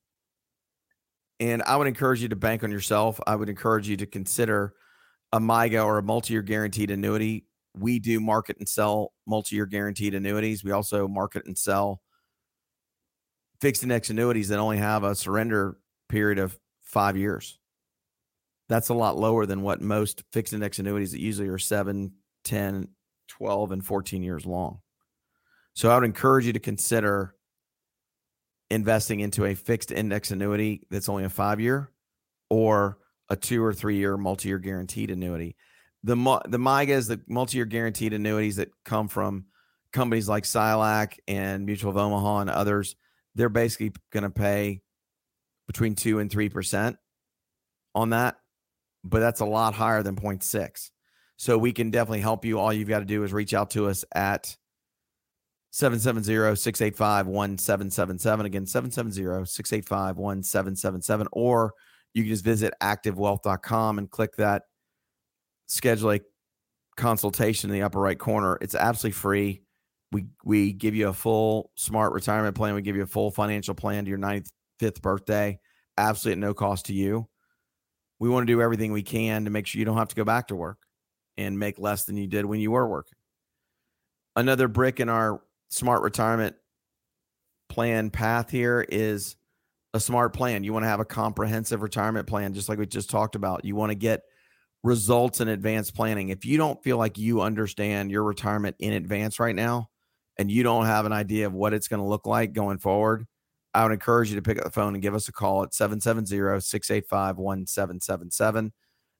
And 1.40 1.64
I 1.64 1.76
would 1.76 1.88
encourage 1.88 2.22
you 2.22 2.28
to 2.28 2.36
bank 2.36 2.62
on 2.62 2.70
yourself. 2.70 3.18
I 3.26 3.34
would 3.34 3.48
encourage 3.48 3.88
you 3.88 3.96
to 3.96 4.06
consider 4.06 4.74
a 5.32 5.40
MYGA 5.40 5.84
or 5.84 5.98
a 5.98 6.02
multi-year 6.04 6.42
guaranteed 6.42 6.92
annuity. 6.92 7.44
We 7.74 7.98
do 7.98 8.20
market 8.20 8.58
and 8.60 8.68
sell 8.68 9.14
multi-year 9.26 9.66
guaranteed 9.66 10.14
annuities. 10.14 10.62
We 10.62 10.70
also 10.70 11.08
market 11.08 11.44
and 11.44 11.58
sell 11.58 12.02
fixed 13.60 13.82
index 13.82 14.10
annuities 14.10 14.46
that 14.50 14.60
only 14.60 14.78
have 14.78 15.02
a 15.02 15.16
surrender 15.16 15.76
period 16.08 16.38
of 16.38 16.56
five 16.82 17.16
years. 17.16 17.58
That's 18.68 18.88
a 18.88 18.94
lot 18.94 19.16
lower 19.16 19.46
than 19.46 19.62
what 19.62 19.80
most 19.80 20.24
fixed 20.32 20.52
index 20.52 20.78
annuities 20.78 21.12
that 21.12 21.20
usually 21.20 21.48
are 21.48 21.58
7, 21.58 22.12
10, 22.44 22.88
12, 23.28 23.72
and 23.72 23.84
14 23.84 24.22
years 24.22 24.44
long. 24.44 24.80
So 25.74 25.90
I 25.90 25.94
would 25.94 26.04
encourage 26.04 26.46
you 26.46 26.52
to 26.54 26.58
consider 26.58 27.34
investing 28.70 29.20
into 29.20 29.44
a 29.44 29.54
fixed 29.54 29.92
index 29.92 30.30
annuity 30.30 30.86
that's 30.90 31.08
only 31.08 31.24
a 31.24 31.28
five 31.28 31.60
year 31.60 31.92
or 32.50 32.98
a 33.28 33.36
two 33.36 33.62
or 33.64 33.72
three 33.72 33.96
year 33.96 34.16
multi 34.16 34.48
year 34.48 34.58
guaranteed 34.58 35.10
annuity. 35.10 35.56
The, 36.02 36.14
the 36.48 36.58
MYGAs, 36.58 37.08
the 37.08 37.20
multi 37.28 37.58
year 37.58 37.66
guaranteed 37.66 38.12
annuities 38.12 38.56
that 38.56 38.70
come 38.84 39.08
from 39.08 39.46
companies 39.92 40.28
like 40.28 40.44
SILAC 40.44 41.18
and 41.28 41.66
Mutual 41.66 41.90
of 41.90 41.96
Omaha 41.96 42.40
and 42.40 42.50
others, 42.50 42.96
they're 43.34 43.48
basically 43.48 43.92
going 44.12 44.24
to 44.24 44.30
pay 44.30 44.80
between 45.66 45.94
two 45.94 46.18
and 46.20 46.30
3% 46.30 46.96
on 47.94 48.10
that. 48.10 48.36
But 49.08 49.20
that's 49.20 49.40
a 49.40 49.44
lot 49.44 49.74
higher 49.74 50.02
than 50.02 50.16
0.6. 50.16 50.90
So 51.36 51.56
we 51.58 51.72
can 51.72 51.90
definitely 51.90 52.20
help 52.20 52.44
you. 52.44 52.58
All 52.58 52.72
you've 52.72 52.88
got 52.88 52.98
to 53.00 53.04
do 53.04 53.22
is 53.22 53.32
reach 53.32 53.54
out 53.54 53.70
to 53.70 53.88
us 53.88 54.04
at 54.14 54.56
770-685-1777. 55.72 58.44
Again, 58.44 58.64
770-685-1777. 58.64 61.26
Or 61.32 61.74
you 62.14 62.22
can 62.22 62.30
just 62.30 62.44
visit 62.44 62.72
activewealth.com 62.82 63.98
and 63.98 64.10
click 64.10 64.36
that 64.36 64.62
schedule 65.66 66.12
a 66.12 66.20
consultation 66.96 67.68
in 67.70 67.74
the 67.74 67.82
upper 67.82 68.00
right 68.00 68.18
corner. 68.18 68.58
It's 68.60 68.74
absolutely 68.74 69.12
free. 69.12 69.62
We 70.12 70.26
we 70.44 70.72
give 70.72 70.94
you 70.94 71.08
a 71.08 71.12
full 71.12 71.72
smart 71.74 72.14
retirement 72.14 72.56
plan. 72.56 72.74
We 72.74 72.80
give 72.80 72.96
you 72.96 73.02
a 73.02 73.06
full 73.06 73.30
financial 73.30 73.74
plan 73.74 74.04
to 74.04 74.08
your 74.08 74.18
95th 74.18 75.02
birthday, 75.02 75.58
absolutely 75.98 76.40
at 76.40 76.46
no 76.46 76.54
cost 76.54 76.86
to 76.86 76.94
you. 76.94 77.28
We 78.18 78.28
want 78.28 78.46
to 78.46 78.52
do 78.52 78.62
everything 78.62 78.92
we 78.92 79.02
can 79.02 79.44
to 79.44 79.50
make 79.50 79.66
sure 79.66 79.78
you 79.78 79.84
don't 79.84 79.98
have 79.98 80.08
to 80.08 80.16
go 80.16 80.24
back 80.24 80.48
to 80.48 80.56
work 80.56 80.78
and 81.36 81.58
make 81.58 81.78
less 81.78 82.04
than 82.04 82.16
you 82.16 82.26
did 82.26 82.46
when 82.46 82.60
you 82.60 82.70
were 82.70 82.88
working. 82.88 83.18
Another 84.34 84.68
brick 84.68 85.00
in 85.00 85.08
our 85.08 85.42
smart 85.68 86.02
retirement 86.02 86.56
plan 87.68 88.10
path 88.10 88.50
here 88.50 88.86
is 88.88 89.36
a 89.92 90.00
smart 90.00 90.32
plan. 90.34 90.64
You 90.64 90.72
want 90.72 90.84
to 90.84 90.88
have 90.88 91.00
a 91.00 91.04
comprehensive 91.04 91.82
retirement 91.82 92.26
plan, 92.26 92.54
just 92.54 92.68
like 92.68 92.78
we 92.78 92.86
just 92.86 93.10
talked 93.10 93.34
about. 93.34 93.64
You 93.64 93.76
want 93.76 93.90
to 93.90 93.96
get 93.96 94.22
results 94.82 95.40
in 95.40 95.48
advanced 95.48 95.94
planning. 95.94 96.28
If 96.28 96.44
you 96.44 96.58
don't 96.58 96.82
feel 96.82 96.96
like 96.96 97.18
you 97.18 97.40
understand 97.40 98.10
your 98.10 98.24
retirement 98.24 98.76
in 98.78 98.92
advance 98.92 99.40
right 99.40 99.54
now, 99.54 99.88
and 100.38 100.50
you 100.50 100.62
don't 100.62 100.86
have 100.86 101.06
an 101.06 101.12
idea 101.12 101.46
of 101.46 101.54
what 101.54 101.72
it's 101.72 101.88
going 101.88 102.02
to 102.02 102.06
look 102.06 102.26
like 102.26 102.52
going 102.52 102.78
forward, 102.78 103.26
I 103.76 103.82
would 103.82 103.92
encourage 103.92 104.30
you 104.30 104.36
to 104.36 104.42
pick 104.42 104.56
up 104.56 104.64
the 104.64 104.70
phone 104.70 104.94
and 104.94 105.02
give 105.02 105.14
us 105.14 105.28
a 105.28 105.32
call 105.32 105.62
at 105.62 105.74
770 105.74 106.60
685 106.60 107.36
1777. 107.36 108.72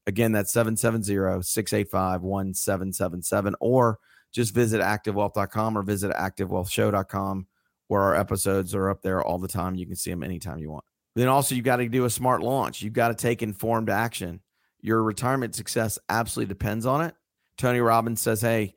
Again, 0.07 0.33
that's 0.33 0.51
770 0.51 1.43
685 1.43 2.23
1777. 2.23 3.55
Or 3.61 3.99
just 4.33 4.55
visit 4.55 4.81
activewealth.com 4.81 5.77
or 5.77 5.83
visit 5.83 6.11
activewealthshow.com 6.13 7.47
where 7.89 8.01
our 8.01 8.17
episodes 8.17 8.75
are 8.75 8.89
up 8.89 9.03
there 9.03 9.23
all 9.23 9.39
the 9.39 9.47
time. 9.47 9.75
You 9.75 9.85
can 9.85 9.95
see 9.95 10.11
them 10.11 10.23
anytime 10.23 10.59
you 10.59 10.71
want. 10.71 10.85
Then 11.15 11.29
also, 11.29 11.55
you've 11.55 11.65
got 11.65 11.77
to 11.77 11.89
do 11.89 12.07
a 12.07 12.11
smart 12.11 12.43
launch. 12.43 12.81
You've 12.81 12.95
got 12.95 13.09
to 13.09 13.15
take 13.15 13.43
informed 13.43 13.91
action. 13.91 14.41
Your 14.81 15.03
retirement 15.03 15.55
success 15.55 15.99
absolutely 16.09 16.49
depends 16.49 16.87
on 16.87 17.03
it. 17.03 17.15
Tony 17.59 17.81
Robbins 17.81 18.23
says, 18.23 18.41
Hey, 18.41 18.75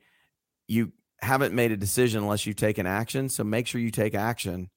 you 0.68 0.92
haven't 1.22 1.54
made 1.54 1.72
a 1.72 1.76
decision 1.78 2.22
unless 2.22 2.44
you've 2.44 2.56
taken 2.56 2.86
action. 2.86 3.30
So 3.30 3.44
make 3.44 3.66
sure 3.66 3.80
you 3.80 3.90
take 3.90 4.14
action. 4.14 4.68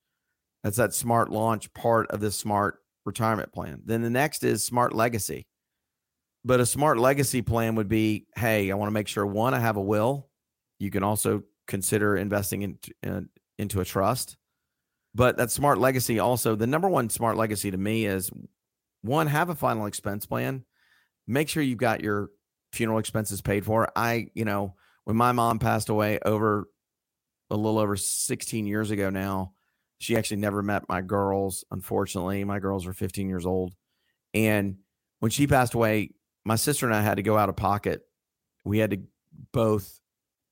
That's 0.64 0.78
that 0.78 0.94
smart 0.94 1.30
launch 1.30 1.74
part 1.74 2.10
of 2.12 2.20
the 2.20 2.32
smart 2.32 2.80
retirement 3.06 3.52
plan. 3.52 3.82
Then 3.86 4.02
the 4.02 4.10
next 4.10 4.44
is 4.44 4.66
smart 4.66 4.94
legacy. 4.94 5.46
But 6.46 6.60
a 6.60 6.66
smart 6.66 7.00
legacy 7.00 7.42
plan 7.42 7.76
would 7.76 7.88
be 7.88 8.28
hey, 8.36 8.72
I 8.72 8.76
want 8.76 8.88
to 8.88 8.94
make 8.94 9.08
sure 9.08 9.26
one, 9.26 9.54
I 9.54 9.60
have 9.60 9.78
a 9.78 9.82
will. 9.82 10.30
You 10.80 10.90
can 10.90 11.04
also 11.04 11.44
consider 11.68 12.18
investing 12.18 12.62
in, 12.62 12.78
uh, 13.06 13.22
into 13.58 13.80
a 13.82 13.86
trust. 13.86 14.38
But 15.16 15.38
that 15.38 15.52
smart 15.52 15.78
legacy 15.78 16.20
also, 16.20 16.56
the 16.56 16.68
number 16.68 16.90
one 16.90 17.10
smart 17.10 17.38
legacy 17.38 17.72
to 17.72 17.78
me 17.78 18.06
is 18.06 18.32
one, 19.02 19.28
have 19.28 19.50
a 19.50 19.56
final 19.56 19.86
expense 19.86 20.26
plan. 20.26 20.66
Make 21.28 21.50
sure 21.50 21.62
you've 21.62 21.78
got 21.78 22.02
your 22.02 22.30
funeral 22.72 23.00
expenses 23.00 23.42
paid 23.42 23.64
for. 23.64 23.90
I, 23.96 24.28
you 24.34 24.44
know, 24.44 24.76
when 25.04 25.16
my 25.16 25.32
mom 25.32 25.60
passed 25.60 25.90
away 25.90 26.20
over 26.26 26.68
a 27.50 27.56
little 27.56 27.78
over 27.78 27.96
16 27.96 28.66
years 28.66 28.92
ago 28.92 29.10
now, 29.10 29.54
she 30.00 30.18
actually 30.18 30.38
never 30.38 30.62
met 30.62 30.90
my 30.90 31.02
girls, 31.02 31.64
unfortunately. 31.72 32.44
My 32.44 32.60
girls 32.60 32.86
are 32.86 32.94
15 32.94 33.30
years 33.30 33.46
old. 33.46 33.74
And 34.34 34.78
when 35.20 35.32
she 35.32 35.48
passed 35.48 35.74
away, 35.74 36.12
my 36.44 36.56
sister 36.56 36.86
and 36.86 36.96
I 36.96 37.02
had 37.02 37.16
to 37.16 37.24
go 37.24 37.38
out 37.38 37.50
of 37.50 37.56
pocket. 37.56 38.02
We 38.66 38.80
had 38.80 38.92
to 38.92 39.02
both 39.52 40.00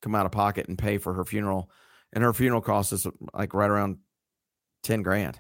come 0.02 0.16
out 0.16 0.26
of 0.26 0.32
pocket 0.32 0.68
and 0.68 0.78
pay 0.78 0.98
for 0.98 1.14
her 1.14 1.26
funeral. 1.26 1.70
And 2.14 2.24
her 2.24 2.34
funeral 2.34 2.62
cost 2.62 2.94
us 2.94 3.06
like 3.34 3.54
right 3.54 3.70
around 3.70 3.98
10 4.84 5.02
grand. 5.02 5.40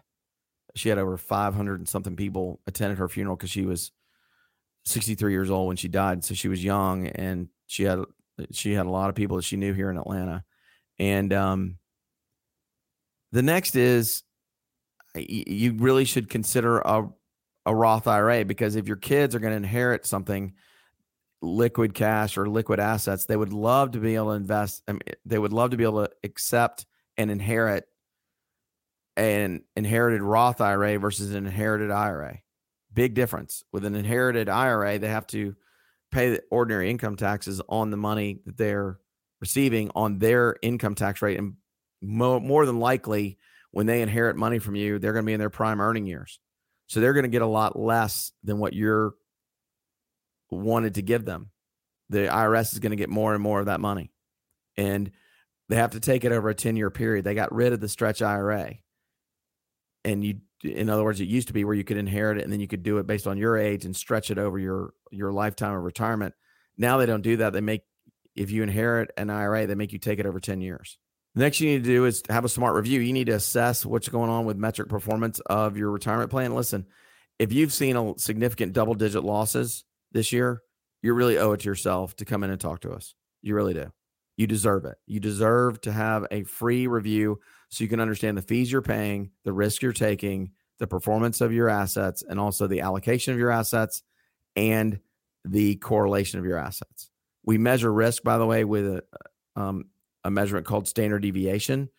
She 0.75 0.89
had 0.89 0.97
over 0.97 1.17
500 1.17 1.79
and 1.79 1.89
something 1.89 2.15
people 2.15 2.61
attended 2.65 2.97
her 2.97 3.09
funeral 3.09 3.35
because 3.35 3.49
she 3.49 3.65
was 3.65 3.91
63 4.85 5.31
years 5.31 5.49
old 5.49 5.67
when 5.67 5.77
she 5.77 5.87
died. 5.87 6.23
So 6.23 6.33
she 6.33 6.47
was 6.47 6.63
young 6.63 7.07
and 7.07 7.49
she 7.67 7.83
had 7.83 7.99
she 8.51 8.73
had 8.73 8.85
a 8.85 8.89
lot 8.89 9.09
of 9.09 9.15
people 9.15 9.37
that 9.37 9.43
she 9.43 9.57
knew 9.57 9.73
here 9.73 9.89
in 9.89 9.97
Atlanta. 9.97 10.43
And 10.97 11.33
um 11.33 11.77
the 13.31 13.41
next 13.41 13.75
is 13.75 14.23
you 15.15 15.73
really 15.73 16.05
should 16.05 16.29
consider 16.29 16.79
a 16.79 17.09
a 17.65 17.75
Roth 17.75 18.07
IRA 18.07 18.43
because 18.45 18.75
if 18.75 18.87
your 18.87 18.97
kids 18.97 19.35
are 19.35 19.39
going 19.39 19.51
to 19.51 19.57
inherit 19.57 20.05
something 20.05 20.53
liquid 21.41 21.93
cash 21.93 22.37
or 22.37 22.47
liquid 22.47 22.79
assets, 22.79 23.25
they 23.25 23.35
would 23.35 23.53
love 23.53 23.91
to 23.91 23.99
be 23.99 24.15
able 24.15 24.27
to 24.27 24.31
invest. 24.31 24.83
I 24.87 24.93
mean, 24.93 25.01
they 25.25 25.37
would 25.37 25.53
love 25.53 25.71
to 25.71 25.77
be 25.77 25.83
able 25.83 26.05
to 26.05 26.11
accept 26.23 26.85
and 27.17 27.29
inherit 27.29 27.85
an 29.17 29.63
inherited 29.75 30.21
Roth 30.21 30.61
IRA 30.61 30.97
versus 30.97 31.33
an 31.33 31.45
inherited 31.45 31.91
IRA. 31.91 32.39
Big 32.93 33.13
difference. 33.13 33.63
With 33.71 33.85
an 33.85 33.95
inherited 33.95 34.49
IRA, 34.49 34.97
they 34.97 35.09
have 35.09 35.27
to 35.27 35.55
pay 36.11 36.31
the 36.31 36.43
ordinary 36.49 36.89
income 36.89 37.15
taxes 37.15 37.61
on 37.69 37.89
the 37.89 37.97
money 37.97 38.39
that 38.45 38.57
they're 38.57 38.99
receiving 39.39 39.91
on 39.95 40.19
their 40.19 40.57
income 40.61 40.95
tax 40.95 41.21
rate. 41.21 41.37
And 41.37 41.55
mo- 42.01 42.39
more 42.39 42.65
than 42.65 42.79
likely, 42.79 43.37
when 43.71 43.85
they 43.85 44.01
inherit 44.01 44.35
money 44.35 44.59
from 44.59 44.75
you, 44.75 44.99
they're 44.99 45.13
going 45.13 45.23
to 45.23 45.29
be 45.29 45.33
in 45.33 45.39
their 45.39 45.49
prime 45.49 45.81
earning 45.81 46.05
years. 46.05 46.39
So 46.87 46.99
they're 46.99 47.13
going 47.13 47.23
to 47.23 47.29
get 47.29 47.41
a 47.41 47.47
lot 47.47 47.79
less 47.79 48.33
than 48.43 48.59
what 48.59 48.73
you're 48.73 49.13
wanted 50.49 50.95
to 50.95 51.01
give 51.01 51.23
them. 51.23 51.51
The 52.09 52.27
IRS 52.27 52.73
is 52.73 52.79
going 52.79 52.91
to 52.91 52.97
get 52.97 53.09
more 53.09 53.33
and 53.33 53.41
more 53.41 53.61
of 53.61 53.67
that 53.67 53.79
money. 53.79 54.11
And 54.75 55.11
they 55.69 55.77
have 55.77 55.91
to 55.91 56.01
take 56.01 56.25
it 56.25 56.33
over 56.33 56.49
a 56.49 56.55
10 56.55 56.75
year 56.75 56.91
period. 56.91 57.23
They 57.23 57.33
got 57.33 57.53
rid 57.53 57.71
of 57.71 57.79
the 57.79 57.87
stretch 57.87 58.21
IRA. 58.21 58.75
And 60.03 60.23
you, 60.23 60.41
in 60.63 60.89
other 60.89 61.03
words, 61.03 61.21
it 61.21 61.29
used 61.29 61.47
to 61.47 61.53
be 61.53 61.63
where 61.63 61.75
you 61.75 61.85
could 61.85 61.97
inherit 61.97 62.37
it 62.37 62.43
and 62.43 62.51
then 62.51 62.59
you 62.59 62.67
could 62.67 62.83
do 62.83 62.97
it 62.97 63.07
based 63.07 63.27
on 63.27 63.37
your 63.37 63.57
age 63.57 63.85
and 63.85 63.95
stretch 63.95 64.29
it 64.29 64.37
over 64.37 64.59
your, 64.59 64.93
your 65.11 65.31
lifetime 65.31 65.73
of 65.73 65.83
retirement. 65.83 66.33
Now 66.77 66.97
they 66.97 67.05
don't 67.05 67.21
do 67.21 67.37
that. 67.37 67.53
They 67.53 67.61
make, 67.61 67.83
if 68.35 68.51
you 68.51 68.63
inherit 68.63 69.11
an 69.15 69.29
IRA, 69.29 69.65
they 69.65 69.75
make 69.75 69.93
you 69.93 69.99
take 69.99 70.19
it 70.19 70.25
over 70.25 70.41
10 70.41 70.59
years. 70.59 70.97
Next 71.33 71.61
you 71.61 71.69
need 71.69 71.83
to 71.83 71.89
do 71.89 72.05
is 72.05 72.23
have 72.29 72.43
a 72.43 72.49
smart 72.49 72.75
review. 72.75 72.99
You 72.99 73.13
need 73.13 73.27
to 73.27 73.33
assess 73.33 73.85
what's 73.85 74.09
going 74.09 74.29
on 74.29 74.45
with 74.45 74.57
metric 74.57 74.89
performance 74.89 75.39
of 75.45 75.77
your 75.77 75.89
retirement 75.91 76.29
plan. 76.29 76.53
Listen, 76.53 76.85
if 77.39 77.53
you've 77.53 77.73
seen 77.73 77.95
a 77.95 78.13
significant 78.17 78.73
double 78.73 78.93
digit 78.93 79.23
losses 79.23 79.85
this 80.11 80.31
year, 80.31 80.61
you 81.01 81.13
really 81.13 81.37
owe 81.37 81.53
it 81.53 81.61
to 81.61 81.69
yourself 81.69 82.15
to 82.17 82.25
come 82.25 82.43
in 82.43 82.49
and 82.49 82.59
talk 82.59 82.81
to 82.81 82.91
us. 82.91 83.15
You 83.41 83.55
really 83.55 83.73
do. 83.73 83.91
You 84.37 84.47
deserve 84.47 84.85
it. 84.85 84.97
You 85.07 85.19
deserve 85.19 85.81
to 85.81 85.91
have 85.91 86.25
a 86.31 86.43
free 86.43 86.87
review 86.87 87.39
so 87.69 87.83
you 87.83 87.89
can 87.89 87.99
understand 87.99 88.37
the 88.37 88.41
fees 88.41 88.71
you're 88.71 88.81
paying, 88.81 89.31
the 89.45 89.53
risk 89.53 89.81
you're 89.81 89.93
taking, 89.93 90.51
the 90.79 90.87
performance 90.87 91.41
of 91.41 91.53
your 91.53 91.69
assets, 91.69 92.23
and 92.27 92.39
also 92.39 92.67
the 92.67 92.81
allocation 92.81 93.33
of 93.33 93.39
your 93.39 93.51
assets 93.51 94.03
and 94.55 94.99
the 95.45 95.75
correlation 95.75 96.39
of 96.39 96.45
your 96.45 96.57
assets. 96.57 97.09
We 97.45 97.57
measure 97.57 97.91
risk, 97.91 98.23
by 98.23 98.37
the 98.37 98.45
way, 98.45 98.63
with 98.65 98.85
a, 98.85 99.03
um, 99.55 99.85
a 100.23 100.31
measurement 100.31 100.65
called 100.65 100.87
standard 100.87 101.19
deviation, 101.19 101.89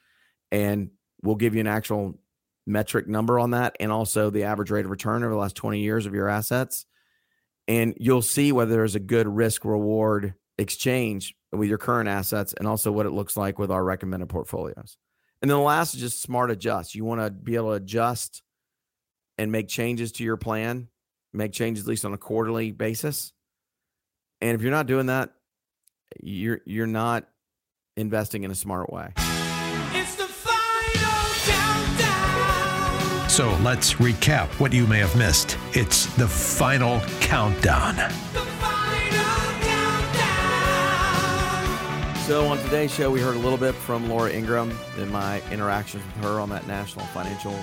and 0.50 0.90
we'll 1.22 1.36
give 1.36 1.54
you 1.54 1.60
an 1.60 1.66
actual 1.66 2.18
metric 2.66 3.08
number 3.08 3.38
on 3.38 3.50
that 3.52 3.76
and 3.80 3.90
also 3.90 4.30
the 4.30 4.44
average 4.44 4.70
rate 4.70 4.84
of 4.84 4.90
return 4.90 5.24
over 5.24 5.32
the 5.32 5.40
last 5.40 5.56
20 5.56 5.80
years 5.80 6.06
of 6.06 6.14
your 6.14 6.28
assets. 6.28 6.86
And 7.68 7.94
you'll 7.98 8.22
see 8.22 8.52
whether 8.52 8.72
there's 8.72 8.94
a 8.94 9.00
good 9.00 9.28
risk 9.28 9.64
reward 9.64 10.34
exchange 10.58 11.34
with 11.52 11.68
your 11.68 11.78
current 11.78 12.08
assets 12.08 12.54
and 12.54 12.66
also 12.66 12.92
what 12.92 13.06
it 13.06 13.10
looks 13.10 13.36
like 13.36 13.58
with 13.58 13.70
our 13.70 13.82
recommended 13.82 14.28
portfolios. 14.28 14.96
And 15.40 15.50
then 15.50 15.58
the 15.58 15.64
last 15.64 15.94
is 15.94 16.00
just 16.00 16.22
smart 16.22 16.50
adjust. 16.50 16.94
You 16.94 17.04
want 17.04 17.20
to 17.20 17.30
be 17.30 17.56
able 17.56 17.70
to 17.70 17.76
adjust 17.76 18.42
and 19.38 19.50
make 19.50 19.68
changes 19.68 20.12
to 20.12 20.24
your 20.24 20.36
plan, 20.36 20.88
make 21.32 21.52
changes 21.52 21.84
at 21.84 21.88
least 21.88 22.04
on 22.04 22.14
a 22.14 22.18
quarterly 22.18 22.70
basis. 22.70 23.32
And 24.40 24.54
if 24.54 24.62
you're 24.62 24.70
not 24.70 24.86
doing 24.86 25.06
that, 25.06 25.30
you're 26.20 26.60
you're 26.64 26.86
not 26.86 27.28
investing 27.96 28.44
in 28.44 28.50
a 28.50 28.54
smart 28.54 28.92
way. 28.92 29.12
So 33.28 33.56
let's 33.62 33.94
recap 33.94 34.48
what 34.60 34.74
you 34.74 34.86
may 34.86 34.98
have 34.98 35.16
missed. 35.16 35.56
It's 35.72 36.04
the 36.16 36.28
final 36.28 37.00
countdown. 37.20 37.96
So 42.26 42.46
on 42.46 42.58
today's 42.58 42.94
show, 42.94 43.10
we 43.10 43.20
heard 43.20 43.36
a 43.36 43.38
little 43.38 43.58
bit 43.58 43.74
from 43.74 44.08
Laura 44.08 44.30
Ingraham 44.30 44.70
in 44.98 45.10
my 45.10 45.42
interactions 45.50 46.04
with 46.04 46.24
her 46.24 46.40
on 46.40 46.50
that 46.50 46.66
national 46.66 47.06
financial 47.06 47.58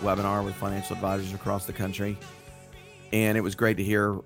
webinar 0.00 0.44
with 0.44 0.54
financial 0.56 0.96
advisors 0.96 1.32
across 1.32 1.66
the 1.66 1.72
country. 1.72 2.18
And 3.12 3.38
it 3.38 3.42
was 3.42 3.54
great 3.54 3.76
to 3.76 3.84
hear 3.84 4.18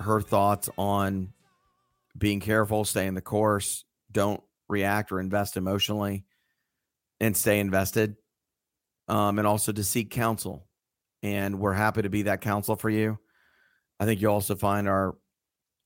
her 0.00 0.20
thoughts 0.20 0.68
on 0.78 1.32
being 2.16 2.40
careful, 2.40 2.84
staying 2.84 3.14
the 3.14 3.20
course, 3.20 3.84
don't 4.10 4.42
react 4.72 5.12
or 5.12 5.20
invest 5.20 5.56
emotionally, 5.56 6.24
and 7.20 7.36
stay 7.36 7.60
invested 7.60 8.16
um, 9.08 9.38
and 9.38 9.46
also 9.46 9.70
to 9.72 9.84
seek 9.84 10.10
counsel. 10.10 10.66
And 11.22 11.60
we're 11.60 11.74
happy 11.74 12.02
to 12.02 12.10
be 12.10 12.22
that 12.22 12.40
counsel 12.40 12.74
for 12.74 12.90
you. 12.90 13.18
I 14.00 14.06
think 14.06 14.20
you'll 14.20 14.32
also 14.32 14.56
find 14.56 14.88
our 14.88 15.14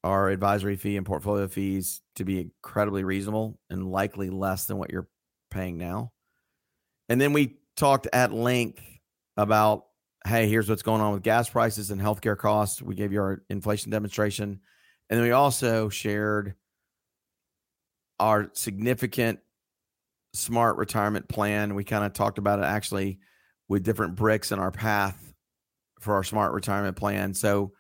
our 0.05 0.31
advisory 0.31 0.77
fee 0.77 0.97
and 0.97 1.05
portfolio 1.05 1.49
fees 1.49 2.01
to 2.15 2.25
be 2.25 2.41
incredibly 2.41 3.03
reasonable 3.03 3.59
and 3.69 3.91
likely 3.91 4.31
less 4.31 4.67
than 4.67 4.79
what 4.79 4.93
you're 4.93 5.09
paying 5.51 5.79
now. 5.79 6.13
And 7.09 7.21
then 7.21 7.33
we 7.33 7.57
talked 7.77 8.07
at 8.13 8.33
length 8.33 8.81
about 9.37 9.87
hey, 10.27 10.49
here's 10.49 10.69
what's 10.69 10.83
going 10.83 11.01
on 11.01 11.13
with 11.13 11.23
gas 11.23 11.49
prices 11.49 11.91
and 11.91 12.01
healthcare 12.01 12.37
costs. 12.37 12.83
We 12.83 12.97
gave 12.97 13.13
you 13.13 13.21
our 13.21 13.43
inflation 13.49 13.93
demonstration. 13.93 14.61
And 15.09 15.19
then 15.19 15.23
we 15.23 15.31
also 15.31 15.89
shared 15.89 16.55
our 18.19 18.51
significant 18.53 19.41
smart 20.33 20.77
retirement 20.77 21.29
plan. 21.29 21.75
We 21.75 21.85
kind 21.85 22.05
of 22.05 22.13
talked 22.13 22.39
about 22.39 22.59
it 22.59 22.65
actually 22.65 23.19
with 23.69 23.85
different 23.85 24.17
bricks 24.17 24.53
in 24.53 24.59
our 24.59 24.71
path 24.71 25.35
for 26.01 26.15
our 26.15 26.23
smart 26.23 26.53
retirement 26.53 26.97
plan. 26.97 27.35
So, 27.35 27.73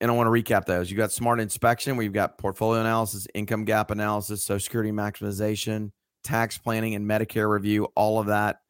and 0.00 0.10
I 0.10 0.14
want 0.14 0.26
to 0.26 0.30
recap 0.30 0.64
those. 0.64 0.90
You 0.90 0.96
got 0.96 1.12
smart 1.12 1.40
inspection, 1.40 1.96
where 1.96 2.04
you've 2.04 2.12
got 2.12 2.38
portfolio 2.38 2.80
analysis, 2.80 3.26
income 3.34 3.64
gap 3.64 3.90
analysis, 3.90 4.44
social 4.44 4.64
security 4.64 4.92
maximization, 4.92 5.90
tax 6.24 6.56
planning, 6.56 6.94
and 6.94 7.06
Medicare 7.06 7.50
review. 7.50 7.88
All 7.96 8.18
of 8.18 8.28
that 8.28 8.60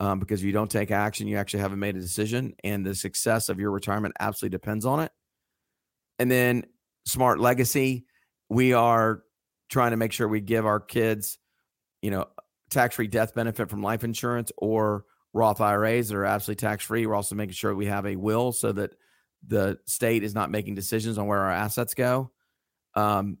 Um, 0.00 0.18
because 0.18 0.40
if 0.40 0.46
you 0.46 0.52
don't 0.52 0.70
take 0.70 0.90
action, 0.90 1.28
you 1.28 1.36
actually 1.36 1.60
haven't 1.60 1.78
made 1.78 1.96
a 1.96 2.00
decision, 2.00 2.54
and 2.64 2.84
the 2.84 2.94
success 2.94 3.48
of 3.48 3.60
your 3.60 3.70
retirement 3.70 4.14
absolutely 4.18 4.56
depends 4.56 4.84
on 4.84 5.00
it. 5.00 5.12
And 6.18 6.30
then 6.30 6.64
smart 7.04 7.38
legacy, 7.38 8.06
we 8.48 8.72
are 8.72 9.22
trying 9.70 9.92
to 9.92 9.96
make 9.96 10.12
sure 10.12 10.26
we 10.26 10.40
give 10.40 10.66
our 10.66 10.80
kids, 10.80 11.38
you 12.02 12.10
know, 12.10 12.26
tax 12.70 12.96
free 12.96 13.06
death 13.06 13.34
benefit 13.34 13.70
from 13.70 13.82
life 13.82 14.04
insurance 14.04 14.50
or 14.56 15.04
Roth 15.36 15.60
IRAs 15.60 16.08
that 16.08 16.16
are 16.16 16.24
absolutely 16.24 16.66
tax 16.66 16.82
free. 16.82 17.06
We're 17.06 17.14
also 17.14 17.34
making 17.34 17.52
sure 17.52 17.74
we 17.74 17.86
have 17.86 18.06
a 18.06 18.16
will 18.16 18.52
so 18.52 18.72
that 18.72 18.94
the 19.46 19.78
state 19.84 20.22
is 20.22 20.34
not 20.34 20.50
making 20.50 20.74
decisions 20.74 21.18
on 21.18 21.26
where 21.26 21.40
our 21.40 21.52
assets 21.52 21.92
go, 21.92 22.30
um, 22.94 23.36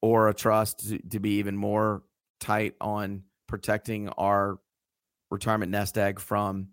or 0.00 0.28
a 0.28 0.34
trust 0.34 0.88
to, 0.88 0.98
to, 1.08 1.18
be 1.18 1.38
even 1.38 1.56
more 1.56 2.04
tight 2.38 2.74
on 2.80 3.24
protecting 3.48 4.08
our 4.10 4.60
retirement 5.28 5.72
nest 5.72 5.98
egg 5.98 6.20
from, 6.20 6.68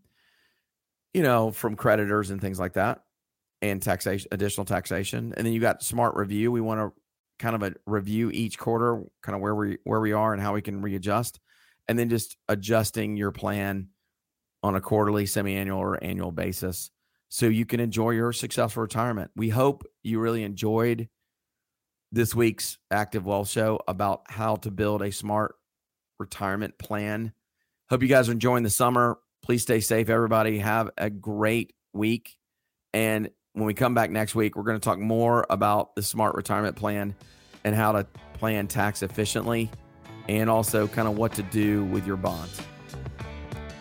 you 1.12 1.24
know, 1.24 1.50
from 1.50 1.76
creditors 1.76 2.30
and 2.30 2.40
things 2.40 2.60
like 2.60 2.74
that, 2.74 3.04
and 3.64 3.82
taxation, 3.82 4.28
additional 4.32 4.66
taxation. 4.66 5.34
And 5.36 5.46
then 5.46 5.54
you 5.54 5.60
got 5.60 5.82
smart 5.82 6.16
review. 6.16 6.52
We 6.52 6.62
want 6.62 6.80
to 6.82 7.02
kind 7.40 7.56
of 7.56 7.64
a 7.64 7.74
review 7.88 8.30
each 8.30 8.60
quarter, 8.60 9.04
kind 9.24 9.36
of 9.36 9.42
where 9.42 9.56
we 9.56 9.80
where 9.86 10.00
we 10.00 10.14
are 10.14 10.34
and 10.34 10.42
how 10.42 10.54
we 10.54 10.62
can 10.62 10.84
readjust, 10.84 11.40
and 11.88 11.98
then 11.98 12.10
just 12.10 12.38
adjusting 12.48 13.18
your 13.18 13.32
plan 13.32 13.90
on 14.64 14.76
a 14.76 14.82
quarterly, 14.82 15.26
semi 15.26 15.56
annual, 15.56 15.80
or 15.80 16.04
annual 16.04 16.32
basis 16.32 16.92
so 17.30 17.48
you 17.48 17.66
can 17.66 17.80
enjoy 17.80 18.12
your 18.12 18.32
successful 18.32 18.82
retirement. 18.82 19.32
We 19.36 19.50
hope 19.50 19.86
you 20.04 20.20
really 20.20 20.44
enjoyed 20.44 21.10
this 22.12 22.34
week's 22.34 22.78
Active 22.90 23.26
Wealth 23.26 23.50
Show 23.50 23.82
about 23.88 24.22
how 24.28 24.56
to 24.58 24.72
build 24.72 25.02
a 25.02 25.12
smart 25.12 25.56
retirement 26.20 26.78
plan. 26.78 27.34
Hope 27.90 28.02
you 28.02 28.08
guys 28.08 28.30
are 28.30 28.34
enjoying 28.34 28.64
the 28.64 28.70
summer. 28.70 29.20
Please 29.44 29.62
stay 29.62 29.82
safe, 29.82 30.10
everybody. 30.10 30.60
Have 30.60 30.90
a 30.98 31.10
great 31.10 31.74
week. 31.94 32.38
And 32.94 33.30
when 33.54 33.66
we 33.66 33.74
come 33.74 33.94
back 33.94 34.10
next 34.10 34.36
week, 34.36 34.56
we're 34.56 34.64
going 34.64 34.80
to 34.80 34.84
talk 34.84 35.00
more 35.00 35.46
about 35.50 35.96
the 35.96 36.02
smart 36.02 36.36
retirement 36.36 36.76
plan 36.76 37.14
and 37.64 37.76
how 37.76 37.92
to 37.92 38.06
plan 38.34 38.68
tax 38.68 39.04
efficiently 39.04 39.70
and 40.30 40.50
also 40.50 40.88
kind 40.88 41.08
of 41.08 41.18
what 41.18 41.34
to 41.34 41.44
do 41.44 41.84
with 41.86 42.06
your 42.06 42.18
bonds. 42.18 42.62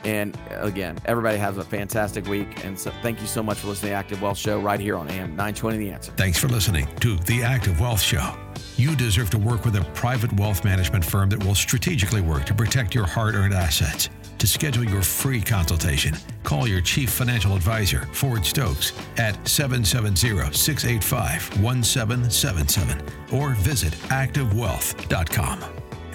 And 0.07 0.39
again, 0.51 0.97
everybody 1.05 1.37
has 1.37 1.59
a 1.59 1.65
fantastic 1.65 2.27
week. 2.29 2.65
And 2.65 2.79
so 2.79 2.93
thank 3.03 3.21
you 3.21 3.27
so 3.27 3.43
much 3.43 3.59
for 3.59 3.67
listening 3.67 3.89
to 3.89 3.95
the 3.95 3.99
Active 3.99 4.23
Wealth 4.23 4.39
Show 4.39 4.61
right 4.61 4.79
here 4.79 4.97
on 4.97 5.09
AM 5.09 5.31
920 5.31 5.79
The 5.79 5.91
Answer. 5.91 6.13
Thanks 6.13 6.39
for 6.39 6.47
listening 6.47 6.87
to 7.01 7.17
the 7.17 7.43
Active 7.43 7.81
Wealth 7.81 8.01
Show. 8.01 8.37
You 8.77 8.95
deserve 8.95 9.31
to 9.31 9.39
work 9.39 9.65
with 9.65 9.75
a 9.75 9.85
private 9.95 10.33
wealth 10.39 10.65
management 10.65 11.05
firm 11.05 11.29
that 11.31 11.45
will 11.45 11.57
strategically 11.57 12.21
work 12.21 12.45
to 12.45 12.55
protect 12.55 12.95
your 12.95 13.05
hard 13.05 13.35
earned 13.35 13.53
assets. 13.53 14.09
To 14.39 14.47
schedule 14.47 14.85
your 14.85 15.03
free 15.03 15.41
consultation, 15.41 16.15
call 16.45 16.69
your 16.69 16.83
chief 16.83 17.11
financial 17.11 17.57
advisor, 17.57 18.07
Ford 18.13 18.47
Stokes, 18.47 18.93
at 19.17 19.35
770 19.49 20.53
685 20.55 21.61
1777 21.61 23.03
or 23.33 23.55
visit 23.55 23.95
activewealth.com. 24.11 25.76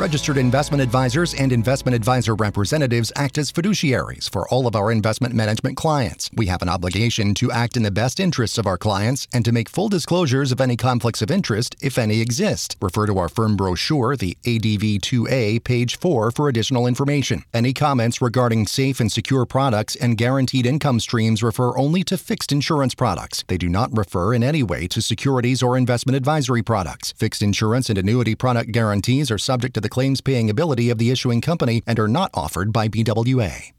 Registered 0.00 0.38
investment 0.38 0.82
advisors 0.82 1.34
and 1.34 1.52
investment 1.52 1.94
advisor 1.94 2.34
representatives 2.34 3.12
act 3.16 3.36
as 3.36 3.52
fiduciaries 3.52 4.30
for 4.30 4.48
all 4.48 4.66
of 4.66 4.74
our 4.74 4.90
investment 4.90 5.34
management 5.34 5.76
clients. 5.76 6.30
We 6.34 6.46
have 6.46 6.62
an 6.62 6.70
obligation 6.70 7.34
to 7.34 7.52
act 7.52 7.76
in 7.76 7.82
the 7.82 7.90
best 7.90 8.18
interests 8.18 8.56
of 8.56 8.66
our 8.66 8.78
clients 8.78 9.28
and 9.30 9.44
to 9.44 9.52
make 9.52 9.68
full 9.68 9.90
disclosures 9.90 10.52
of 10.52 10.60
any 10.62 10.74
conflicts 10.74 11.20
of 11.20 11.30
interest, 11.30 11.76
if 11.82 11.98
any 11.98 12.22
exist. 12.22 12.78
Refer 12.80 13.08
to 13.08 13.18
our 13.18 13.28
firm 13.28 13.58
brochure, 13.58 14.16
the 14.16 14.38
ADV 14.46 15.02
2A, 15.02 15.62
page 15.64 15.98
4, 15.98 16.30
for 16.30 16.48
additional 16.48 16.86
information. 16.86 17.44
Any 17.52 17.74
comments 17.74 18.22
regarding 18.22 18.68
safe 18.68 19.00
and 19.00 19.12
secure 19.12 19.44
products 19.44 19.96
and 19.96 20.16
guaranteed 20.16 20.64
income 20.64 21.00
streams 21.00 21.42
refer 21.42 21.76
only 21.76 22.04
to 22.04 22.16
fixed 22.16 22.52
insurance 22.52 22.94
products. 22.94 23.44
They 23.48 23.58
do 23.58 23.68
not 23.68 23.94
refer 23.94 24.32
in 24.32 24.42
any 24.42 24.62
way 24.62 24.88
to 24.88 25.02
securities 25.02 25.62
or 25.62 25.76
investment 25.76 26.16
advisory 26.16 26.62
products. 26.62 27.12
Fixed 27.18 27.42
insurance 27.42 27.90
and 27.90 27.98
annuity 27.98 28.34
product 28.34 28.72
guarantees 28.72 29.30
are 29.30 29.36
subject 29.36 29.74
to 29.74 29.82
claims 29.90 30.20
paying 30.20 30.48
ability 30.48 30.88
of 30.88 30.98
the 30.98 31.10
issuing 31.10 31.40
company 31.40 31.82
and 31.86 31.98
are 31.98 32.08
not 32.08 32.30
offered 32.32 32.72
by 32.72 32.88
BWA. 32.88 33.72